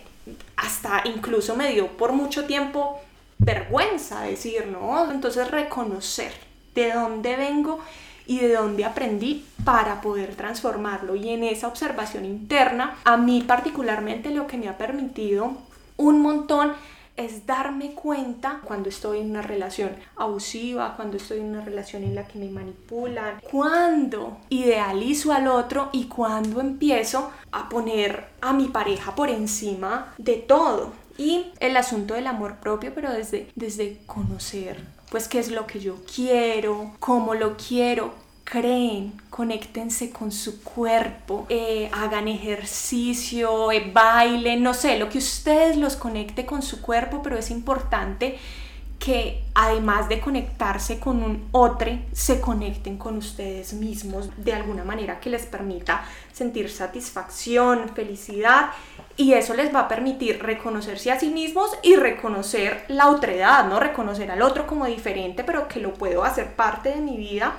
hasta 0.57 1.03
incluso 1.05 1.57
me 1.57 1.73
dio 1.73 1.89
por 1.97 2.13
mucho 2.13 2.45
tiempo 2.45 3.01
vergüenza 3.39 4.23
decir, 4.23 4.67
¿no? 4.67 5.11
Entonces 5.11 5.51
reconocer 5.51 6.33
de 6.75 6.93
dónde 6.93 7.37
vengo 7.37 7.81
y 8.27 8.39
de 8.41 8.55
dónde 8.55 8.85
aprendí 8.85 9.47
para 9.65 10.01
poder 10.01 10.35
transformarlo. 10.35 11.15
Y 11.15 11.31
en 11.31 11.45
esa 11.45 11.69
observación 11.69 12.25
interna, 12.25 12.99
a 13.05 13.17
mí 13.17 13.43
particularmente 13.47 14.31
lo 14.31 14.47
que 14.47 14.59
me 14.59 14.69
ha 14.69 14.77
permitido 14.77 15.53
un 15.97 16.21
montón 16.21 16.75
es 17.19 17.45
darme 17.47 17.93
cuenta 17.93 18.61
cuando 18.65 18.89
estoy 18.89 19.19
en 19.19 19.31
una 19.31 19.43
relación 19.43 19.91
abusiva, 20.17 20.95
cuando 20.97 21.17
estoy 21.17 21.41
en 21.41 21.47
una 21.47 21.65
relación 21.65 22.05
en 22.05 22.15
la 22.15 22.27
que 22.27 22.39
me 22.39 22.49
manipulan, 22.49 23.41
cuando 23.51 24.39
idealizo 24.49 25.33
al 25.33 25.49
otro 25.49 25.91
y 25.93 26.05
cuando 26.05 26.61
empiezo 26.61 27.31
a 27.51 27.69
poner 27.69 28.29
a 28.41 28.53
mi 28.53 28.69
pareja 28.69 29.15
por 29.15 29.29
encima 29.29 30.15
de 30.17 30.37
todo. 30.37 30.93
Y 31.19 31.47
el 31.59 31.77
asunto 31.77 32.15
del 32.15 32.29
amor 32.29 32.59
propio, 32.61 32.95
pero 32.95 33.13
desde, 33.13 33.51
desde 33.57 33.99
conocer, 34.07 34.79
pues 35.11 35.27
qué 35.27 35.41
es 35.41 35.51
lo 35.51 35.67
que 35.67 35.81
yo 35.81 35.97
quiero, 36.15 36.93
cómo 37.01 37.35
lo 37.35 37.57
quiero, 37.57 38.13
creen, 38.49 39.13
conéctense 39.29 40.11
con 40.11 40.33
su 40.33 40.63
cuerpo, 40.63 41.45
eh, 41.51 41.91
hagan 41.93 42.29
ejercicio, 42.29 43.71
eh, 43.71 43.91
bailen, 43.93 44.63
no 44.63 44.73
sé, 44.73 44.99
lo 44.99 45.11
que 45.11 45.19
ustedes 45.19 45.77
los 45.77 45.97
conecte 45.97 46.47
con 46.47 46.63
su 46.63 46.81
cuerpo, 46.81 47.21
pero 47.23 47.37
es 47.37 47.51
importante 47.51 48.39
que 48.99 49.45
además 49.55 50.09
de 50.09 50.19
conectarse 50.19 50.99
con 50.99 51.23
un 51.23 51.49
otro, 51.53 51.91
se 52.13 52.41
conecten 52.41 52.97
con 52.97 53.19
ustedes 53.19 53.75
mismos 53.75 54.31
de 54.39 54.55
alguna 54.55 54.83
manera 54.83 55.21
que 55.21 55.31
les 55.31 55.45
permita 55.45 56.05
sentir 56.33 56.71
satisfacción, 56.71 57.91
felicidad 57.95 58.71
y 59.17 59.35
eso 59.35 59.55
les 59.55 59.73
va 59.73 59.81
a 59.81 59.89
permitir 59.89 60.43
reconocerse 60.43 61.13
a 61.13 61.21
sí 61.21 61.29
mismos 61.29 61.71
y 61.83 61.97
reconocer 61.97 62.87
la 62.89 63.09
otredad, 63.09 63.69
¿no? 63.69 63.79
Reconocer 63.79 64.31
al 64.31 64.43
otro 64.43 64.67
como 64.67 64.87
diferente, 64.87 65.45
pero 65.45 65.69
que 65.69 65.81
lo 65.81 65.95
puedo 65.95 66.25
hacer 66.25 66.57
parte 66.57 66.89
de 66.89 67.01
mi 67.01 67.17
vida 67.17 67.55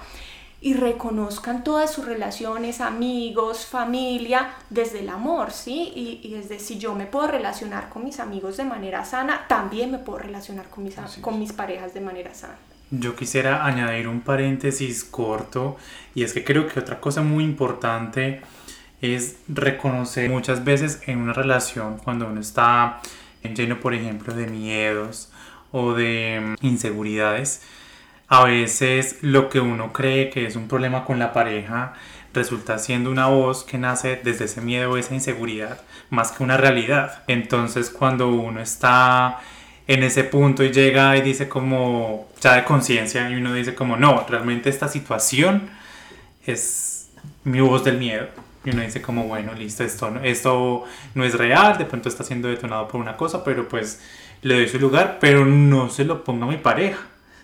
y 0.61 0.73
reconozcan 0.73 1.63
todas 1.63 1.91
sus 1.91 2.05
relaciones, 2.05 2.81
amigos, 2.81 3.65
familia, 3.65 4.55
desde 4.69 4.99
el 4.99 5.09
amor, 5.09 5.51
¿sí? 5.51 5.93
Y, 5.95 6.19
y, 6.23 6.33
desde 6.33 6.59
si 6.59 6.77
yo 6.77 6.95
me 6.95 7.05
puedo 7.05 7.27
relacionar 7.27 7.89
con 7.89 8.03
mis 8.03 8.19
amigos 8.19 8.57
de 8.57 8.65
manera 8.65 9.05
sana, 9.05 9.45
también 9.47 9.91
me 9.91 9.99
puedo 9.99 10.19
relacionar 10.19 10.69
con 10.69 10.83
mis, 10.83 10.95
con 11.21 11.39
mis 11.39 11.53
parejas 11.53 11.93
de 11.93 12.01
manera 12.01 12.33
sana. 12.33 12.57
Yo 12.91 13.15
quisiera 13.15 13.65
añadir 13.65 14.07
un 14.07 14.21
paréntesis 14.21 15.03
corto 15.03 15.77
y 16.15 16.23
es 16.23 16.33
que 16.33 16.43
creo 16.43 16.67
que 16.67 16.79
otra 16.79 16.99
cosa 16.99 17.21
muy 17.21 17.43
importante 17.43 18.41
es 18.99 19.37
reconocer 19.47 20.29
muchas 20.29 20.63
veces 20.63 21.01
en 21.05 21.19
una 21.19 21.33
relación 21.33 21.99
cuando 21.99 22.27
uno 22.27 22.41
está 22.41 22.99
lleno, 23.43 23.79
por 23.79 23.93
ejemplo, 23.93 24.33
de 24.33 24.47
miedos 24.47 25.31
o 25.71 25.93
de 25.93 26.55
inseguridades, 26.61 27.61
a 28.29 28.43
veces 28.43 29.17
lo 29.21 29.49
que 29.49 29.59
uno 29.59 29.91
cree 29.91 30.29
que 30.29 30.45
es 30.45 30.55
un 30.55 30.67
problema 30.67 31.03
con 31.03 31.17
la 31.17 31.33
pareja 31.33 31.93
resulta 32.31 32.77
siendo 32.77 33.09
una 33.09 33.25
voz 33.25 33.63
que 33.63 33.79
nace 33.79 34.21
desde 34.23 34.45
ese 34.45 34.61
miedo 34.61 34.97
esa 34.97 35.15
inseguridad 35.15 35.81
más 36.11 36.31
que 36.31 36.43
una 36.43 36.55
realidad. 36.55 37.23
Entonces 37.27 37.89
cuando 37.89 38.29
uno 38.29 38.61
está 38.61 39.39
en 39.87 40.03
ese 40.03 40.23
punto 40.23 40.63
y 40.63 40.71
llega 40.71 41.17
y 41.17 41.21
dice 41.21 41.49
como 41.49 42.29
ya 42.39 42.53
de 42.53 42.63
conciencia 42.65 43.27
y 43.31 43.35
uno 43.35 43.51
dice 43.51 43.73
como 43.73 43.97
no, 43.97 44.23
realmente 44.29 44.69
esta 44.69 44.87
situación 44.87 45.67
es 46.45 47.09
mi 47.43 47.61
voz 47.61 47.83
del 47.83 47.97
miedo. 47.97 48.27
Y 48.63 48.71
uno 48.71 48.83
dice 48.83 49.01
como 49.01 49.23
bueno, 49.23 49.53
listo, 49.55 49.83
esto 49.83 50.11
no, 50.11 50.21
esto 50.21 50.83
no 51.15 51.23
es 51.23 51.33
real, 51.33 51.79
de 51.79 51.85
pronto 51.85 52.09
está 52.09 52.23
siendo 52.23 52.47
detonado 52.47 52.87
por 52.87 53.01
una 53.01 53.17
cosa, 53.17 53.43
pero 53.43 53.67
pues 53.67 54.01
le 54.43 54.53
doy 54.53 54.67
su 54.67 54.77
lugar, 54.77 55.17
pero 55.19 55.45
no 55.45 55.89
se 55.89 56.05
lo 56.05 56.23
ponga 56.23 56.45
a 56.45 56.49
mi 56.49 56.57
pareja 56.57 56.99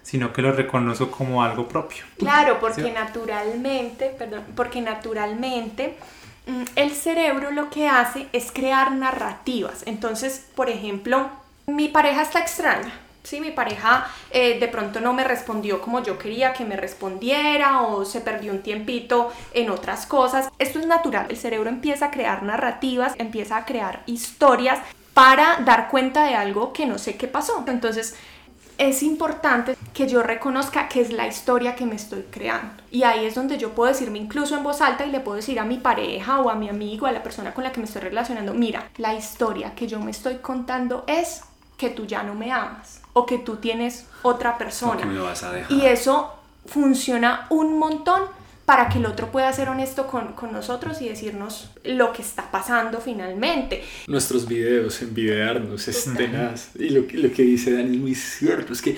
sino 0.06 0.32
que 0.32 0.43
lo 0.43 0.51
reconozco 0.51 1.10
como 1.10 1.41
algo 1.41 1.68
propio. 1.68 2.03
Claro, 2.20 2.60
porque 2.60 2.91
naturalmente, 2.91 4.14
perdón, 4.18 4.43
porque 4.56 4.80
naturalmente 4.80 5.97
mm, 6.45 6.64
el 6.76 6.91
cerebro 6.91 7.49
lo 7.49 7.72
que 7.72 7.89
hace 7.89 8.28
es 8.32 8.51
crear 8.51 8.91
narrativas. 8.91 9.82
Entonces, 9.88 10.45
por 10.56 10.70
ejemplo, 10.70 11.28
mi 11.66 11.88
pareja 11.88 12.22
está 12.22 12.39
extraña. 12.39 12.93
Sí, 13.24 13.41
mi 13.41 13.49
pareja 13.49 14.06
eh, 14.30 14.60
de 14.60 14.68
pronto 14.68 15.01
no 15.01 15.12
me 15.12 15.24
respondió 15.24 15.82
como 15.82 16.03
yo 16.03 16.20
quería 16.20 16.53
que 16.53 16.66
me 16.66 16.78
respondiera 16.78 17.82
o 17.82 18.06
se 18.06 18.22
perdió 18.22 18.51
un 18.51 18.62
tiempito 18.62 19.34
en 19.56 19.72
otras 19.72 20.06
cosas. 20.06 20.49
Esto 20.60 20.78
es 20.78 20.86
natural. 20.86 21.26
El 21.30 21.38
cerebro 21.38 21.68
empieza 21.68 22.06
a 22.06 22.12
crear 22.12 22.43
narrativas, 22.43 23.16
empieza 23.18 23.58
a 23.58 23.66
crear 23.66 24.03
historias 24.06 24.78
para 25.16 25.62
dar 25.66 25.88
cuenta 25.88 26.26
de 26.26 26.36
algo 26.36 26.74
que 26.74 26.86
no 26.86 26.99
sé 26.99 27.16
qué 27.16 27.28
pasó. 27.28 27.64
Entonces, 27.68 28.16
es 28.78 29.03
importante 29.03 29.78
que 29.93 30.07
yo 30.07 30.23
reconozca 30.23 30.88
que 30.88 31.01
es 31.01 31.11
la 31.11 31.28
historia 31.28 31.76
que 31.76 31.86
me 31.86 31.95
estoy 31.95 32.26
creando. 32.30 32.84
Y 32.91 33.03
ahí 33.03 33.26
es 33.26 33.36
donde 33.36 33.57
yo 33.57 33.71
puedo 33.71 33.91
decirme 33.91 34.19
incluso 34.19 34.55
en 34.57 34.63
voz 34.63 34.82
alta 34.82 35.05
y 35.05 35.11
le 35.11 35.19
puedo 35.19 35.38
decir 35.38 35.59
a 35.59 35.65
mi 35.65 35.78
pareja 35.78 36.39
o 36.41 36.49
a 36.49 36.55
mi 36.55 36.69
amigo, 36.69 37.05
a 37.05 37.11
la 37.11 37.23
persona 37.23 37.53
con 37.53 37.63
la 37.63 37.71
que 37.71 37.80
me 37.80 37.86
estoy 37.86 38.01
relacionando, 38.01 38.53
mira, 38.53 38.89
la 38.97 39.13
historia 39.13 39.73
que 39.76 39.88
yo 39.88 39.99
me 39.99 40.11
estoy 40.11 40.36
contando 40.36 41.03
es 41.07 41.41
que 41.78 41.89
tú 41.89 42.05
ya 42.05 42.23
no 42.23 42.36
me 42.36 42.51
amas 42.51 43.01
o 43.13 43.26
que 43.26 43.38
tú 43.38 43.57
tienes 43.57 44.05
otra 44.21 44.57
persona. 44.57 45.05
Me 45.05 45.19
vas 45.19 45.43
a 45.43 45.51
dejar. 45.51 45.71
Y 45.71 45.86
eso 45.86 46.34
funciona 46.65 47.47
un 47.49 47.78
montón 47.78 48.23
para 48.66 48.89
que 48.89 48.97
el 48.97 49.05
otro 49.05 49.32
pueda 49.32 49.51
ser 49.53 49.70
honesto 49.70 50.07
con, 50.07 50.34
con, 50.34 50.51
nosotros 50.51 51.01
y 51.01 51.09
decirnos 51.09 51.70
lo 51.84 52.11
que 52.11 52.24
está 52.24 52.49
pasando 52.49 52.99
finalmente. 52.99 53.84
Nuestros 54.07 54.47
videos, 54.47 55.01
envidiarnos, 55.01 55.88
es 55.88 56.05
tenaz. 56.18 56.70
Y 56.76 56.89
lo, 56.89 57.01
lo 57.01 57.32
que 57.32 57.43
dice 57.43 57.74
Dani 57.74 57.95
es 57.95 58.01
muy 58.01 58.16
cierto, 58.16 58.74
es 58.74 58.82
que 58.82 58.97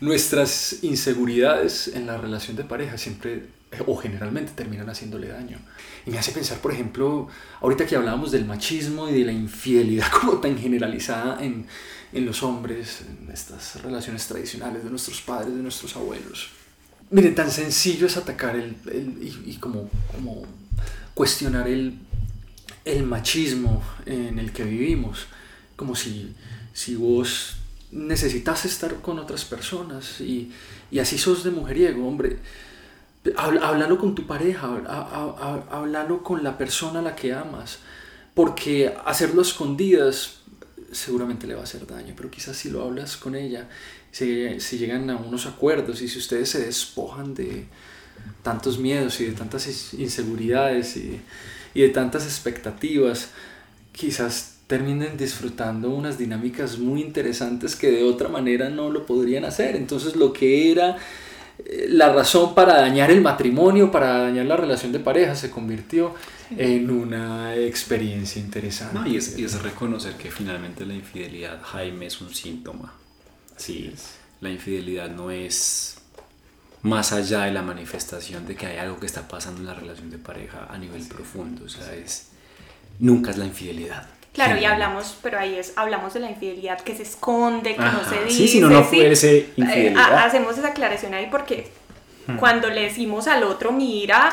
nuestras 0.00 0.82
inseguridades 0.82 1.88
en 1.88 2.06
la 2.06 2.18
relación 2.18 2.56
de 2.56 2.64
pareja 2.64 2.98
siempre 2.98 3.56
o 3.86 3.96
generalmente 3.96 4.52
terminan 4.54 4.88
haciéndole 4.90 5.28
daño. 5.28 5.58
Y 6.04 6.10
me 6.10 6.18
hace 6.18 6.32
pensar, 6.32 6.58
por 6.58 6.72
ejemplo, 6.72 7.28
ahorita 7.60 7.86
que 7.86 7.96
hablábamos 7.96 8.30
del 8.32 8.44
machismo 8.44 9.08
y 9.08 9.18
de 9.18 9.24
la 9.24 9.32
infidelidad 9.32 10.10
como 10.20 10.34
tan 10.38 10.58
generalizada 10.58 11.42
en, 11.42 11.66
en 12.12 12.26
los 12.26 12.42
hombres, 12.42 13.02
en 13.08 13.30
estas 13.32 13.82
relaciones 13.82 14.26
tradicionales 14.26 14.84
de 14.84 14.90
nuestros 14.90 15.22
padres, 15.22 15.56
de 15.56 15.62
nuestros 15.62 15.96
abuelos 15.96 16.55
Miren, 17.10 17.34
tan 17.34 17.50
sencillo 17.50 18.06
es 18.06 18.16
atacar 18.16 18.56
el, 18.56 18.74
y, 19.46 19.56
como, 19.56 19.88
como, 20.12 20.42
cuestionar 21.14 21.68
el, 21.68 21.98
el, 22.84 23.04
machismo 23.04 23.82
en 24.06 24.38
el 24.38 24.52
que 24.52 24.64
vivimos, 24.64 25.26
como 25.76 25.94
si, 25.94 26.34
si 26.72 26.96
vos 26.96 27.56
necesitas 27.92 28.64
estar 28.64 28.96
con 28.96 29.20
otras 29.20 29.44
personas 29.44 30.20
y, 30.20 30.50
y 30.90 30.98
así 30.98 31.16
sos 31.16 31.44
de 31.44 31.50
mujeriego, 31.50 32.06
hombre. 32.06 32.38
Háblalo 33.36 33.98
con 33.98 34.14
tu 34.14 34.26
pareja, 34.26 34.68
háblalo 35.70 36.22
con 36.22 36.44
la 36.44 36.56
persona 36.56 37.00
a 37.00 37.02
la 37.02 37.16
que 37.16 37.32
amas, 37.32 37.80
porque 38.34 38.94
hacerlo 39.04 39.40
a 39.40 39.44
escondidas 39.44 40.36
seguramente 40.92 41.46
le 41.46 41.54
va 41.54 41.60
a 41.60 41.64
hacer 41.64 41.86
daño, 41.86 42.14
pero 42.16 42.30
quizás 42.30 42.56
si 42.56 42.70
lo 42.70 42.84
hablas 42.84 43.16
con 43.16 43.34
ella 43.34 43.68
si, 44.16 44.78
llegan 44.78 45.10
a 45.10 45.16
unos 45.16 45.46
acuerdos 45.46 46.00
y 46.00 46.08
si 46.08 46.18
ustedes 46.18 46.48
se 46.48 46.64
despojan 46.64 47.34
de 47.34 47.64
tantos 48.42 48.78
miedos 48.78 49.20
y 49.20 49.26
de 49.26 49.32
tantas 49.32 49.92
inseguridades 49.94 50.96
y, 50.96 51.20
y 51.74 51.82
de 51.82 51.88
tantas 51.90 52.24
expectativas, 52.24 53.30
quizás 53.92 54.56
terminen 54.66 55.16
disfrutando 55.18 55.90
unas 55.90 56.16
dinámicas 56.18 56.78
muy 56.78 57.02
interesantes 57.02 57.76
que 57.76 57.90
de 57.90 58.04
otra 58.04 58.28
manera 58.28 58.70
no 58.70 58.88
lo 58.90 59.04
podrían 59.04 59.44
hacer. 59.44 59.76
Entonces 59.76 60.16
lo 60.16 60.32
que 60.32 60.72
era 60.72 60.96
eh, 61.58 61.86
la 61.90 62.10
razón 62.10 62.54
para 62.54 62.80
dañar 62.80 63.10
el 63.10 63.20
matrimonio, 63.20 63.92
para 63.92 64.22
dañar 64.22 64.46
la 64.46 64.56
relación 64.56 64.92
de 64.92 64.98
pareja, 64.98 65.34
se 65.36 65.50
convirtió 65.50 66.14
en 66.56 66.90
una 66.90 67.54
experiencia 67.54 68.40
interesante. 68.40 69.10
y, 69.10 69.16
es, 69.16 69.38
y 69.38 69.44
es 69.44 69.62
reconocer 69.62 70.14
que 70.14 70.30
finalmente 70.30 70.86
la 70.86 70.94
infidelidad, 70.94 71.60
Jaime, 71.62 72.06
es 72.06 72.20
un 72.22 72.34
síntoma 72.34 72.94
Sí, 73.56 73.94
la 74.40 74.50
infidelidad 74.50 75.08
no 75.08 75.30
es 75.30 75.98
más 76.82 77.12
allá 77.12 77.42
de 77.42 77.52
la 77.52 77.62
manifestación 77.62 78.46
de 78.46 78.54
que 78.54 78.66
hay 78.66 78.78
algo 78.78 79.00
que 79.00 79.06
está 79.06 79.26
pasando 79.26 79.60
en 79.60 79.66
la 79.66 79.74
relación 79.74 80.10
de 80.10 80.18
pareja 80.18 80.68
a 80.70 80.78
nivel 80.78 81.06
profundo, 81.08 81.64
o 81.64 81.68
sea, 81.68 81.92
es 81.94 82.28
nunca 82.98 83.30
es 83.30 83.38
la 83.38 83.44
infidelidad. 83.44 84.06
Claro, 84.32 84.60
y 84.60 84.66
hablamos, 84.66 85.16
pero 85.22 85.38
ahí 85.38 85.56
es, 85.56 85.72
hablamos 85.76 86.12
de 86.12 86.20
la 86.20 86.30
infidelidad 86.30 86.78
que 86.80 86.94
se 86.94 87.04
esconde, 87.04 87.74
que 87.74 87.80
no 87.80 88.04
se 88.04 88.24
dice. 88.24 88.36
Sí, 88.36 88.48
si 88.48 88.60
no, 88.60 88.68
no 88.68 88.84
fuese 88.84 89.38
eh, 89.38 89.52
infidelidad. 89.56 90.26
hacemos 90.26 90.58
esa 90.58 90.68
aclaración 90.68 91.14
ahí 91.14 91.28
porque 91.30 91.70
hmm. 92.26 92.36
cuando 92.36 92.68
le 92.68 92.82
decimos 92.82 93.28
al 93.28 93.44
otro, 93.44 93.72
mira, 93.72 94.30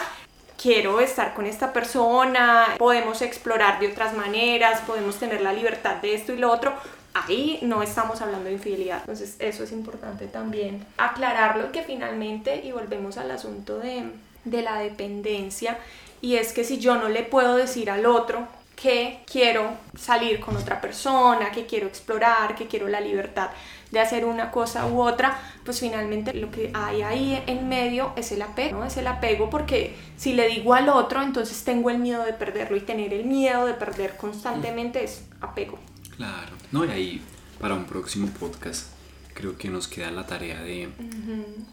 quiero 0.61 0.99
estar 0.99 1.33
con 1.33 1.45
esta 1.45 1.71
persona, 1.71 2.75
podemos 2.77 3.21
explorar 3.21 3.79
de 3.79 3.87
otras 3.87 4.13
maneras, 4.13 4.81
podemos 4.85 5.17
tener 5.17 5.41
la 5.41 5.53
libertad 5.53 5.95
de 5.95 6.15
esto 6.15 6.33
y 6.33 6.37
lo 6.37 6.51
otro, 6.51 6.73
ahí 7.13 7.59
no 7.61 7.83
estamos 7.83 8.21
hablando 8.21 8.45
de 8.45 8.53
infidelidad. 8.53 8.99
Entonces 9.01 9.35
eso 9.39 9.63
es 9.63 9.71
importante 9.71 10.27
también 10.27 10.85
aclararlo 10.97 11.71
que 11.71 11.83
finalmente, 11.83 12.61
y 12.63 12.71
volvemos 12.71 13.17
al 13.17 13.31
asunto 13.31 13.79
de, 13.79 14.03
de 14.45 14.61
la 14.61 14.79
dependencia, 14.79 15.77
y 16.21 16.35
es 16.35 16.53
que 16.53 16.63
si 16.63 16.79
yo 16.79 16.95
no 16.95 17.09
le 17.09 17.23
puedo 17.23 17.55
decir 17.55 17.89
al 17.91 18.05
otro 18.05 18.47
que 18.75 19.19
quiero 19.31 19.71
salir 19.95 20.39
con 20.39 20.57
otra 20.57 20.81
persona, 20.81 21.51
que 21.51 21.65
quiero 21.65 21.87
explorar, 21.87 22.55
que 22.55 22.67
quiero 22.67 22.87
la 22.87 23.01
libertad 23.01 23.49
de 23.91 23.99
hacer 23.99 24.25
una 24.25 24.49
cosa 24.49 24.87
u 24.87 25.01
otra, 25.01 25.39
pues 25.63 25.79
finalmente 25.79 26.33
lo 26.33 26.49
que 26.49 26.71
hay 26.73 27.03
ahí 27.03 27.43
en 27.45 27.69
medio 27.69 28.11
es 28.15 28.31
el 28.31 28.41
apego, 28.41 28.79
¿no? 28.79 28.85
Es 28.85 28.97
el 28.97 29.05
apego 29.05 29.51
porque 29.51 29.95
si 30.17 30.33
le 30.33 30.47
digo 30.47 30.73
al 30.73 30.89
otro, 30.89 31.21
entonces 31.21 31.63
tengo 31.63 31.91
el 31.91 31.99
miedo 31.99 32.25
de 32.25 32.33
perderlo 32.33 32.75
y 32.75 32.81
tener 32.81 33.13
el 33.13 33.25
miedo 33.25 33.67
de 33.67 33.75
perder 33.75 34.17
constantemente 34.17 35.03
es 35.03 35.23
apego. 35.39 35.77
Claro, 36.15 36.55
no, 36.71 36.85
y 36.85 36.89
ahí 36.89 37.21
para 37.59 37.75
un 37.75 37.85
próximo 37.85 38.27
podcast 38.39 38.93
creo 39.33 39.57
que 39.57 39.69
nos 39.69 39.87
queda 39.87 40.11
la 40.11 40.25
tarea 40.25 40.61
de, 40.61 40.89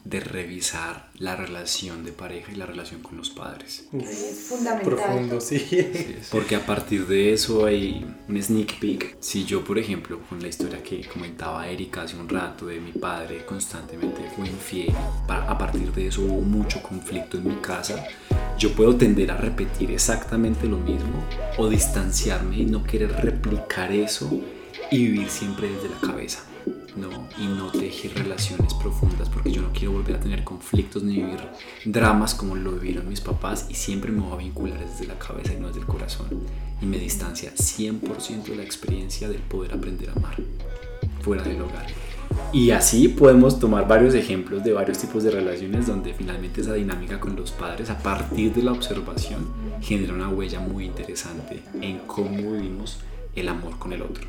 de 0.04 0.20
revisar 0.20 1.10
la 1.18 1.36
relación 1.36 2.04
de 2.04 2.12
pareja 2.12 2.52
y 2.52 2.56
la 2.56 2.66
relación 2.66 3.02
con 3.02 3.16
los 3.18 3.30
padres. 3.30 3.86
es 3.92 4.46
fundamental. 4.48 4.94
Profundo, 4.94 5.40
sí. 5.40 5.66
Porque 6.30 6.56
a 6.56 6.64
partir 6.64 7.06
de 7.06 7.32
eso 7.32 7.66
hay 7.66 8.04
un 8.28 8.42
sneak 8.42 8.78
peek. 8.80 9.16
Si 9.20 9.44
yo, 9.44 9.62
por 9.64 9.78
ejemplo, 9.78 10.20
con 10.28 10.40
la 10.40 10.48
historia 10.48 10.82
que 10.82 11.06
comentaba 11.06 11.68
Erika 11.68 12.02
hace 12.02 12.16
un 12.16 12.28
rato 12.28 12.66
de 12.66 12.80
mi 12.80 12.92
padre 12.92 13.44
constantemente 13.44 14.22
fue 14.34 14.46
infiel, 14.48 14.94
a 15.28 15.58
partir 15.58 15.92
de 15.92 16.06
eso 16.06 16.22
hubo 16.22 16.40
mucho 16.40 16.82
conflicto 16.82 17.36
en 17.36 17.48
mi 17.48 17.56
casa, 17.56 18.04
yo 18.60 18.70
puedo 18.72 18.94
tender 18.94 19.30
a 19.30 19.38
repetir 19.38 19.90
exactamente 19.90 20.66
lo 20.68 20.76
mismo 20.76 21.24
o 21.56 21.66
distanciarme 21.66 22.58
y 22.58 22.66
no 22.66 22.84
querer 22.84 23.10
replicar 23.10 23.90
eso 23.90 24.30
y 24.90 24.98
vivir 24.98 25.30
siempre 25.30 25.70
desde 25.70 25.88
la 25.88 25.98
cabeza. 25.98 26.44
¿no? 26.96 27.08
y 27.38 27.46
no 27.46 27.70
tejer 27.70 28.12
relaciones 28.14 28.74
profundas 28.74 29.28
porque 29.28 29.52
yo 29.52 29.62
no 29.62 29.72
quiero 29.72 29.92
volver 29.92 30.16
a 30.16 30.20
tener 30.20 30.42
conflictos 30.42 31.04
ni 31.04 31.14
vivir 31.14 31.38
dramas 31.84 32.34
como 32.34 32.56
lo 32.56 32.72
vivieron 32.72 33.08
mis 33.08 33.20
papás 33.20 33.66
y 33.70 33.74
siempre 33.74 34.10
me 34.10 34.20
voy 34.20 34.32
a 34.32 34.36
vincular 34.36 34.84
desde 34.84 35.06
la 35.06 35.16
cabeza 35.16 35.54
y 35.54 35.60
no 35.60 35.68
desde 35.68 35.80
el 35.80 35.86
corazón 35.86 36.26
y 36.82 36.86
me 36.86 36.98
distancia 36.98 37.54
100% 37.54 38.42
de 38.42 38.56
la 38.56 38.64
experiencia 38.64 39.28
del 39.28 39.40
poder 39.40 39.72
aprender 39.72 40.10
a 40.10 40.14
amar 40.14 40.36
fuera 41.22 41.44
del 41.44 41.62
hogar. 41.62 41.86
Y 42.52 42.72
así 42.72 43.08
podemos 43.08 43.60
tomar 43.60 43.86
varios 43.86 44.14
ejemplos 44.14 44.64
de 44.64 44.72
varios 44.72 44.98
tipos 44.98 45.22
de 45.22 45.30
relaciones 45.30 45.86
donde 45.86 46.12
finalmente 46.14 46.60
esa 46.60 46.74
dinámica 46.74 47.20
con 47.20 47.36
los 47.36 47.52
padres 47.52 47.90
a 47.90 47.98
partir 47.98 48.52
de 48.52 48.62
la 48.62 48.72
observación 48.72 49.52
genera 49.80 50.12
una 50.12 50.28
huella 50.28 50.60
muy 50.60 50.84
interesante 50.84 51.62
en 51.80 51.98
cómo 52.00 52.52
vivimos 52.52 53.00
el 53.36 53.48
amor 53.48 53.78
con 53.78 53.92
el 53.92 54.02
otro. 54.02 54.26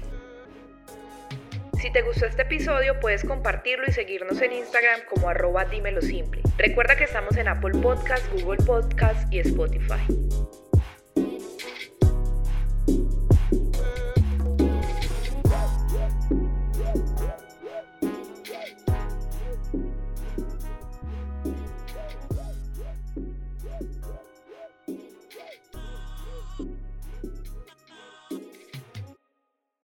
Si 1.82 1.92
te 1.92 2.04
gustó 2.04 2.28
este 2.28 2.44
episodio 2.44 3.00
puedes 3.00 3.24
compartirlo 3.24 3.86
y 3.88 3.92
seguirnos 3.92 4.40
en 4.40 4.54
Instagram 4.54 5.00
como 5.10 5.30
arroba 5.30 5.66
dímelo 5.66 6.02
simple. 6.02 6.44
Recuerda 6.58 6.96
que 6.96 7.06
estamos 7.06 7.36
en 7.38 7.48
Apple 7.48 7.80
Podcast, 7.82 8.24
Google 8.34 8.64
Podcast 8.64 9.34
y 9.34 9.40
Spotify. 9.40 10.61